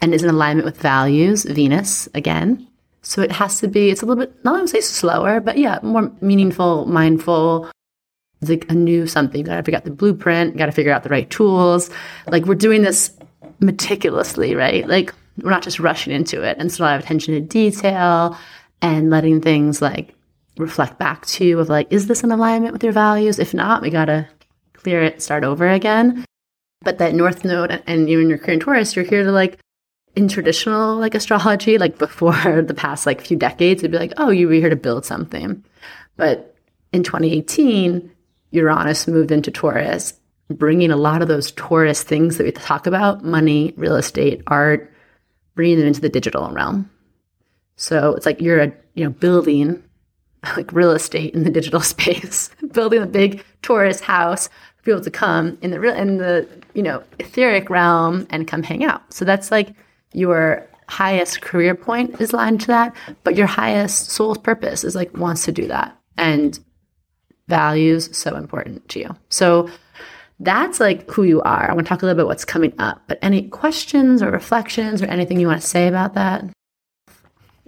and 0.00 0.14
is 0.14 0.22
in 0.22 0.30
alignment 0.30 0.66
with 0.66 0.78
values. 0.78 1.44
Venus 1.44 2.08
again. 2.14 2.68
So 3.02 3.22
it 3.22 3.32
has 3.32 3.60
to 3.60 3.68
be, 3.68 3.90
it's 3.90 4.02
a 4.02 4.06
little 4.06 4.26
bit, 4.26 4.44
not 4.44 4.60
to 4.60 4.66
say 4.66 4.80
slower, 4.80 5.38
but 5.38 5.58
yeah, 5.58 5.78
more 5.82 6.10
meaningful, 6.20 6.86
mindful, 6.86 7.70
like 8.42 8.68
a 8.68 8.74
new 8.74 9.06
something. 9.06 9.38
You 9.38 9.46
gotta 9.46 9.62
figure 9.62 9.78
out 9.78 9.84
the 9.84 9.92
blueprint, 9.92 10.56
gotta 10.56 10.72
figure 10.72 10.92
out 10.92 11.04
the 11.04 11.08
right 11.08 11.28
tools. 11.30 11.88
Like 12.26 12.46
we're 12.46 12.56
doing 12.56 12.82
this 12.82 13.16
meticulously, 13.60 14.54
right? 14.54 14.86
Like 14.86 15.14
we're 15.42 15.50
not 15.50 15.62
just 15.62 15.80
rushing 15.80 16.12
into 16.12 16.42
it. 16.42 16.56
And 16.58 16.70
so 16.72 16.82
a 16.82 16.86
lot 16.86 16.96
of 16.96 17.04
attention 17.04 17.34
to 17.34 17.40
detail 17.40 18.36
and 18.82 19.10
letting 19.10 19.40
things 19.40 19.82
like 19.82 20.14
reflect 20.58 20.98
back 20.98 21.26
to 21.26 21.44
you 21.44 21.58
of 21.58 21.68
like, 21.68 21.88
is 21.90 22.06
this 22.06 22.22
in 22.22 22.32
alignment 22.32 22.72
with 22.72 22.82
your 22.82 22.92
values? 22.92 23.38
If 23.38 23.52
not, 23.54 23.82
we 23.82 23.90
gotta 23.90 24.28
clear 24.72 25.02
it, 25.02 25.22
start 25.22 25.44
over 25.44 25.68
again. 25.68 26.24
But 26.82 26.98
that 26.98 27.14
North 27.14 27.44
Node 27.44 27.70
and, 27.70 27.82
and 27.86 28.08
your 28.08 28.38
current 28.38 28.62
Taurus, 28.62 28.94
you're 28.94 29.04
here 29.04 29.24
to 29.24 29.32
like 29.32 29.58
in 30.14 30.28
traditional 30.28 30.96
like 30.96 31.14
astrology, 31.14 31.78
like 31.78 31.98
before 31.98 32.62
the 32.66 32.74
past 32.74 33.06
like 33.06 33.20
few 33.20 33.36
decades, 33.36 33.82
it'd 33.82 33.92
be 33.92 33.98
like, 33.98 34.14
oh, 34.16 34.30
you 34.30 34.48
were 34.48 34.54
here 34.54 34.70
to 34.70 34.76
build 34.76 35.04
something. 35.04 35.64
But 36.16 36.56
in 36.92 37.02
2018, 37.02 38.10
Uranus 38.52 39.06
moved 39.06 39.30
into 39.30 39.50
Taurus, 39.50 40.14
bringing 40.48 40.90
a 40.90 40.96
lot 40.96 41.20
of 41.20 41.28
those 41.28 41.52
Taurus 41.52 42.02
things 42.02 42.38
that 42.38 42.44
we 42.44 42.52
talk 42.52 42.86
about 42.86 43.24
money, 43.24 43.74
real 43.76 43.96
estate, 43.96 44.42
art 44.46 44.92
bringing 45.56 45.78
them 45.78 45.88
into 45.88 46.00
the 46.00 46.08
digital 46.08 46.48
realm. 46.50 46.88
So 47.74 48.14
it's 48.14 48.24
like 48.24 48.40
you're 48.40 48.60
a, 48.60 48.72
you 48.94 49.02
know, 49.02 49.10
building 49.10 49.82
like 50.56 50.72
real 50.72 50.92
estate 50.92 51.34
in 51.34 51.42
the 51.42 51.50
digital 51.50 51.80
space, 51.94 52.50
building 52.70 53.02
a 53.02 53.06
big 53.06 53.44
tourist 53.62 54.04
house 54.04 54.48
for 54.76 54.84
people 54.84 55.00
to 55.00 55.10
come 55.10 55.58
in 55.62 55.72
the 55.72 55.80
real 55.80 55.94
in 55.94 56.18
the, 56.18 56.46
you 56.74 56.82
know, 56.82 57.02
etheric 57.18 57.68
realm 57.68 58.28
and 58.30 58.46
come 58.46 58.62
hang 58.62 58.84
out. 58.84 59.12
So 59.12 59.24
that's 59.24 59.50
like 59.50 59.74
your 60.12 60.64
highest 60.88 61.40
career 61.40 61.74
point 61.74 62.20
is 62.20 62.32
aligned 62.32 62.60
to 62.60 62.66
that, 62.68 62.94
but 63.24 63.34
your 63.34 63.48
highest 63.48 64.10
soul's 64.10 64.38
purpose 64.38 64.84
is 64.84 64.94
like 64.94 65.12
wants 65.16 65.44
to 65.46 65.52
do 65.52 65.66
that. 65.66 65.98
And 66.16 66.58
values 67.48 68.16
so 68.16 68.36
important 68.36 68.88
to 68.88 69.00
you. 69.00 69.16
So 69.28 69.68
that's 70.40 70.80
like 70.80 71.10
who 71.10 71.22
you 71.22 71.40
are. 71.42 71.70
I 71.70 71.74
want 71.74 71.86
to 71.86 71.88
talk 71.88 72.02
a 72.02 72.06
little 72.06 72.16
bit 72.16 72.22
about 72.22 72.28
what's 72.28 72.44
coming 72.44 72.74
up. 72.78 73.02
But 73.06 73.18
any 73.22 73.48
questions 73.48 74.22
or 74.22 74.30
reflections 74.30 75.02
or 75.02 75.06
anything 75.06 75.40
you 75.40 75.46
want 75.46 75.60
to 75.60 75.66
say 75.66 75.88
about 75.88 76.14
that? 76.14 76.44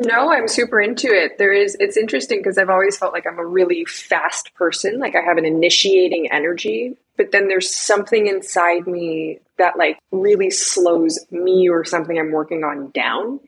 No, 0.01 0.31
I'm 0.31 0.47
super 0.47 0.81
into 0.81 1.09
it. 1.09 1.39
There 1.39 1.53
is, 1.53 1.77
it's 1.81 1.97
interesting 1.97 2.39
because 2.39 2.57
I've 2.57 2.71
always 2.71 2.97
felt 2.97 3.13
like 3.13 3.27
I'm 3.27 3.39
a 3.39 3.45
really 3.45 3.85
fast 3.85 4.55
person. 4.55 5.01
Like 5.01 5.17
I 5.17 5.23
have 5.23 5.39
an 5.39 5.45
initiating 5.45 6.31
energy, 6.31 6.97
but 7.17 7.33
then 7.33 7.49
there's 7.49 7.75
something 7.75 8.29
inside 8.29 8.87
me 8.87 9.41
that 9.57 9.77
like 9.77 9.99
really 10.13 10.51
slows 10.51 11.19
me 11.33 11.69
or 11.69 11.85
something 11.85 12.17
I'm 12.17 12.31
working 12.31 12.63
on 12.63 12.91
down. 12.91 13.41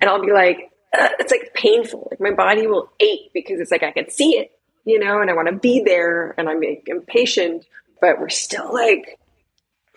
And 0.00 0.10
I'll 0.10 0.24
be 0.24 0.32
like, 0.32 0.72
it's 0.92 1.30
like 1.30 1.54
painful. 1.54 2.08
Like 2.10 2.20
my 2.20 2.32
body 2.32 2.66
will 2.66 2.90
ache 2.98 3.30
because 3.32 3.60
it's 3.60 3.70
like 3.70 3.84
I 3.84 3.92
can 3.92 4.10
see 4.10 4.36
it, 4.36 4.50
you 4.84 4.98
know, 4.98 5.20
and 5.20 5.30
I 5.30 5.34
want 5.34 5.48
to 5.48 5.54
be 5.54 5.84
there 5.84 6.34
and 6.36 6.48
I'm 6.48 6.60
like, 6.60 6.84
impatient, 6.88 7.64
but 8.04 8.20
we're 8.20 8.28
still 8.28 8.70
like, 8.70 9.18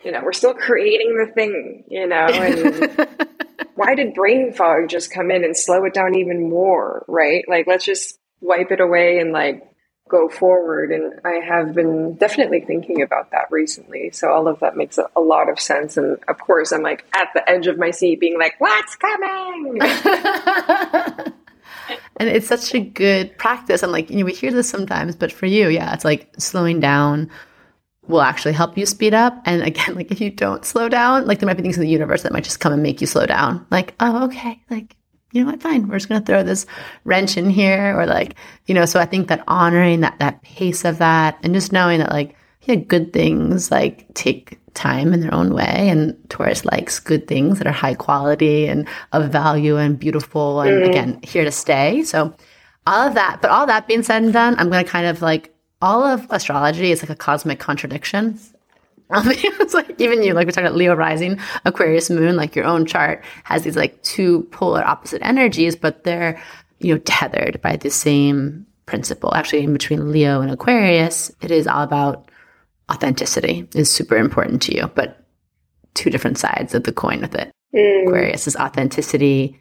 you 0.02 0.10
know, 0.10 0.22
we're 0.24 0.32
still 0.32 0.54
creating 0.54 1.18
the 1.18 1.30
thing, 1.30 1.84
you 1.88 2.06
know, 2.06 2.26
and 2.26 3.08
why 3.74 3.94
did 3.94 4.14
brain 4.14 4.54
fog 4.54 4.88
just 4.88 5.12
come 5.12 5.30
in 5.30 5.44
and 5.44 5.54
slow 5.54 5.84
it 5.84 5.92
down 5.92 6.14
even 6.14 6.48
more, 6.48 7.04
right? 7.06 7.44
Like, 7.46 7.66
let's 7.66 7.84
just 7.84 8.18
wipe 8.40 8.70
it 8.70 8.80
away 8.80 9.18
and 9.18 9.32
like 9.32 9.62
go 10.08 10.30
forward. 10.30 10.90
And 10.90 11.20
I 11.22 11.44
have 11.46 11.74
been 11.74 12.14
definitely 12.14 12.62
thinking 12.62 13.02
about 13.02 13.32
that 13.32 13.48
recently. 13.50 14.10
So 14.12 14.30
all 14.30 14.48
of 14.48 14.60
that 14.60 14.74
makes 14.74 14.96
a, 14.96 15.04
a 15.14 15.20
lot 15.20 15.50
of 15.50 15.60
sense. 15.60 15.98
And 15.98 16.16
of 16.28 16.38
course, 16.38 16.72
I'm 16.72 16.80
like 16.80 17.04
at 17.14 17.28
the 17.34 17.46
edge 17.46 17.66
of 17.66 17.76
my 17.76 17.90
seat 17.90 18.20
being 18.20 18.38
like, 18.38 18.58
what's 18.58 18.96
coming? 18.96 19.82
and 22.16 22.28
it's 22.30 22.46
such 22.46 22.74
a 22.74 22.80
good 22.80 23.36
practice. 23.36 23.82
And 23.82 23.92
like, 23.92 24.08
you 24.08 24.16
know, 24.16 24.24
we 24.24 24.32
hear 24.32 24.50
this 24.50 24.70
sometimes, 24.70 25.14
but 25.14 25.30
for 25.30 25.44
you, 25.44 25.68
yeah, 25.68 25.92
it's 25.92 26.06
like 26.06 26.32
slowing 26.38 26.80
down 26.80 27.30
will 28.08 28.22
actually 28.22 28.54
help 28.54 28.76
you 28.76 28.86
speed 28.86 29.14
up. 29.14 29.40
And 29.44 29.62
again, 29.62 29.94
like 29.94 30.10
if 30.10 30.20
you 30.20 30.30
don't 30.30 30.64
slow 30.64 30.88
down, 30.88 31.26
like 31.26 31.38
there 31.38 31.46
might 31.46 31.56
be 31.56 31.62
things 31.62 31.76
in 31.76 31.82
the 31.82 31.88
universe 31.88 32.22
that 32.22 32.32
might 32.32 32.44
just 32.44 32.60
come 32.60 32.72
and 32.72 32.82
make 32.82 33.00
you 33.00 33.06
slow 33.06 33.26
down. 33.26 33.66
Like, 33.70 33.94
oh, 34.00 34.24
okay, 34.24 34.60
like 34.70 34.96
you 35.32 35.44
know 35.44 35.50
what, 35.50 35.62
fine, 35.62 35.86
we're 35.86 35.96
just 35.96 36.08
gonna 36.08 36.24
throw 36.24 36.42
this 36.42 36.66
wrench 37.04 37.36
in 37.36 37.50
here, 37.50 37.98
or 37.98 38.06
like, 38.06 38.34
you 38.66 38.74
know. 38.74 38.86
So 38.86 38.98
I 38.98 39.04
think 39.04 39.28
that 39.28 39.44
honoring 39.46 40.00
that 40.00 40.18
that 40.20 40.42
pace 40.42 40.84
of 40.84 40.98
that, 40.98 41.38
and 41.42 41.52
just 41.54 41.72
knowing 41.72 41.98
that 41.98 42.10
like, 42.10 42.34
yeah, 42.62 42.76
good 42.76 43.12
things 43.12 43.70
like 43.70 44.12
take 44.14 44.58
time 44.72 45.12
in 45.12 45.20
their 45.20 45.34
own 45.34 45.52
way, 45.52 45.88
and 45.90 46.16
Taurus 46.30 46.64
likes 46.64 46.98
good 46.98 47.28
things 47.28 47.58
that 47.58 47.66
are 47.66 47.72
high 47.72 47.94
quality 47.94 48.66
and 48.66 48.88
of 49.12 49.30
value 49.30 49.76
and 49.76 49.98
beautiful, 49.98 50.62
and 50.62 50.84
mm. 50.84 50.88
again, 50.88 51.20
here 51.22 51.44
to 51.44 51.52
stay. 51.52 52.02
So 52.04 52.34
all 52.86 53.06
of 53.06 53.14
that, 53.14 53.42
but 53.42 53.50
all 53.50 53.66
that 53.66 53.86
being 53.86 54.02
said 54.02 54.22
and 54.22 54.32
done, 54.32 54.54
I'm 54.58 54.70
gonna 54.70 54.84
kind 54.84 55.06
of 55.06 55.20
like 55.20 55.54
all 55.80 56.04
of 56.04 56.26
astrology 56.30 56.90
is 56.90 57.02
like 57.02 57.10
a 57.10 57.16
cosmic 57.16 57.58
contradiction. 57.58 58.38
it's 59.10 59.74
like 59.74 59.98
even 60.00 60.22
you, 60.22 60.34
like 60.34 60.46
we're 60.46 60.52
talking 60.52 60.66
about 60.66 60.76
Leo 60.76 60.94
rising, 60.94 61.38
Aquarius 61.64 62.10
moon, 62.10 62.36
like 62.36 62.54
your 62.54 62.66
own 62.66 62.84
chart 62.84 63.24
has 63.44 63.62
these 63.62 63.76
like 63.76 64.02
two 64.02 64.42
polar 64.50 64.84
opposite 64.84 65.22
energies, 65.22 65.76
but 65.76 66.04
they're, 66.04 66.40
you 66.78 66.94
know, 66.94 67.00
tethered 67.04 67.60
by 67.62 67.76
the 67.76 67.90
same 67.90 68.66
principle. 68.84 69.34
Actually, 69.34 69.64
in 69.64 69.72
between 69.72 70.12
Leo 70.12 70.42
and 70.42 70.50
Aquarius, 70.50 71.30
it 71.40 71.50
is 71.50 71.66
all 71.66 71.82
about 71.82 72.30
authenticity 72.90 73.66
is 73.74 73.90
super 73.90 74.16
important 74.16 74.60
to 74.62 74.74
you, 74.74 74.90
but 74.94 75.24
two 75.94 76.10
different 76.10 76.38
sides 76.38 76.74
of 76.74 76.84
the 76.84 76.92
coin 76.92 77.20
with 77.20 77.34
it. 77.34 77.50
Mm. 77.74 78.06
Aquarius 78.06 78.46
is 78.46 78.56
authenticity 78.56 79.58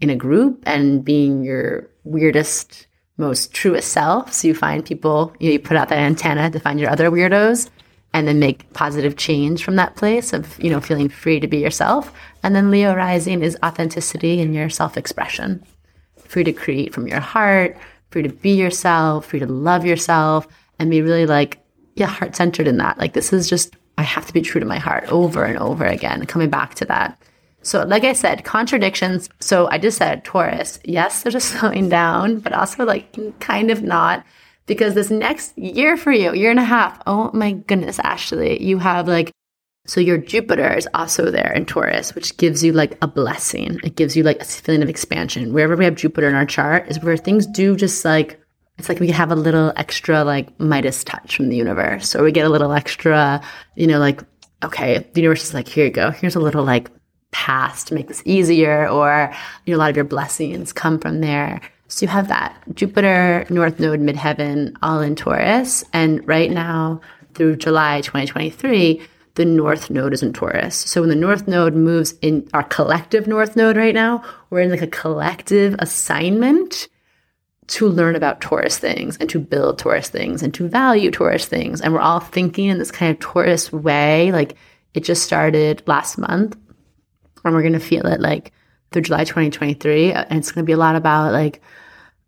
in 0.00 0.10
a 0.10 0.16
group 0.16 0.62
and 0.66 1.04
being 1.04 1.44
your 1.44 1.88
weirdest 2.04 2.87
most 3.18 3.52
truest 3.52 3.92
self. 3.92 4.32
So 4.32 4.48
you 4.48 4.54
find 4.54 4.84
people, 4.84 5.34
you, 5.38 5.48
know, 5.48 5.52
you 5.52 5.58
put 5.58 5.76
out 5.76 5.88
that 5.90 5.98
antenna 5.98 6.50
to 6.50 6.60
find 6.60 6.80
your 6.80 6.90
other 6.90 7.10
weirdos 7.10 7.68
and 8.14 8.26
then 8.26 8.38
make 8.38 8.72
positive 8.72 9.16
change 9.16 9.62
from 9.62 9.76
that 9.76 9.96
place 9.96 10.32
of, 10.32 10.58
you 10.62 10.70
know, 10.70 10.80
feeling 10.80 11.08
free 11.08 11.40
to 11.40 11.46
be 11.46 11.58
yourself. 11.58 12.12
And 12.42 12.56
then 12.56 12.70
Leo 12.70 12.94
rising 12.94 13.42
is 13.42 13.58
authenticity 13.62 14.40
and 14.40 14.54
your 14.54 14.70
self 14.70 14.96
expression. 14.96 15.62
Free 16.16 16.44
to 16.44 16.52
create 16.52 16.94
from 16.94 17.06
your 17.06 17.20
heart, 17.20 17.76
free 18.10 18.22
to 18.22 18.28
be 18.28 18.50
yourself, 18.50 19.26
free 19.26 19.40
to 19.40 19.46
love 19.46 19.84
yourself, 19.84 20.46
and 20.78 20.90
be 20.90 21.02
really 21.02 21.26
like, 21.26 21.58
yeah, 21.96 22.06
heart 22.06 22.36
centered 22.36 22.68
in 22.68 22.78
that. 22.78 22.98
Like, 22.98 23.12
this 23.12 23.32
is 23.32 23.48
just, 23.48 23.76
I 23.98 24.02
have 24.02 24.26
to 24.26 24.32
be 24.32 24.40
true 24.40 24.60
to 24.60 24.66
my 24.66 24.78
heart 24.78 25.04
over 25.10 25.44
and 25.44 25.58
over 25.58 25.84
again, 25.84 26.24
coming 26.26 26.50
back 26.50 26.74
to 26.76 26.84
that. 26.86 27.20
So, 27.62 27.84
like 27.84 28.04
I 28.04 28.12
said, 28.12 28.44
contradictions. 28.44 29.28
So, 29.40 29.68
I 29.68 29.78
just 29.78 29.98
said 29.98 30.24
Taurus. 30.24 30.78
Yes, 30.84 31.22
there's 31.22 31.34
a 31.34 31.40
slowing 31.40 31.88
down, 31.88 32.40
but 32.40 32.52
also 32.52 32.84
like 32.84 33.16
kind 33.40 33.70
of 33.70 33.82
not 33.82 34.24
because 34.68 34.94
this 34.94 35.10
next 35.10 35.56
year 35.58 35.96
for 35.96 36.12
you, 36.12 36.34
year 36.34 36.50
and 36.50 36.60
a 36.60 36.64
half, 36.64 37.00
oh 37.06 37.30
my 37.32 37.52
goodness, 37.52 37.98
Ashley, 38.00 38.62
you 38.62 38.78
have 38.78 39.08
like, 39.08 39.32
so 39.86 40.00
your 40.00 40.18
Jupiter 40.18 40.74
is 40.74 40.86
also 40.92 41.30
there 41.30 41.50
in 41.54 41.64
Taurus, 41.64 42.14
which 42.14 42.36
gives 42.36 42.62
you 42.62 42.74
like 42.74 42.98
a 43.00 43.08
blessing. 43.08 43.80
It 43.82 43.96
gives 43.96 44.14
you 44.14 44.22
like 44.22 44.42
a 44.42 44.44
feeling 44.44 44.82
of 44.82 44.90
expansion. 44.90 45.54
Wherever 45.54 45.74
we 45.74 45.86
have 45.86 45.94
Jupiter 45.94 46.28
in 46.28 46.34
our 46.34 46.44
chart 46.44 46.86
is 46.88 47.02
where 47.02 47.16
things 47.16 47.46
do 47.46 47.74
just 47.74 48.04
like 48.04 48.38
it's 48.76 48.88
like 48.88 49.00
we 49.00 49.10
have 49.10 49.32
a 49.32 49.36
little 49.36 49.72
extra 49.74 50.22
like 50.22 50.58
Midas 50.60 51.02
touch 51.02 51.36
from 51.36 51.48
the 51.48 51.56
universe, 51.56 52.14
or 52.14 52.22
we 52.22 52.30
get 52.30 52.46
a 52.46 52.50
little 52.50 52.72
extra, 52.72 53.40
you 53.74 53.86
know, 53.86 53.98
like, 53.98 54.22
okay, 54.62 54.98
the 55.14 55.20
universe 55.20 55.42
is 55.42 55.54
like, 55.54 55.66
here 55.66 55.86
you 55.86 55.90
go. 55.90 56.10
Here's 56.10 56.36
a 56.36 56.40
little 56.40 56.62
like 56.62 56.90
path 57.30 57.84
to 57.86 57.94
make 57.94 58.08
this 58.08 58.22
easier, 58.24 58.88
or, 58.88 59.32
you 59.64 59.72
know, 59.72 59.78
a 59.78 59.80
lot 59.80 59.90
of 59.90 59.96
your 59.96 60.04
blessings 60.04 60.72
come 60.72 60.98
from 60.98 61.20
there. 61.20 61.60
So 61.88 62.04
you 62.04 62.08
have 62.08 62.28
that 62.28 62.56
Jupiter, 62.74 63.46
North 63.50 63.80
Node, 63.80 64.00
Midheaven, 64.00 64.76
all 64.82 65.00
in 65.00 65.16
Taurus. 65.16 65.84
And 65.92 66.26
right 66.28 66.50
now, 66.50 67.00
through 67.34 67.56
July 67.56 68.00
2023, 68.02 69.00
the 69.36 69.44
North 69.44 69.88
Node 69.88 70.12
is 70.12 70.22
in 70.22 70.32
Taurus. 70.32 70.74
So 70.76 71.00
when 71.00 71.10
the 71.10 71.16
North 71.16 71.46
Node 71.46 71.74
moves 71.74 72.14
in 72.20 72.48
our 72.52 72.64
collective 72.64 73.26
North 73.26 73.56
Node 73.56 73.76
right 73.76 73.94
now, 73.94 74.22
we're 74.50 74.60
in 74.60 74.70
like 74.70 74.82
a 74.82 74.86
collective 74.86 75.76
assignment 75.78 76.88
to 77.68 77.86
learn 77.86 78.16
about 78.16 78.40
Taurus 78.40 78.78
things 78.78 79.16
and 79.18 79.30
to 79.30 79.38
build 79.38 79.78
Taurus 79.78 80.08
things 80.08 80.42
and 80.42 80.52
to 80.54 80.68
value 80.68 81.10
Taurus 81.10 81.46
things. 81.46 81.80
And 81.80 81.94
we're 81.94 82.00
all 82.00 82.20
thinking 82.20 82.66
in 82.66 82.78
this 82.78 82.90
kind 82.90 83.12
of 83.12 83.20
Taurus 83.20 83.72
way. 83.72 84.32
Like 84.32 84.56
it 84.94 85.04
just 85.04 85.22
started 85.22 85.82
last 85.86 86.18
month 86.18 86.56
and 87.44 87.54
we're 87.54 87.62
going 87.62 87.72
to 87.72 87.80
feel 87.80 88.06
it 88.06 88.20
like 88.20 88.52
through 88.90 89.02
July 89.02 89.24
2023. 89.24 90.12
Uh, 90.12 90.24
and 90.28 90.38
it's 90.38 90.52
going 90.52 90.64
to 90.64 90.66
be 90.66 90.72
a 90.72 90.78
lot 90.78 90.96
about 90.96 91.32
like, 91.32 91.62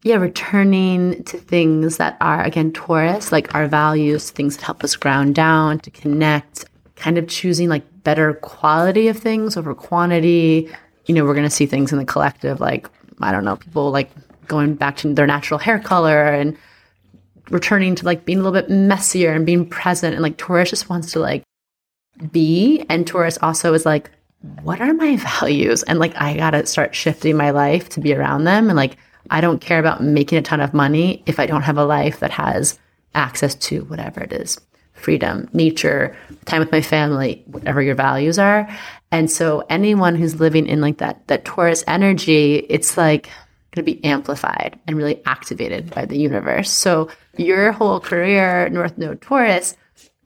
yeah, 0.02 0.16
returning 0.16 1.22
to 1.24 1.36
things 1.36 1.98
that 1.98 2.16
are, 2.20 2.42
again, 2.42 2.72
Taurus, 2.72 3.32
like 3.32 3.54
our 3.54 3.66
values, 3.66 4.30
things 4.30 4.56
that 4.56 4.64
help 4.64 4.82
us 4.82 4.96
ground 4.96 5.34
down, 5.34 5.78
to 5.80 5.90
connect, 5.90 6.64
kind 6.96 7.18
of 7.18 7.28
choosing 7.28 7.68
like 7.68 7.84
better 8.02 8.34
quality 8.34 9.08
of 9.08 9.18
things 9.18 9.56
over 9.56 9.74
quantity. 9.74 10.70
You 11.06 11.14
know, 11.14 11.24
we're 11.24 11.34
going 11.34 11.48
to 11.48 11.54
see 11.54 11.66
things 11.66 11.92
in 11.92 11.98
the 11.98 12.04
collective, 12.06 12.61
like, 12.61 12.88
I 13.20 13.30
don't 13.30 13.44
know, 13.44 13.56
people 13.56 13.90
like 13.90 14.11
going 14.46 14.74
back 14.74 14.96
to 14.98 15.12
their 15.12 15.26
natural 15.26 15.58
hair 15.58 15.78
color 15.78 16.26
and 16.26 16.56
returning 17.50 17.94
to 17.96 18.04
like 18.06 18.24
being 18.24 18.38
a 18.38 18.42
little 18.42 18.58
bit 18.58 18.70
messier 18.70 19.32
and 19.32 19.44
being 19.44 19.68
present. 19.68 20.14
And 20.14 20.22
like 20.22 20.38
Taurus 20.38 20.70
just 20.70 20.88
wants 20.88 21.12
to 21.12 21.20
like 21.20 21.42
be. 22.32 22.86
And 22.88 23.06
Taurus 23.06 23.38
also 23.42 23.74
is 23.74 23.84
like, 23.84 24.11
what 24.62 24.80
are 24.80 24.93
my 24.93 25.16
values? 25.41 25.82
And 25.84 25.99
like, 25.99 26.14
I 26.16 26.36
got 26.36 26.51
to 26.51 26.66
start 26.66 26.95
shifting 26.95 27.36
my 27.36 27.51
life 27.51 27.88
to 27.91 28.01
be 28.01 28.14
around 28.14 28.45
them. 28.45 28.68
And 28.68 28.76
like, 28.76 28.97
I 29.30 29.41
don't 29.41 29.61
care 29.61 29.78
about 29.78 30.03
making 30.03 30.38
a 30.38 30.43
ton 30.43 30.61
of 30.61 30.74
money 30.74 31.22
if 31.26 31.38
I 31.38 31.47
don't 31.47 31.62
have 31.62 31.78
a 31.78 31.84
life 31.84 32.20
that 32.20 32.30
has 32.30 32.78
access 33.14 33.55
to 33.55 33.84
whatever 33.84 34.20
it 34.20 34.32
is 34.32 34.59
freedom, 34.95 35.49
nature, 35.55 36.14
time 36.45 36.61
with 36.61 36.70
my 36.72 36.82
family, 36.82 37.43
whatever 37.47 37.80
your 37.80 37.95
values 37.95 38.38
are. 38.38 38.68
And 39.11 39.30
so 39.30 39.64
anyone 39.70 40.14
who's 40.14 40.41
living 40.41 40.66
in 40.66 40.82
like 40.82 40.99
that 40.99 41.26
that 41.28 41.47
Taurus 41.47 41.82
energy, 41.88 42.57
it's 42.68 42.99
like 42.99 43.24
going 43.72 43.84
to 43.84 43.95
be 43.95 44.05
amplified 44.05 44.78
and 44.86 44.97
really 44.97 45.22
activated 45.24 45.91
by 45.91 46.05
the 46.05 46.18
universe. 46.18 46.70
So 46.70 47.09
your 47.36 47.72
whole 47.72 48.01
career, 48.01 48.68
North 48.68 48.99
Node 48.99 49.20
Taurus, 49.20 49.74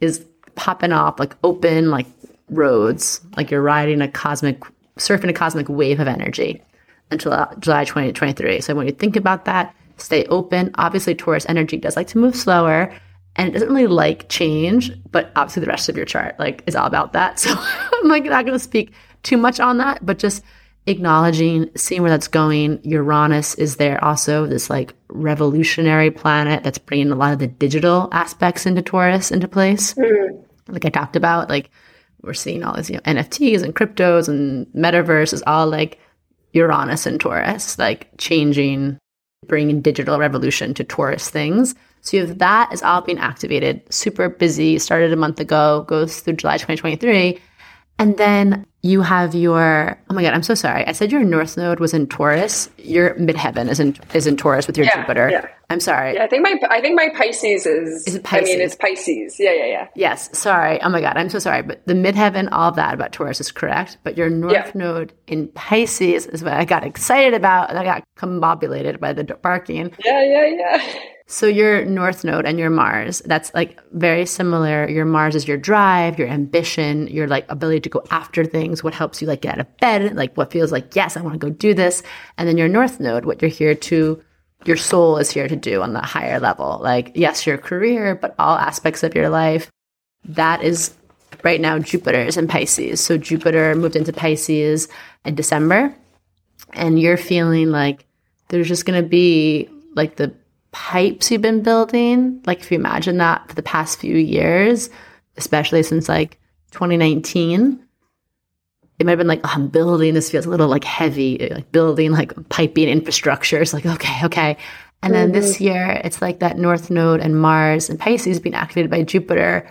is 0.01 0.27
popping 0.57 0.93
off 0.93 1.19
like 1.19 1.37
open 1.45 1.91
like 1.91 2.07
roads, 2.51 3.21
like 3.37 3.51
you're 3.51 3.63
riding 3.63 4.01
a 4.01 4.09
cosmic, 4.09 4.61
surfing 4.97 5.31
a 5.31 5.33
cosmic 5.33 5.69
wave 5.69 6.01
of 6.01 6.09
energy 6.09 6.63
until 7.11 7.47
July 7.59 7.85
2023. 7.85 8.61
So 8.61 8.75
when 8.75 8.87
you 8.87 8.93
think 8.93 9.17
about 9.17 9.45
that, 9.45 9.75
stay 9.97 10.25
open. 10.27 10.71
Obviously, 10.77 11.15
Taurus 11.15 11.47
energy 11.49 11.77
does 11.77 11.97
like 11.97 12.09
to 12.09 12.19
move 12.19 12.37
slower 12.37 12.93
and 13.37 13.49
it 13.49 13.53
doesn't 13.53 13.73
really 13.73 13.87
like 13.87 14.29
change, 14.29 14.93
but 15.11 15.33
obviously 15.35 15.61
the 15.61 15.67
rest 15.67 15.89
of 15.89 15.97
your 15.97 16.07
chart 16.07 16.39
like 16.39 16.63
is 16.67 16.77
all 16.77 16.87
about 16.87 17.13
that. 17.15 17.39
So 17.45 17.55
I'm 17.57 18.09
like 18.09 18.25
not 18.25 18.45
going 18.45 18.59
to 18.59 18.63
speak 18.65 18.93
too 19.23 19.37
much 19.37 19.61
on 19.61 19.79
that, 19.79 20.05
but 20.05 20.19
just 20.19 20.43
acknowledging, 20.87 21.71
seeing 21.77 22.03
where 22.03 22.11
that's 22.11 22.29
going. 22.29 22.81
Uranus 22.85 23.55
is 23.57 23.77
there 23.77 24.03
also, 24.05 24.47
this 24.47 24.71
like 24.71 24.95
revolutionary 25.09 26.11
planet 26.11 26.63
that's 26.63 26.79
bringing 26.79 27.11
a 27.11 27.17
lot 27.17 27.33
of 27.33 27.39
the 27.39 27.47
digital 27.47 28.09
aspects 28.13 28.67
into 28.67 28.83
Taurus 28.83 29.31
into 29.31 29.49
place. 29.49 29.95
Mm-hmm. 29.95 30.73
Like 30.73 30.85
I 30.85 30.91
talked 30.91 31.17
about, 31.17 31.49
like 31.49 31.71
we're 32.25 32.35
seeing 32.35 32.65
all 32.65 32.77
these 32.77 32.91
you 32.91 32.97
know, 32.97 33.03
NFTs 33.03 33.63
and 33.63 33.75
cryptos 33.75 34.29
and 34.29 34.67
metaverse 34.69 35.33
is 35.33 35.43
all 35.47 35.67
like 35.67 35.99
Uranus 36.53 37.07
and 37.07 37.21
Taurus, 37.21 37.79
like 37.79 38.09
changing, 38.19 38.99
bringing 39.47 39.81
digital 39.81 40.19
revolution 40.19 40.75
to 40.75 40.85
Taurus 40.85 41.29
things. 41.29 41.75
So 42.01 42.17
you 42.17 42.27
have 42.27 42.39
that 42.39 42.73
is 42.73 42.83
all 42.83 43.01
being 43.01 43.19
activated, 43.19 43.83
super 43.93 44.29
busy, 44.29 44.79
started 44.79 45.13
a 45.13 45.17
month 45.17 45.41
ago, 45.41 45.85
goes 45.89 46.21
through 46.21 46.35
July 46.35 46.57
2023. 46.57 47.41
And 47.99 48.17
then 48.19 48.67
you 48.85 49.01
have 49.01 49.35
your 49.35 49.99
oh 50.11 50.15
my 50.15 50.23
god, 50.23 50.35
I'm 50.35 50.43
so 50.43 50.55
sorry. 50.55 50.87
I 50.87 50.93
said 50.93 51.11
your 51.11 51.25
north 51.25 51.57
node 51.57 51.81
was 51.81 51.95
in 51.95 52.07
Taurus. 52.07 52.69
Your 52.77 53.15
midheaven 53.15 53.71
is 53.71 53.81
in 53.81 53.97
is 54.13 54.27
in 54.27 54.37
Taurus 54.37 54.67
with 54.67 54.77
your 54.77 54.85
yeah, 54.85 55.01
Jupiter. 55.01 55.31
Yeah. 55.31 55.49
I'm 55.71 55.81
sorry. 55.81 56.15
Yeah, 56.15 56.25
I 56.25 56.27
think 56.29 56.43
my 56.43 56.55
I 56.69 56.83
think 56.83 56.95
my 56.95 57.09
Pisces 57.17 57.65
is, 57.65 58.07
is 58.07 58.15
it 58.17 58.25
Pisces? 58.25 58.51
I 58.51 58.53
mean 58.53 58.61
it's 58.61 58.75
Pisces. 58.75 59.41
Yeah, 59.41 59.55
yeah, 59.55 59.65
yeah. 59.65 59.89
Yes. 59.97 60.39
Sorry. 60.39 60.83
Oh 60.83 60.91
my 60.91 61.01
god, 61.01 61.17
I'm 61.17 61.31
so 61.31 61.39
sorry. 61.39 61.63
But 61.63 61.81
the 61.87 61.95
midheaven, 61.95 62.51
all 62.53 62.73
that 62.73 62.93
about 62.93 63.13
Taurus 63.13 63.41
is 63.41 63.51
correct. 63.51 63.97
But 64.03 64.19
your 64.19 64.29
north 64.29 64.53
yeah. 64.53 64.71
node 64.75 65.15
in 65.27 65.49
Pisces 65.49 66.27
is 66.27 66.45
what 66.45 66.53
I 66.53 66.67
got 66.67 66.85
excited 66.85 67.33
about 67.33 67.71
and 67.71 67.79
I 67.79 67.85
got 67.85 68.05
combobulated 68.19 69.01
by 69.01 69.15
the 69.15 69.25
barking. 69.25 69.95
Yeah, 70.05 70.25
yeah, 70.25 70.47
yeah. 70.47 70.95
So 71.27 71.47
your 71.47 71.87
North 71.87 72.23
Node 72.23 72.45
and 72.45 72.59
your 72.59 72.69
Mars, 72.69 73.23
that's 73.25 73.53
like 73.55 73.81
very 73.93 74.27
similar. 74.27 74.89
Your 74.89 75.07
Mars 75.07 75.35
is 75.35 75.49
your 75.49 75.57
drive, 75.57 76.19
your 76.19 76.29
ambition, 76.29 77.07
your 77.09 77.27
like 77.27 77.51
ability 77.51 77.81
to 77.81 77.89
go 77.89 78.05
after 78.11 78.45
things, 78.45 78.85
what 78.85 78.93
helps 78.93 79.23
you 79.23 79.29
like 79.29 79.41
get 79.41 79.55
out 79.55 79.61
of 79.61 79.77
bed, 79.79 80.17
like 80.17 80.37
what 80.37 80.53
feels 80.53 80.71
like, 80.71 80.95
yes, 80.95 81.17
I 81.17 81.23
want 81.23 81.35
to 81.35 81.39
go 81.39 81.51
do 81.51 81.73
this. 81.73 82.03
And 82.37 82.47
then 82.47 82.59
your 82.59 82.69
North 82.69 83.01
Node, 83.01 83.25
what 83.25 83.41
you're 83.41 83.51
here 83.51 83.75
to, 83.75 84.23
your 84.67 84.77
soul 84.77 85.17
is 85.17 85.31
here 85.31 85.49
to 85.49 85.57
do 85.57 85.83
on 85.83 85.95
the 85.95 86.01
higher 86.01 86.39
level. 86.39 86.79
Like, 86.83 87.13
yes, 87.15 87.47
your 87.47 87.57
career, 87.57 88.15
but 88.15 88.35
all 88.39 88.57
aspects 88.57 89.03
of 89.03 89.15
your 89.15 89.31
life. 89.31 89.71
That 90.27 90.63
is 90.63 90.95
right 91.43 91.61
now 91.61 91.79
Jupiter 91.79 92.21
is 92.21 92.37
in 92.37 92.49
Pisces. 92.49 93.01
So 93.01 93.17
Jupiter 93.17 93.75
moved 93.75 93.97
into 93.97 94.13
Pisces 94.13 94.89
in 95.25 95.35
December. 95.35 95.95
And 96.75 97.01
you're 97.01 97.17
feeling 97.17 97.71
like 97.71 98.05
there's 98.49 98.69
just 98.69 98.85
going 98.85 99.03
to 99.03 99.09
be 99.09 99.71
like 99.95 100.17
the 100.17 100.35
pipes 100.75 101.31
you've 101.31 101.41
been 101.41 101.63
building, 101.63 102.43
like 102.47 102.59
if 102.61 102.71
you 102.71 102.77
imagine 102.77 103.19
that 103.19 103.49
for 103.49 103.55
the 103.55 103.63
past 103.63 104.01
few 104.01 104.17
years, 104.17 104.91
especially 105.37 105.85
since 105.85 106.09
like 106.09 106.41
2019, 106.73 107.81
it 108.99 109.07
might 109.07 109.13
have 109.13 109.19
been 109.19 109.29
like, 109.29 109.41
oh, 109.45 109.53
I'm 109.55 109.69
building, 109.69 110.15
this 110.15 110.31
feels 110.31 110.47
a 110.47 110.51
little 110.51 110.67
like 110.67 110.83
heavy, 110.83 111.49
like 111.51 111.71
building 111.71 112.11
like 112.11 112.33
piping 112.49 112.89
infrastructure. 112.89 113.63
It's 113.63 113.73
like, 113.73 113.87
okay, 113.87 114.27
okay. 114.27 114.57
And 115.01 115.15
then 115.15 115.29
mm-hmm. 115.29 115.41
this 115.41 115.61
year, 115.61 116.01
it's 116.03 116.21
like 116.21 116.41
that 116.41 116.59
North 116.59 116.91
Node 116.91 117.21
and 117.21 117.41
Mars 117.41 117.89
and 117.89 117.99
Pisces 117.99 118.41
being 118.41 118.57
activated 118.57 118.91
by 118.91 119.05
Jupiter. 119.05 119.71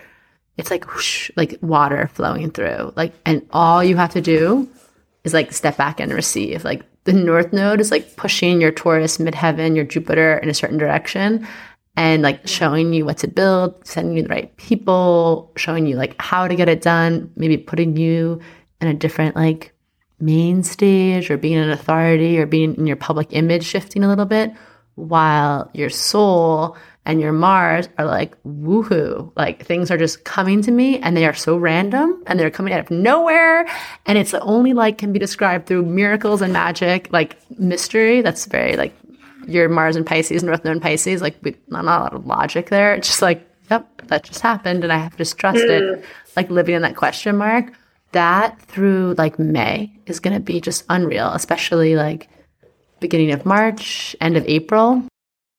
It's 0.55 0.71
like 0.71 0.93
whoosh, 0.93 1.31
like 1.35 1.57
water 1.61 2.09
flowing 2.13 2.51
through. 2.51 2.93
Like, 2.95 3.13
and 3.25 3.45
all 3.51 3.83
you 3.83 3.97
have 3.97 4.13
to 4.13 4.21
do 4.21 4.69
is 5.25 5.33
like 5.33 5.51
step 5.51 5.75
back 5.75 5.99
and 5.99 6.13
receive. 6.13 6.63
Like 6.63 6.83
the 7.05 7.13
north 7.13 7.51
node 7.53 7.81
is 7.81 7.91
like 7.91 8.15
pushing 8.15 8.61
your 8.61 8.71
Taurus, 8.71 9.17
midheaven, 9.17 9.75
your 9.75 9.85
Jupiter 9.85 10.37
in 10.37 10.49
a 10.49 10.53
certain 10.53 10.77
direction 10.77 11.47
and 11.95 12.23
like 12.23 12.47
showing 12.47 12.93
you 12.93 13.05
what 13.05 13.17
to 13.19 13.27
build, 13.27 13.85
sending 13.85 14.17
you 14.17 14.23
the 14.23 14.29
right 14.29 14.55
people, 14.57 15.51
showing 15.57 15.85
you 15.85 15.95
like 15.95 16.19
how 16.19 16.47
to 16.47 16.55
get 16.55 16.69
it 16.69 16.81
done, 16.81 17.31
maybe 17.35 17.57
putting 17.57 17.97
you 17.97 18.39
in 18.81 18.87
a 18.87 18.93
different 18.93 19.35
like 19.35 19.73
main 20.19 20.63
stage 20.63 21.29
or 21.29 21.37
being 21.37 21.57
an 21.57 21.69
authority 21.69 22.39
or 22.39 22.45
being 22.45 22.75
in 22.75 22.87
your 22.87 22.95
public 22.95 23.27
image 23.31 23.63
shifting 23.63 24.03
a 24.03 24.07
little 24.07 24.25
bit 24.25 24.51
while 24.95 25.69
your 25.73 25.89
soul 25.89 26.77
and 27.05 27.19
your 27.19 27.33
Mars 27.33 27.89
are 27.97 28.05
like, 28.05 28.41
woohoo. 28.43 29.31
Like 29.35 29.65
things 29.65 29.91
are 29.91 29.97
just 29.97 30.23
coming 30.23 30.61
to 30.61 30.71
me 30.71 30.99
and 30.99 31.17
they 31.17 31.25
are 31.25 31.33
so 31.33 31.57
random 31.57 32.23
and 32.27 32.39
they're 32.39 32.49
coming 32.49 32.73
out 32.73 32.79
of 32.79 32.91
nowhere. 32.91 33.67
And 34.05 34.17
it's 34.17 34.31
the 34.31 34.41
only 34.41 34.73
like 34.73 34.97
can 34.97 35.11
be 35.11 35.19
described 35.19 35.67
through 35.67 35.83
miracles 35.83 36.41
and 36.41 36.53
magic, 36.53 37.09
like 37.11 37.37
mystery. 37.59 38.21
That's 38.21 38.45
very 38.45 38.77
like 38.77 38.93
your 39.47 39.67
Mars 39.67 39.97
and 39.97 40.05
Pisces, 40.05 40.43
North 40.43 40.63
Node 40.63 40.81
Pisces, 40.81 41.21
like 41.21 41.35
not 41.67 41.83
a 41.83 41.87
lot 41.87 42.13
of 42.13 42.25
logic 42.25 42.69
there. 42.69 42.95
It's 42.95 43.09
just 43.09 43.21
like, 43.21 43.45
yep, 43.69 44.01
that 44.07 44.23
just 44.23 44.39
happened 44.39 44.83
and 44.85 44.93
I 44.93 44.97
have 44.97 45.11
to 45.11 45.17
just 45.17 45.37
trust 45.37 45.59
mm. 45.59 45.97
it. 45.97 46.05
Like 46.37 46.49
living 46.49 46.75
in 46.75 46.81
that 46.83 46.95
question 46.95 47.37
mark. 47.37 47.73
That 48.13 48.61
through 48.61 49.15
like 49.17 49.39
May 49.39 49.91
is 50.05 50.19
going 50.19 50.35
to 50.35 50.39
be 50.39 50.61
just 50.61 50.85
unreal, 50.87 51.29
especially 51.29 51.95
like 51.95 52.29
beginning 52.99 53.31
of 53.31 53.45
March, 53.45 54.15
end 54.21 54.37
of 54.37 54.45
April 54.47 55.03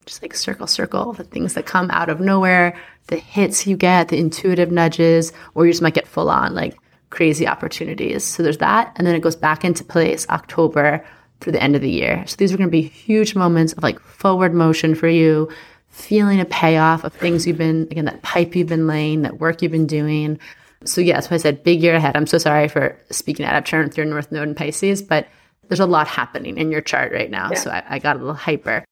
just 0.07 0.22
like 0.22 0.34
circle, 0.34 0.66
circle 0.66 1.12
the 1.12 1.24
things 1.24 1.55
that 1.55 1.66
come 1.66 1.90
out 1.90 2.09
of 2.09 2.20
nowhere, 2.20 2.76
the 3.09 3.16
hits 3.16 3.66
you 3.66 3.76
get, 3.76 4.09
the 4.09 4.18
intuitive 4.18 4.70
nudges, 4.70 5.32
or 5.55 5.66
you 5.66 5.72
just 5.72 5.82
might 5.82 5.94
get 5.94 6.07
full 6.07 6.30
on 6.30 6.55
like 6.55 6.76
crazy 7.11 7.46
opportunities. 7.46 8.24
So 8.24 8.42
there's 8.42 8.59
that. 8.59 8.92
And 8.96 9.07
then 9.07 9.14
it 9.14 9.20
goes 9.20 9.36
back 9.36 9.64
into 9.64 9.84
place 9.84 10.26
October 10.28 11.05
through 11.40 11.52
the 11.52 11.62
end 11.62 11.76
of 11.76 11.82
the 11.82 11.90
year. 11.90 12.24
So 12.26 12.36
these 12.36 12.52
are 12.52 12.57
going 12.57 12.68
to 12.68 12.72
be 12.72 12.82
huge 12.82 13.34
moments 13.34 13.72
of 13.72 13.82
like 13.82 14.00
forward 14.00 14.55
motion 14.55 14.94
for 14.94 15.09
you, 15.09 15.50
feeling 15.88 16.40
a 16.40 16.44
payoff 16.44 17.05
of 17.05 17.12
things 17.12 17.46
you've 17.46 17.59
been, 17.59 17.82
again, 17.90 18.07
that 18.07 18.22
pipe 18.22 18.57
you've 18.57 18.68
been 18.68 18.86
laying, 18.86 19.22
that 19.22 19.38
work 19.38 19.62
you've 19.62 19.72
been 19.72 19.86
doing. 19.86 20.38
So 20.84 21.00
yeah, 21.00 21.14
that's 21.14 21.30
why 21.30 21.36
I 21.36 21.38
said 21.38 21.62
big 21.62 21.82
year 21.82 21.94
ahead. 21.94 22.16
I'm 22.16 22.26
so 22.26 22.38
sorry 22.38 22.68
for 22.68 22.98
speaking 23.11 23.46
out 23.46 23.57
of 23.57 23.64
turn 23.64 23.86
with 23.86 23.96
your 23.96 24.07
North 24.07 24.30
Node 24.32 24.48
and 24.48 24.57
Pisces, 24.57 25.02
but 25.02 25.28
there's 25.68 25.80
a 25.80 25.86
lot 25.86 26.07
happening 26.07 26.59
in 26.59 26.70
your 26.70 26.80
chart 26.80 27.12
right 27.12 27.30
now. 27.30 27.50
Yeah. 27.52 27.59
So 27.59 27.70
I, 27.70 27.82
I 27.88 27.98
got 27.98 28.16
a 28.16 28.18
little 28.18 28.34
hyper. 28.34 28.84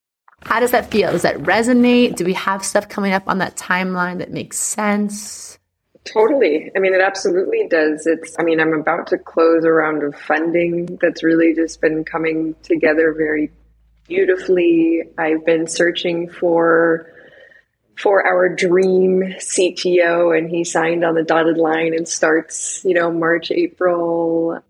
How 0.44 0.60
does 0.60 0.72
that 0.72 0.90
feel? 0.90 1.12
Does 1.12 1.22
that 1.22 1.36
resonate? 1.38 2.16
Do 2.16 2.24
we 2.24 2.34
have 2.34 2.64
stuff 2.64 2.88
coming 2.88 3.12
up 3.12 3.24
on 3.26 3.38
that 3.38 3.56
timeline 3.56 4.18
that 4.18 4.30
makes 4.30 4.58
sense? 4.58 5.58
Totally. 6.04 6.70
I 6.74 6.80
mean, 6.80 6.94
it 6.94 7.00
absolutely 7.00 7.68
does. 7.68 8.06
It's, 8.06 8.34
I 8.38 8.42
mean, 8.42 8.60
I'm 8.60 8.72
about 8.72 9.06
to 9.08 9.18
close 9.18 9.64
a 9.64 9.70
round 9.70 10.02
of 10.02 10.16
funding 10.16 10.98
that's 11.00 11.22
really 11.22 11.54
just 11.54 11.80
been 11.80 12.04
coming 12.04 12.56
together 12.62 13.12
very 13.12 13.52
beautifully. 14.08 15.02
I've 15.16 15.44
been 15.44 15.66
searching 15.66 16.28
for 16.28 17.08
for 17.96 18.26
our 18.26 18.48
dream 18.48 19.22
CTO 19.38 20.36
and 20.36 20.50
he 20.50 20.64
signed 20.64 21.04
on 21.04 21.14
the 21.14 21.22
dotted 21.22 21.58
line 21.58 21.94
and 21.94 22.08
starts, 22.08 22.82
you 22.84 22.94
know, 22.94 23.12
March, 23.12 23.52
April. 23.52 24.60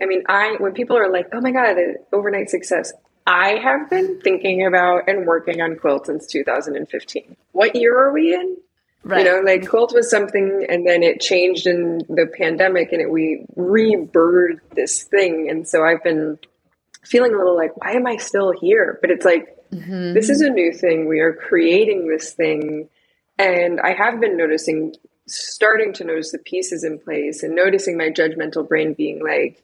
I 0.00 0.06
mean, 0.06 0.22
I 0.28 0.56
when 0.58 0.72
people 0.72 0.96
are 0.96 1.10
like, 1.10 1.28
"Oh 1.32 1.40
my 1.40 1.50
god, 1.50 1.76
overnight 2.12 2.48
success." 2.48 2.92
I 3.26 3.56
have 3.56 3.88
been 3.88 4.20
thinking 4.20 4.66
about 4.66 5.08
and 5.08 5.26
working 5.26 5.60
on 5.62 5.76
quilt 5.76 6.06
since 6.06 6.26
2015. 6.26 7.36
What 7.52 7.74
year 7.74 7.98
are 7.98 8.12
we 8.12 8.34
in? 8.34 8.56
Right. 9.02 9.24
You 9.24 9.24
know, 9.24 9.40
like 9.40 9.68
quilt 9.68 9.94
was 9.94 10.10
something, 10.10 10.66
and 10.68 10.86
then 10.86 11.02
it 11.02 11.20
changed 11.20 11.66
in 11.66 11.98
the 12.08 12.30
pandemic, 12.38 12.92
and 12.92 13.02
it, 13.02 13.10
we 13.10 13.44
rebirthed 13.56 14.60
this 14.74 15.04
thing. 15.04 15.48
And 15.50 15.68
so 15.68 15.84
I've 15.84 16.02
been 16.02 16.38
feeling 17.02 17.34
a 17.34 17.36
little 17.36 17.56
like, 17.56 17.76
why 17.76 17.92
am 17.92 18.06
I 18.06 18.16
still 18.16 18.52
here? 18.58 18.98
But 19.02 19.10
it's 19.10 19.24
like, 19.24 19.46
mm-hmm. 19.70 20.14
this 20.14 20.30
is 20.30 20.40
a 20.40 20.48
new 20.48 20.72
thing. 20.72 21.06
We 21.06 21.20
are 21.20 21.34
creating 21.34 22.08
this 22.08 22.32
thing, 22.32 22.88
and 23.38 23.78
I 23.80 23.92
have 23.92 24.20
been 24.20 24.38
noticing, 24.38 24.94
starting 25.26 25.92
to 25.94 26.04
notice 26.04 26.32
the 26.32 26.38
pieces 26.38 26.82
in 26.82 26.98
place, 26.98 27.42
and 27.42 27.54
noticing 27.54 27.98
my 27.98 28.08
judgmental 28.08 28.66
brain 28.66 28.94
being 28.94 29.22
like, 29.22 29.62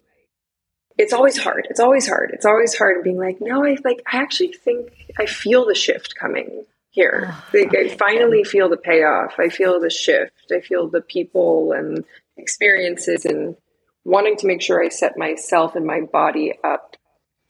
it's 0.99 1.13
always 1.13 1.39
hard. 1.39 1.67
It's 1.71 1.81
always 1.81 2.07
hard. 2.07 2.31
It's 2.33 2.47
always 2.47 2.77
hard. 2.77 3.03
Being 3.05 3.19
like, 3.19 3.41
no, 3.41 3.65
I 3.65 3.77
like. 3.85 4.03
I 4.11 4.19
actually 4.19 4.53
think 4.53 4.93
I 5.19 5.27
feel 5.27 5.67
the 5.67 5.75
shift 5.75 6.15
coming 6.15 6.65
here. 6.91 7.35
like 7.55 7.75
I 7.75 7.89
finally 7.89 8.45
feel 8.45 8.69
the 8.69 8.77
payoff. 8.77 9.35
I 9.39 9.49
feel 9.49 9.81
the 9.81 9.91
shift. 9.91 10.53
I 10.53 10.61
feel 10.61 10.89
the 10.89 11.01
people 11.01 11.73
and 11.73 12.05
experiences 12.37 13.25
and 13.25 13.57
wanting 14.05 14.37
to 14.37 14.47
make 14.47 14.63
sure 14.63 14.83
I 14.83 14.89
set 14.89 15.19
myself 15.19 15.77
and 15.77 15.87
my 15.87 16.01
body 16.01 16.55
up 16.65 16.97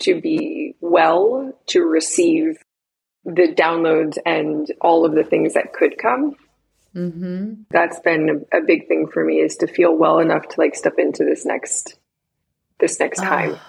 to 0.01 0.20
be 0.20 0.74
well 0.80 1.53
to 1.66 1.82
receive 1.82 2.59
the 3.24 3.55
downloads 3.55 4.16
and 4.24 4.66
all 4.80 5.05
of 5.05 5.14
the 5.14 5.24
things 5.24 5.55
that 5.55 5.72
could 5.72 5.99
come. 5.99 6.34
Mm-hmm. 6.95 7.62
That's 7.70 8.01
been 8.01 8.47
a, 8.53 8.59
a, 8.59 8.62
big 8.62 8.88
thing 8.88 9.07
for 9.12 9.24
me 9.24 9.36
is 9.36 9.57
to 9.57 9.68
feel 9.68 9.97
well 9.97 10.18
enough 10.18 10.49
to 10.49 10.61
like 10.61 10.74
step 10.74 10.95
into 10.99 11.24
this 11.24 11.45
next 11.45 11.99
this 12.81 12.99
next 12.99 13.20
ah, 13.20 13.24
time. 13.24 13.51
Oh, 13.55 13.61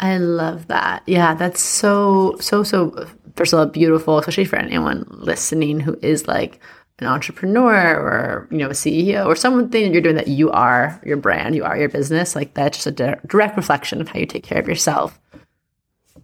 I 0.00 0.18
love 0.18 0.68
that. 0.68 1.02
Yeah, 1.06 1.34
that's 1.34 1.60
so 1.60 2.36
so 2.40 2.62
so 2.62 3.06
first 3.36 3.52
of 3.52 3.58
all, 3.58 3.66
beautiful, 3.66 4.18
especially 4.18 4.44
for 4.44 4.56
anyone 4.56 5.06
listening 5.08 5.80
who 5.80 5.98
is 6.02 6.26
like 6.26 6.60
an 6.98 7.06
entrepreneur 7.06 7.94
or 7.94 8.48
you 8.50 8.58
know 8.58 8.68
a 8.68 8.70
CEO 8.70 9.26
or 9.26 9.36
something 9.36 9.68
that 9.68 9.92
you're 9.92 10.02
doing 10.02 10.16
that 10.16 10.28
you 10.28 10.50
are 10.50 11.00
your 11.04 11.16
brand, 11.16 11.54
you 11.54 11.64
are 11.64 11.76
your 11.76 11.88
business. 11.88 12.34
Like 12.34 12.54
that's 12.54 12.82
just 12.82 13.00
a 13.00 13.20
direct 13.26 13.56
reflection 13.56 14.00
of 14.00 14.08
how 14.08 14.18
you 14.18 14.26
take 14.26 14.44
care 14.44 14.60
of 14.60 14.68
yourself. 14.68 15.18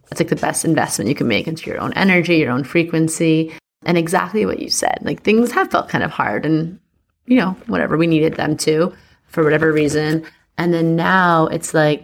That's 0.09 0.19
like 0.19 0.29
the 0.29 0.35
best 0.35 0.65
investment 0.65 1.09
you 1.09 1.15
can 1.15 1.27
make 1.27 1.47
into 1.47 1.69
your 1.69 1.79
own 1.79 1.93
energy, 1.93 2.37
your 2.37 2.51
own 2.51 2.63
frequency, 2.63 3.53
and 3.85 3.97
exactly 3.97 4.45
what 4.45 4.59
you 4.59 4.69
said. 4.69 4.99
Like 5.01 5.23
things 5.23 5.51
have 5.51 5.71
felt 5.71 5.89
kind 5.89 6.03
of 6.03 6.11
hard, 6.11 6.45
and 6.45 6.79
you 7.25 7.37
know 7.37 7.51
whatever 7.67 7.97
we 7.97 8.07
needed 8.07 8.35
them 8.35 8.57
to 8.57 8.93
for 9.27 9.43
whatever 9.43 9.71
reason. 9.71 10.25
And 10.57 10.73
then 10.73 10.95
now 10.95 11.47
it's 11.47 11.73
like 11.73 12.03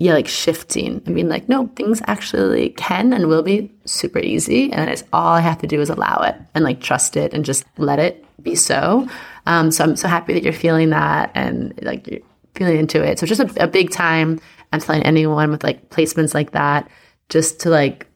yeah, 0.00 0.14
like 0.14 0.26
shifting 0.26 1.02
and 1.04 1.14
being 1.14 1.28
like, 1.28 1.46
no, 1.46 1.66
things 1.76 2.00
actually 2.06 2.70
can 2.70 3.12
and 3.12 3.28
will 3.28 3.42
be 3.42 3.70
super 3.84 4.18
easy. 4.18 4.72
And 4.72 4.88
it's 4.88 5.04
all 5.12 5.34
I 5.34 5.40
have 5.40 5.58
to 5.58 5.66
do 5.66 5.78
is 5.78 5.90
allow 5.90 6.22
it 6.22 6.36
and 6.54 6.64
like 6.64 6.80
trust 6.80 7.18
it 7.18 7.34
and 7.34 7.44
just 7.44 7.64
let 7.76 7.98
it 7.98 8.24
be 8.42 8.54
so. 8.54 9.06
Um, 9.44 9.70
so 9.70 9.84
I'm 9.84 9.96
so 9.96 10.08
happy 10.08 10.32
that 10.32 10.42
you're 10.42 10.54
feeling 10.54 10.88
that 10.88 11.30
and 11.34 11.78
like 11.82 12.06
you're 12.08 12.22
feeling 12.54 12.78
into 12.78 13.04
it. 13.04 13.18
So 13.18 13.26
just 13.26 13.42
a, 13.42 13.64
a 13.64 13.66
big 13.66 13.90
time. 13.90 14.40
I'm 14.72 14.80
telling 14.80 15.02
anyone 15.02 15.50
with 15.50 15.62
like 15.62 15.90
placements 15.90 16.32
like 16.32 16.52
that, 16.52 16.88
just 17.28 17.60
to 17.60 17.68
like 17.68 18.06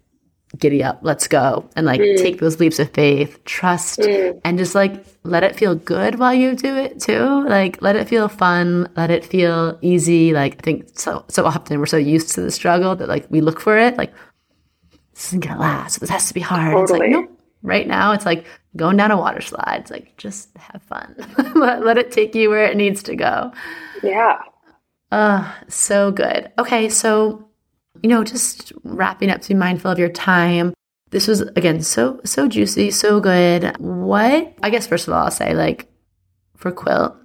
giddy 0.59 0.83
up, 0.83 0.99
let's 1.03 1.27
go, 1.27 1.69
and 1.77 1.87
like 1.87 2.01
mm. 2.01 2.17
take 2.17 2.41
those 2.41 2.61
leaps 2.61 2.79
of 2.79 2.91
faith, 2.91 3.43
trust, 3.45 4.01
mm. 4.01 4.41
and 4.45 4.59
just 4.59 4.75
like 4.75 5.05
let 5.25 5.43
it 5.43 5.57
feel 5.57 5.75
good 5.75 6.19
while 6.19 6.35
you 6.35 6.55
do 6.55 6.77
it 6.77 7.01
too. 7.01 7.45
Like 7.49 7.81
let 7.83 7.97
it 7.97 8.09
feel 8.09 8.29
fun, 8.29 8.89
let 8.97 9.11
it 9.11 9.25
feel 9.25 9.79
easy. 9.83 10.33
Like 10.33 10.57
I 10.59 10.63
think 10.63 10.99
so 10.99 11.25
so 11.29 11.47
often 11.47 11.79
we're 11.79 11.87
so 11.87 11.97
used 11.97 12.35
to 12.35 12.41
the 12.41 12.51
struggle 12.51 12.97
that 12.97 13.09
like 13.09 13.27
we 13.31 13.41
look 13.41 13.61
for 13.61 13.79
it, 13.79 13.97
like 13.97 14.13
this 15.15 15.29
isn't 15.29 15.41
gonna 15.41 15.61
last. 15.61 16.01
This 16.01 16.11
has 16.11 16.29
to 16.29 16.35
be 16.35 16.41
hard. 16.41 16.73
Totally. 16.73 17.07
It's 17.07 17.15
like 17.15 17.23
nope. 17.29 17.41
Right 17.63 17.87
now, 17.87 18.13
it's 18.13 18.27
like 18.27 18.45
going 18.77 18.99
down 18.99 19.11
a 19.11 19.17
water 19.17 19.41
slide. 19.41 19.81
It's 19.81 19.91
like 19.91 20.15
just 20.19 20.55
have 20.59 20.83
fun. 20.83 21.15
let, 21.55 21.83
let 21.83 21.97
it 21.97 22.13
take 22.13 22.35
you 22.35 22.51
where 22.51 22.67
it 22.67 22.77
needs 22.77 23.03
to 23.05 23.17
go. 23.17 23.53
Yeah. 24.03 24.39
Uh, 25.11 25.51
so 25.69 26.11
good. 26.11 26.51
Okay, 26.59 26.89
so 26.89 27.44
you 28.03 28.09
know, 28.09 28.25
just 28.25 28.73
wrapping 28.83 29.31
up 29.31 29.41
to 29.43 29.49
be 29.49 29.55
mindful 29.55 29.91
of 29.91 29.99
your 29.99 30.09
time. 30.09 30.75
This 31.11 31.29
was 31.29 31.41
again 31.41 31.83
so 31.83 32.21
so 32.25 32.49
juicy, 32.49 32.91
so 32.91 33.21
good. 33.21 33.77
What 33.79 34.55
I 34.63 34.71
guess 34.71 34.87
first 34.87 35.07
of 35.07 35.15
all, 35.15 35.25
I'll 35.25 35.31
say 35.31 35.55
like 35.55 35.89
for 36.57 36.73
Quilt, 36.73 37.17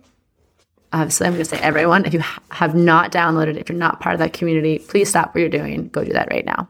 obviously 0.94 1.28
I'm 1.28 1.34
going 1.34 1.44
to 1.44 1.50
say 1.50 1.60
everyone. 1.60 2.06
If 2.06 2.14
you 2.14 2.22
ha- 2.22 2.42
have 2.52 2.76
not 2.76 3.12
downloaded, 3.12 3.58
if 3.58 3.70
you're 3.70 3.78
not 3.78 4.00
part 4.00 4.14
of 4.14 4.20
that 4.20 4.34
community, 4.34 4.80
please 4.80 5.10
stop 5.10 5.30
what 5.30 5.42
you're 5.42 5.50
doing. 5.50 5.90
Go 5.90 6.04
do 6.04 6.14
that 6.14 6.30
right 6.32 6.46
now. 6.46 6.70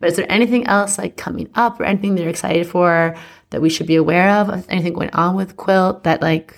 But 0.00 0.10
is 0.10 0.16
there 0.16 0.30
anything 0.30 0.66
else 0.66 0.98
like 0.98 1.16
coming 1.16 1.48
up 1.54 1.80
or 1.80 1.84
anything 1.84 2.14
that 2.14 2.22
you're 2.22 2.30
excited 2.30 2.66
for 2.66 3.16
that 3.50 3.60
we 3.60 3.68
should 3.68 3.86
be 3.86 3.96
aware 3.96 4.30
of? 4.30 4.66
Anything 4.68 4.92
going 4.92 5.10
on 5.10 5.34
with 5.34 5.56
Quilt 5.56 6.04
that 6.04 6.22
like 6.22 6.54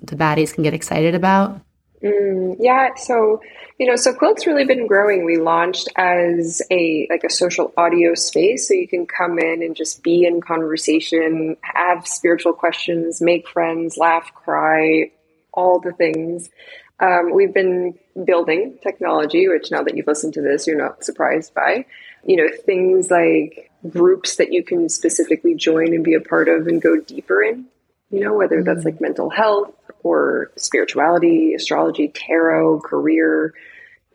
the 0.00 0.16
baddies 0.16 0.52
can 0.52 0.62
get 0.62 0.74
excited 0.74 1.14
about? 1.14 1.60
Mm, 2.02 2.56
yeah, 2.58 2.94
so 2.96 3.40
you 3.78 3.86
know, 3.86 3.96
so 3.96 4.12
Quilt's 4.12 4.46
really 4.46 4.64
been 4.64 4.86
growing. 4.86 5.24
We 5.24 5.38
launched 5.38 5.88
as 5.96 6.60
a 6.70 7.06
like 7.08 7.22
a 7.24 7.30
social 7.30 7.72
audio 7.76 8.14
space, 8.14 8.66
so 8.66 8.74
you 8.74 8.88
can 8.88 9.06
come 9.06 9.38
in 9.38 9.62
and 9.62 9.76
just 9.76 10.02
be 10.02 10.24
in 10.24 10.40
conversation, 10.40 11.56
have 11.62 12.06
spiritual 12.06 12.54
questions, 12.54 13.20
make 13.20 13.48
friends, 13.48 13.96
laugh, 13.96 14.34
cry, 14.34 15.12
all 15.52 15.78
the 15.78 15.92
things. 15.92 16.50
Um, 16.98 17.32
we've 17.32 17.54
been 17.54 17.98
building 18.24 18.78
technology, 18.82 19.48
which 19.48 19.70
now 19.70 19.82
that 19.82 19.96
you've 19.96 20.06
listened 20.06 20.34
to 20.34 20.42
this, 20.42 20.66
you're 20.66 20.78
not 20.78 21.04
surprised 21.04 21.54
by. 21.54 21.86
You 22.24 22.36
know, 22.36 22.48
things 22.64 23.10
like 23.10 23.70
groups 23.88 24.36
that 24.36 24.52
you 24.52 24.64
can 24.64 24.88
specifically 24.88 25.54
join 25.54 25.88
and 25.94 26.04
be 26.04 26.14
a 26.14 26.20
part 26.20 26.48
of 26.48 26.66
and 26.66 26.82
go 26.82 27.00
deeper 27.00 27.42
in. 27.42 27.66
You 28.10 28.20
know, 28.20 28.34
whether 28.34 28.62
that's 28.62 28.84
like 28.84 29.00
mental 29.00 29.30
health 29.30 29.74
or 30.02 30.52
spirituality, 30.56 31.54
astrology, 31.54 32.08
tarot, 32.08 32.80
career, 32.80 33.54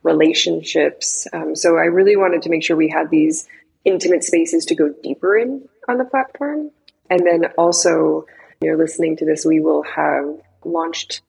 relationships. 0.03 1.27
Um, 1.33 1.55
so 1.55 1.77
I 1.77 1.85
really 1.85 2.15
wanted 2.15 2.43
to 2.43 2.49
make 2.49 2.63
sure 2.63 2.75
we 2.75 2.89
had 2.89 3.09
these 3.09 3.47
intimate 3.83 4.23
spaces 4.23 4.65
to 4.65 4.75
go 4.75 4.93
deeper 5.03 5.37
in 5.37 5.67
on 5.87 5.97
the 5.97 6.05
platform. 6.05 6.71
And 7.09 7.25
then 7.25 7.45
also, 7.57 8.25
you're 8.61 8.77
listening 8.77 9.17
to 9.17 9.25
this, 9.25 9.45
we 9.45 9.59
will 9.59 9.83
have 9.83 10.25
launched 10.65 11.21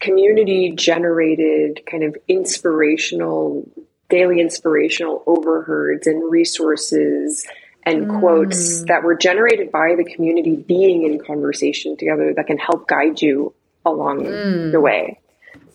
community 0.00 0.72
generated 0.74 1.82
kind 1.88 2.02
of 2.02 2.16
inspirational, 2.26 3.70
daily 4.08 4.40
inspirational 4.40 5.22
overheards 5.26 6.06
and 6.06 6.30
resources 6.30 7.46
and 7.84 8.06
mm. 8.06 8.20
quotes 8.20 8.82
that 8.84 9.02
were 9.02 9.14
generated 9.14 9.70
by 9.70 9.94
the 9.96 10.04
community 10.04 10.56
being 10.56 11.04
in 11.04 11.22
conversation 11.24 11.96
together 11.96 12.34
that 12.34 12.46
can 12.46 12.58
help 12.58 12.88
guide 12.88 13.20
you 13.20 13.54
along 13.84 14.24
mm. 14.24 14.72
the 14.72 14.80
way 14.80 15.18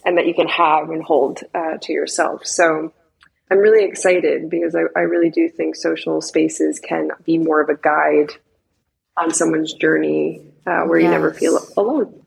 and 0.06 0.18
that 0.18 0.28
you 0.28 0.34
can 0.34 0.48
have 0.48 0.90
and 0.90 1.04
hold 1.04 1.42
uh, 1.54 1.78
to 1.82 1.92
yourself. 1.92 2.46
So 2.46 2.94
I'm 3.50 3.58
really 3.58 3.86
excited 3.86 4.50
because 4.50 4.76
I, 4.76 4.84
I, 4.96 5.02
really 5.02 5.30
do 5.30 5.50
think 5.50 5.76
social 5.76 6.22
spaces 6.22 6.80
can 6.80 7.10
be 7.26 7.38
more 7.38 7.62
of 7.62 7.70
a 7.70 7.76
guide 7.76 8.32
on 9.18 9.34
someone's 9.34 9.74
journey 9.74 10.42
uh, 10.66 10.84
where 10.84 11.00
yes. 11.00 11.06
you 11.06 11.12
never 11.12 11.34
feel 11.34 11.60
alone. 11.78 12.26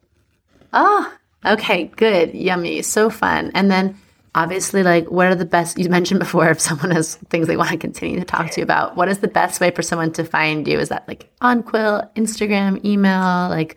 Oh, 0.72 1.12
okay, 1.44 1.84
good, 1.84 2.34
yummy, 2.34 2.82
so 2.82 3.10
fun. 3.10 3.52
And 3.54 3.70
then 3.70 3.96
obviously, 4.34 4.82
like, 4.82 5.10
what 5.10 5.26
are 5.26 5.34
the 5.34 5.44
best? 5.44 5.78
You 5.78 5.88
mentioned 5.88 6.20
before 6.20 6.48
if 6.50 6.60
someone 6.60 6.90
has 6.90 7.16
things 7.16 7.46
they 7.46 7.56
want 7.56 7.70
to 7.70 7.76
continue 7.76 8.18
to 8.18 8.24
talk 8.24 8.50
to 8.50 8.60
you 8.60 8.64
about. 8.64 8.96
What 8.96 9.08
is 9.08 9.18
the 9.18 9.28
best 9.28 9.60
way 9.60 9.70
for 9.70 9.82
someone 9.82 10.12
to 10.14 10.24
find 10.24 10.66
you? 10.66 10.78
Is 10.78 10.88
that 10.88 11.06
like 11.08 11.30
on 11.40 11.62
Quilt, 11.62 12.14
Instagram, 12.16 12.84
email, 12.84 13.48
like? 13.48 13.76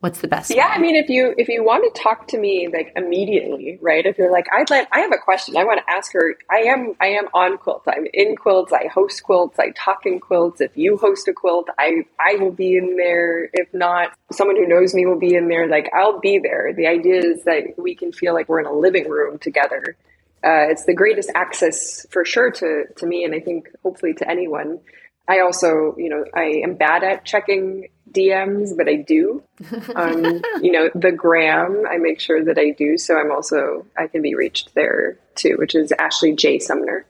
What's 0.00 0.20
the 0.20 0.28
best 0.28 0.50
yeah 0.50 0.68
way? 0.68 0.74
i 0.74 0.78
mean 0.78 0.96
if 0.96 1.08
you 1.08 1.34
if 1.38 1.48
you 1.48 1.62
want 1.62 1.84
to 1.94 2.02
talk 2.02 2.26
to 2.26 2.38
me 2.38 2.68
like 2.72 2.92
immediately 2.96 3.78
right? 3.80 4.04
If 4.04 4.18
you're 4.18 4.32
like 4.32 4.46
i'd 4.52 4.70
like 4.70 4.88
i 4.92 5.00
have 5.00 5.12
a 5.12 5.18
question. 5.18 5.56
I 5.56 5.64
want 5.64 5.80
to 5.84 5.90
ask 5.92 6.12
her 6.12 6.36
i 6.50 6.58
am 6.58 6.94
i 7.00 7.06
am 7.06 7.26
on 7.34 7.58
quilts. 7.58 7.86
I'm 7.86 8.06
in 8.12 8.36
quilts. 8.36 8.72
I 8.72 8.88
host 8.88 9.22
quilts. 9.22 9.58
I 9.58 9.70
talk 9.70 10.06
in 10.06 10.20
quilts. 10.20 10.60
If 10.60 10.76
you 10.76 10.96
host 10.96 11.28
a 11.28 11.32
quilt 11.32 11.68
i 11.78 12.04
i 12.18 12.36
will 12.36 12.52
be 12.52 12.76
in 12.76 12.96
there. 12.96 13.50
If 13.52 13.72
not 13.72 14.12
someone 14.32 14.56
who 14.56 14.66
knows 14.66 14.94
me 14.94 15.06
will 15.06 15.18
be 15.18 15.34
in 15.34 15.48
there. 15.48 15.68
Like 15.68 15.90
i'll 15.94 16.20
be 16.20 16.38
there. 16.38 16.72
The 16.74 16.86
idea 16.86 17.20
is 17.22 17.44
that 17.44 17.74
we 17.76 17.94
can 17.94 18.12
feel 18.12 18.34
like 18.34 18.48
we're 18.48 18.60
in 18.60 18.66
a 18.66 18.72
living 18.72 19.08
room 19.08 19.38
together. 19.38 19.96
Uh, 20.42 20.72
it's 20.72 20.86
the 20.86 20.94
greatest 20.94 21.30
access 21.34 22.06
for 22.10 22.24
sure 22.24 22.50
to 22.50 22.84
to 22.96 23.04
me 23.04 23.24
and 23.24 23.34
i 23.34 23.40
think 23.40 23.68
hopefully 23.82 24.14
to 24.14 24.26
anyone 24.26 24.80
I 25.28 25.40
also, 25.40 25.94
you 25.96 26.08
know, 26.08 26.24
I 26.34 26.62
am 26.64 26.74
bad 26.74 27.04
at 27.04 27.24
checking 27.24 27.88
DMs, 28.10 28.76
but 28.76 28.88
I 28.88 28.96
do. 28.96 29.42
Um, 29.94 30.40
you 30.62 30.72
know, 30.72 30.88
the 30.94 31.12
gram, 31.12 31.84
I 31.88 31.98
make 31.98 32.20
sure 32.20 32.44
that 32.44 32.58
I 32.58 32.70
do. 32.70 32.96
So 32.96 33.18
I'm 33.18 33.30
also, 33.30 33.86
I 33.98 34.06
can 34.06 34.22
be 34.22 34.34
reached 34.34 34.74
there 34.74 35.18
too, 35.34 35.56
which 35.58 35.74
is 35.74 35.92
Ashley 35.92 36.34
J. 36.34 36.58
Sumner. 36.58 37.06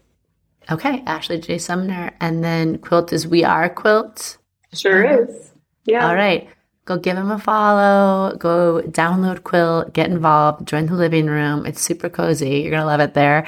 Okay, 0.71 1.03
Ashley 1.07 1.39
J. 1.39 1.59
Sumner. 1.59 2.13
And 2.21 2.43
then 2.43 2.79
Quilt 2.79 3.13
is 3.13 3.27
We 3.27 3.45
Are 3.45 3.69
Quilt. 3.69 4.39
Sure 4.73 5.07
uh-huh. 5.07 5.23
is. 5.23 5.53
Yeah. 5.85 6.09
All 6.09 6.15
right. 6.15 6.49
Go 6.85 6.97
give 6.97 7.17
him 7.17 7.31
a 7.31 7.39
follow. 7.39 8.37
Go 8.37 8.83
download 8.87 9.45
Quilt. 9.45 9.93
Get 9.93 10.11
involved. 10.11 10.67
Join 10.67 10.87
the 10.87 10.95
living 10.95 11.27
room. 11.27 11.67
It's 11.67 11.81
super 11.81 12.09
cozy. 12.09 12.61
You're 12.61 12.71
going 12.71 12.83
to 12.83 12.87
love 12.87 13.01
it 13.01 13.15
there. 13.15 13.47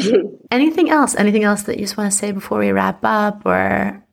Anything 0.50 0.90
else? 0.90 1.14
Anything 1.14 1.44
else 1.44 1.62
that 1.62 1.76
you 1.78 1.84
just 1.84 1.96
want 1.96 2.12
to 2.12 2.16
say 2.16 2.32
before 2.32 2.58
we 2.58 2.70
wrap 2.70 3.00
up 3.02 3.44
or 3.44 4.03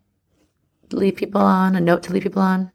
leave 0.97 1.15
people 1.15 1.41
on? 1.41 1.75
A 1.75 1.81
note 1.81 2.03
to 2.03 2.13
leave 2.13 2.23
people 2.23 2.41
on? 2.41 2.71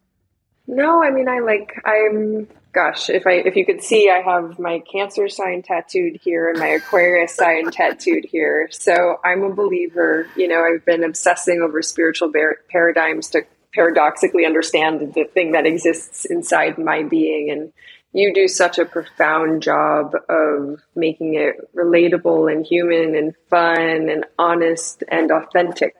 No, 0.66 1.02
I 1.02 1.10
mean, 1.10 1.28
I 1.28 1.38
like, 1.38 1.80
I'm, 1.84 2.48
gosh, 2.72 3.08
if 3.08 3.26
I, 3.26 3.34
if 3.34 3.54
you 3.56 3.64
could 3.64 3.82
see, 3.82 4.10
I 4.10 4.20
have 4.20 4.58
my 4.58 4.80
Cancer 4.80 5.28
sign 5.28 5.62
tattooed 5.62 6.18
here 6.22 6.50
and 6.50 6.58
my 6.58 6.68
Aquarius 6.68 7.34
sign 7.34 7.70
tattooed 7.70 8.24
here. 8.24 8.68
So 8.72 9.20
I'm 9.24 9.42
a 9.44 9.54
believer. 9.54 10.26
You 10.36 10.48
know, 10.48 10.64
I've 10.64 10.84
been 10.84 11.04
obsessing 11.04 11.60
over 11.60 11.82
spiritual 11.82 12.32
bar- 12.32 12.58
paradigms 12.68 13.30
to 13.30 13.42
paradoxically 13.74 14.44
understand 14.44 15.14
the 15.14 15.24
thing 15.24 15.52
that 15.52 15.66
exists 15.66 16.24
inside 16.24 16.78
my 16.78 17.02
being. 17.04 17.50
And 17.50 17.72
you 18.12 18.32
do 18.32 18.48
such 18.48 18.78
a 18.78 18.86
profound 18.86 19.62
job 19.62 20.14
of 20.28 20.80
making 20.94 21.34
it 21.34 21.56
relatable 21.74 22.50
and 22.50 22.64
human 22.64 23.14
and 23.14 23.34
fun 23.50 24.08
and 24.08 24.24
honest 24.38 25.04
and 25.08 25.30
authentic, 25.30 25.94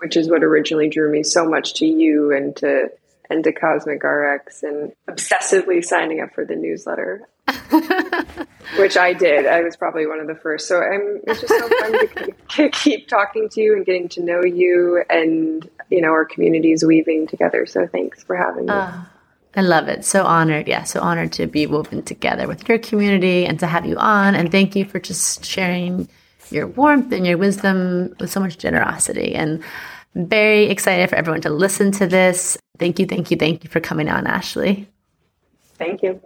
which 0.00 0.16
is 0.16 0.28
what 0.28 0.42
originally 0.42 0.88
drew 0.88 1.10
me 1.10 1.22
so 1.22 1.48
much 1.48 1.74
to 1.74 1.86
you 1.86 2.32
and 2.32 2.56
to 2.56 2.90
and 3.30 3.44
to 3.44 3.52
Cosmic 3.52 4.02
RX 4.02 4.64
and 4.64 4.92
obsessively 5.08 5.84
signing 5.84 6.20
up 6.20 6.34
for 6.34 6.44
the 6.44 6.56
newsletter. 6.56 7.28
which 8.76 8.96
I 8.96 9.12
did. 9.12 9.46
I 9.46 9.62
was 9.62 9.76
probably 9.76 10.06
one 10.06 10.20
of 10.20 10.26
the 10.26 10.34
first. 10.34 10.66
So 10.66 10.80
I'm, 10.80 11.20
it's 11.26 11.40
just 11.40 11.48
so 11.48 11.68
fun 11.68 11.92
to, 11.92 12.34
to 12.56 12.68
keep 12.70 13.08
talking 13.08 13.48
to 13.50 13.60
you 13.60 13.76
and 13.76 13.86
getting 13.86 14.08
to 14.10 14.22
know 14.22 14.42
you 14.42 15.04
and, 15.08 15.68
you 15.90 16.00
know, 16.00 16.10
our 16.10 16.24
communities 16.24 16.84
weaving 16.84 17.28
together. 17.28 17.66
So 17.66 17.86
thanks 17.86 18.22
for 18.22 18.36
having 18.36 18.66
me. 18.66 18.72
Uh, 18.72 19.02
I 19.56 19.62
love 19.62 19.88
it. 19.88 20.04
So 20.04 20.24
honored. 20.24 20.68
Yeah. 20.68 20.84
So 20.84 21.00
honored 21.00 21.32
to 21.34 21.46
be 21.46 21.66
woven 21.66 22.02
together 22.02 22.46
with 22.46 22.68
your 22.68 22.78
community 22.78 23.46
and 23.46 23.58
to 23.60 23.66
have 23.66 23.86
you 23.86 23.96
on. 23.96 24.34
And 24.34 24.50
thank 24.50 24.76
you 24.76 24.84
for 24.84 25.00
just 25.00 25.44
sharing 25.44 26.08
your 26.52 26.66
warmth 26.66 27.12
and 27.12 27.26
your 27.26 27.38
wisdom 27.38 28.14
with 28.18 28.30
so 28.30 28.40
much 28.40 28.58
generosity. 28.58 29.34
And 29.34 29.62
very 30.14 30.64
excited 30.64 31.08
for 31.08 31.16
everyone 31.16 31.40
to 31.42 31.50
listen 31.50 31.92
to 31.92 32.06
this. 32.06 32.58
Thank 32.78 32.98
you, 32.98 33.06
thank 33.06 33.30
you, 33.30 33.36
thank 33.36 33.64
you 33.64 33.70
for 33.70 33.80
coming 33.80 34.08
on, 34.08 34.26
Ashley. 34.26 34.88
Thank 35.78 36.02
you. 36.02 36.20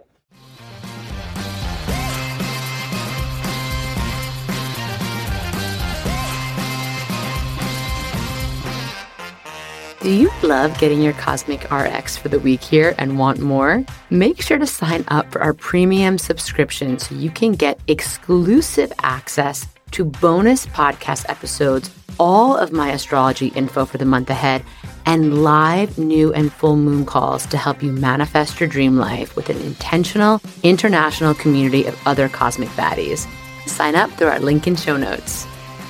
Do 10.05 10.11
you 10.11 10.29
love 10.43 10.77
getting 10.77 11.01
your 11.01 11.13
Cosmic 11.13 11.71
RX 11.71 12.15
for 12.15 12.29
the 12.29 12.37
week 12.37 12.61
here 12.61 12.93
and 12.99 13.17
want 13.17 13.39
more? 13.39 13.83
Make 14.11 14.39
sure 14.39 14.59
to 14.59 14.67
sign 14.67 15.03
up 15.07 15.31
for 15.31 15.41
our 15.41 15.55
premium 15.55 16.19
subscription 16.19 16.99
so 16.99 17.15
you 17.15 17.31
can 17.31 17.53
get 17.53 17.79
exclusive 17.87 18.93
access 19.01 19.65
to 19.91 20.05
bonus 20.05 20.65
podcast 20.67 21.25
episodes, 21.29 21.89
all 22.19 22.55
of 22.57 22.71
my 22.71 22.91
astrology 22.91 23.47
info 23.47 23.85
for 23.85 23.97
the 23.97 24.05
month 24.05 24.29
ahead, 24.29 24.63
and 25.05 25.43
live 25.43 25.97
new 25.97 26.33
and 26.33 26.51
full 26.51 26.75
moon 26.75 27.05
calls 27.05 27.45
to 27.47 27.57
help 27.57 27.83
you 27.83 27.91
manifest 27.91 28.59
your 28.59 28.69
dream 28.69 28.97
life 28.97 29.35
with 29.35 29.49
an 29.49 29.57
intentional 29.61 30.41
international 30.63 31.33
community 31.33 31.85
of 31.85 32.07
other 32.07 32.27
cosmic 32.27 32.69
baddies. 32.69 33.27
Sign 33.67 33.95
up 33.95 34.09
through 34.11 34.27
our 34.27 34.39
link 34.39 34.67
in 34.67 34.75
show 34.75 34.97
notes. 34.97 35.45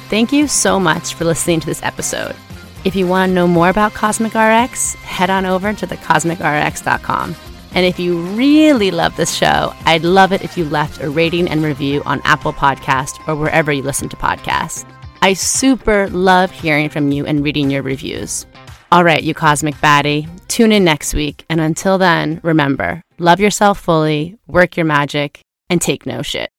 Thank 0.09 0.31
you 0.31 0.47
so 0.47 0.79
much 0.79 1.13
for 1.13 1.25
listening 1.25 1.59
to 1.61 1.65
this 1.65 1.83
episode. 1.83 2.35
If 2.83 2.95
you 2.95 3.07
want 3.07 3.31
to 3.31 3.33
know 3.33 3.47
more 3.47 3.69
about 3.69 3.93
Cosmic 3.93 4.35
RX, 4.35 4.93
head 4.95 5.31
on 5.31 5.45
over 5.45 5.73
to 5.73 5.87
thecosmicrx.com. 5.87 7.35
And 7.75 7.85
if 7.85 7.99
you 7.99 8.19
really 8.35 8.89
love 8.89 9.15
this 9.17 9.35
show, 9.35 9.73
I'd 9.85 10.03
love 10.03 10.31
it 10.31 10.43
if 10.43 10.57
you 10.57 10.65
left 10.65 11.01
a 11.01 11.09
rating 11.09 11.49
and 11.49 11.61
review 11.61 12.01
on 12.05 12.21
Apple 12.23 12.53
Podcast 12.53 13.25
or 13.27 13.35
wherever 13.35 13.71
you 13.71 13.83
listen 13.83 14.09
to 14.09 14.15
podcasts. 14.15 14.89
I 15.21 15.33
super 15.33 16.07
love 16.09 16.51
hearing 16.51 16.89
from 16.89 17.11
you 17.11 17.25
and 17.25 17.43
reading 17.43 17.69
your 17.69 17.83
reviews. 17.83 18.45
All 18.91 19.03
right, 19.03 19.21
you 19.21 19.33
cosmic 19.33 19.75
baddie, 19.75 20.29
tune 20.47 20.71
in 20.71 20.85
next 20.85 21.13
week. 21.13 21.45
And 21.49 21.59
until 21.59 21.97
then, 21.97 22.39
remember 22.43 23.01
love 23.19 23.39
yourself 23.39 23.79
fully, 23.79 24.37
work 24.47 24.77
your 24.77 24.85
magic, 24.85 25.41
and 25.69 25.81
take 25.81 26.05
no 26.05 26.21
shit. 26.21 26.49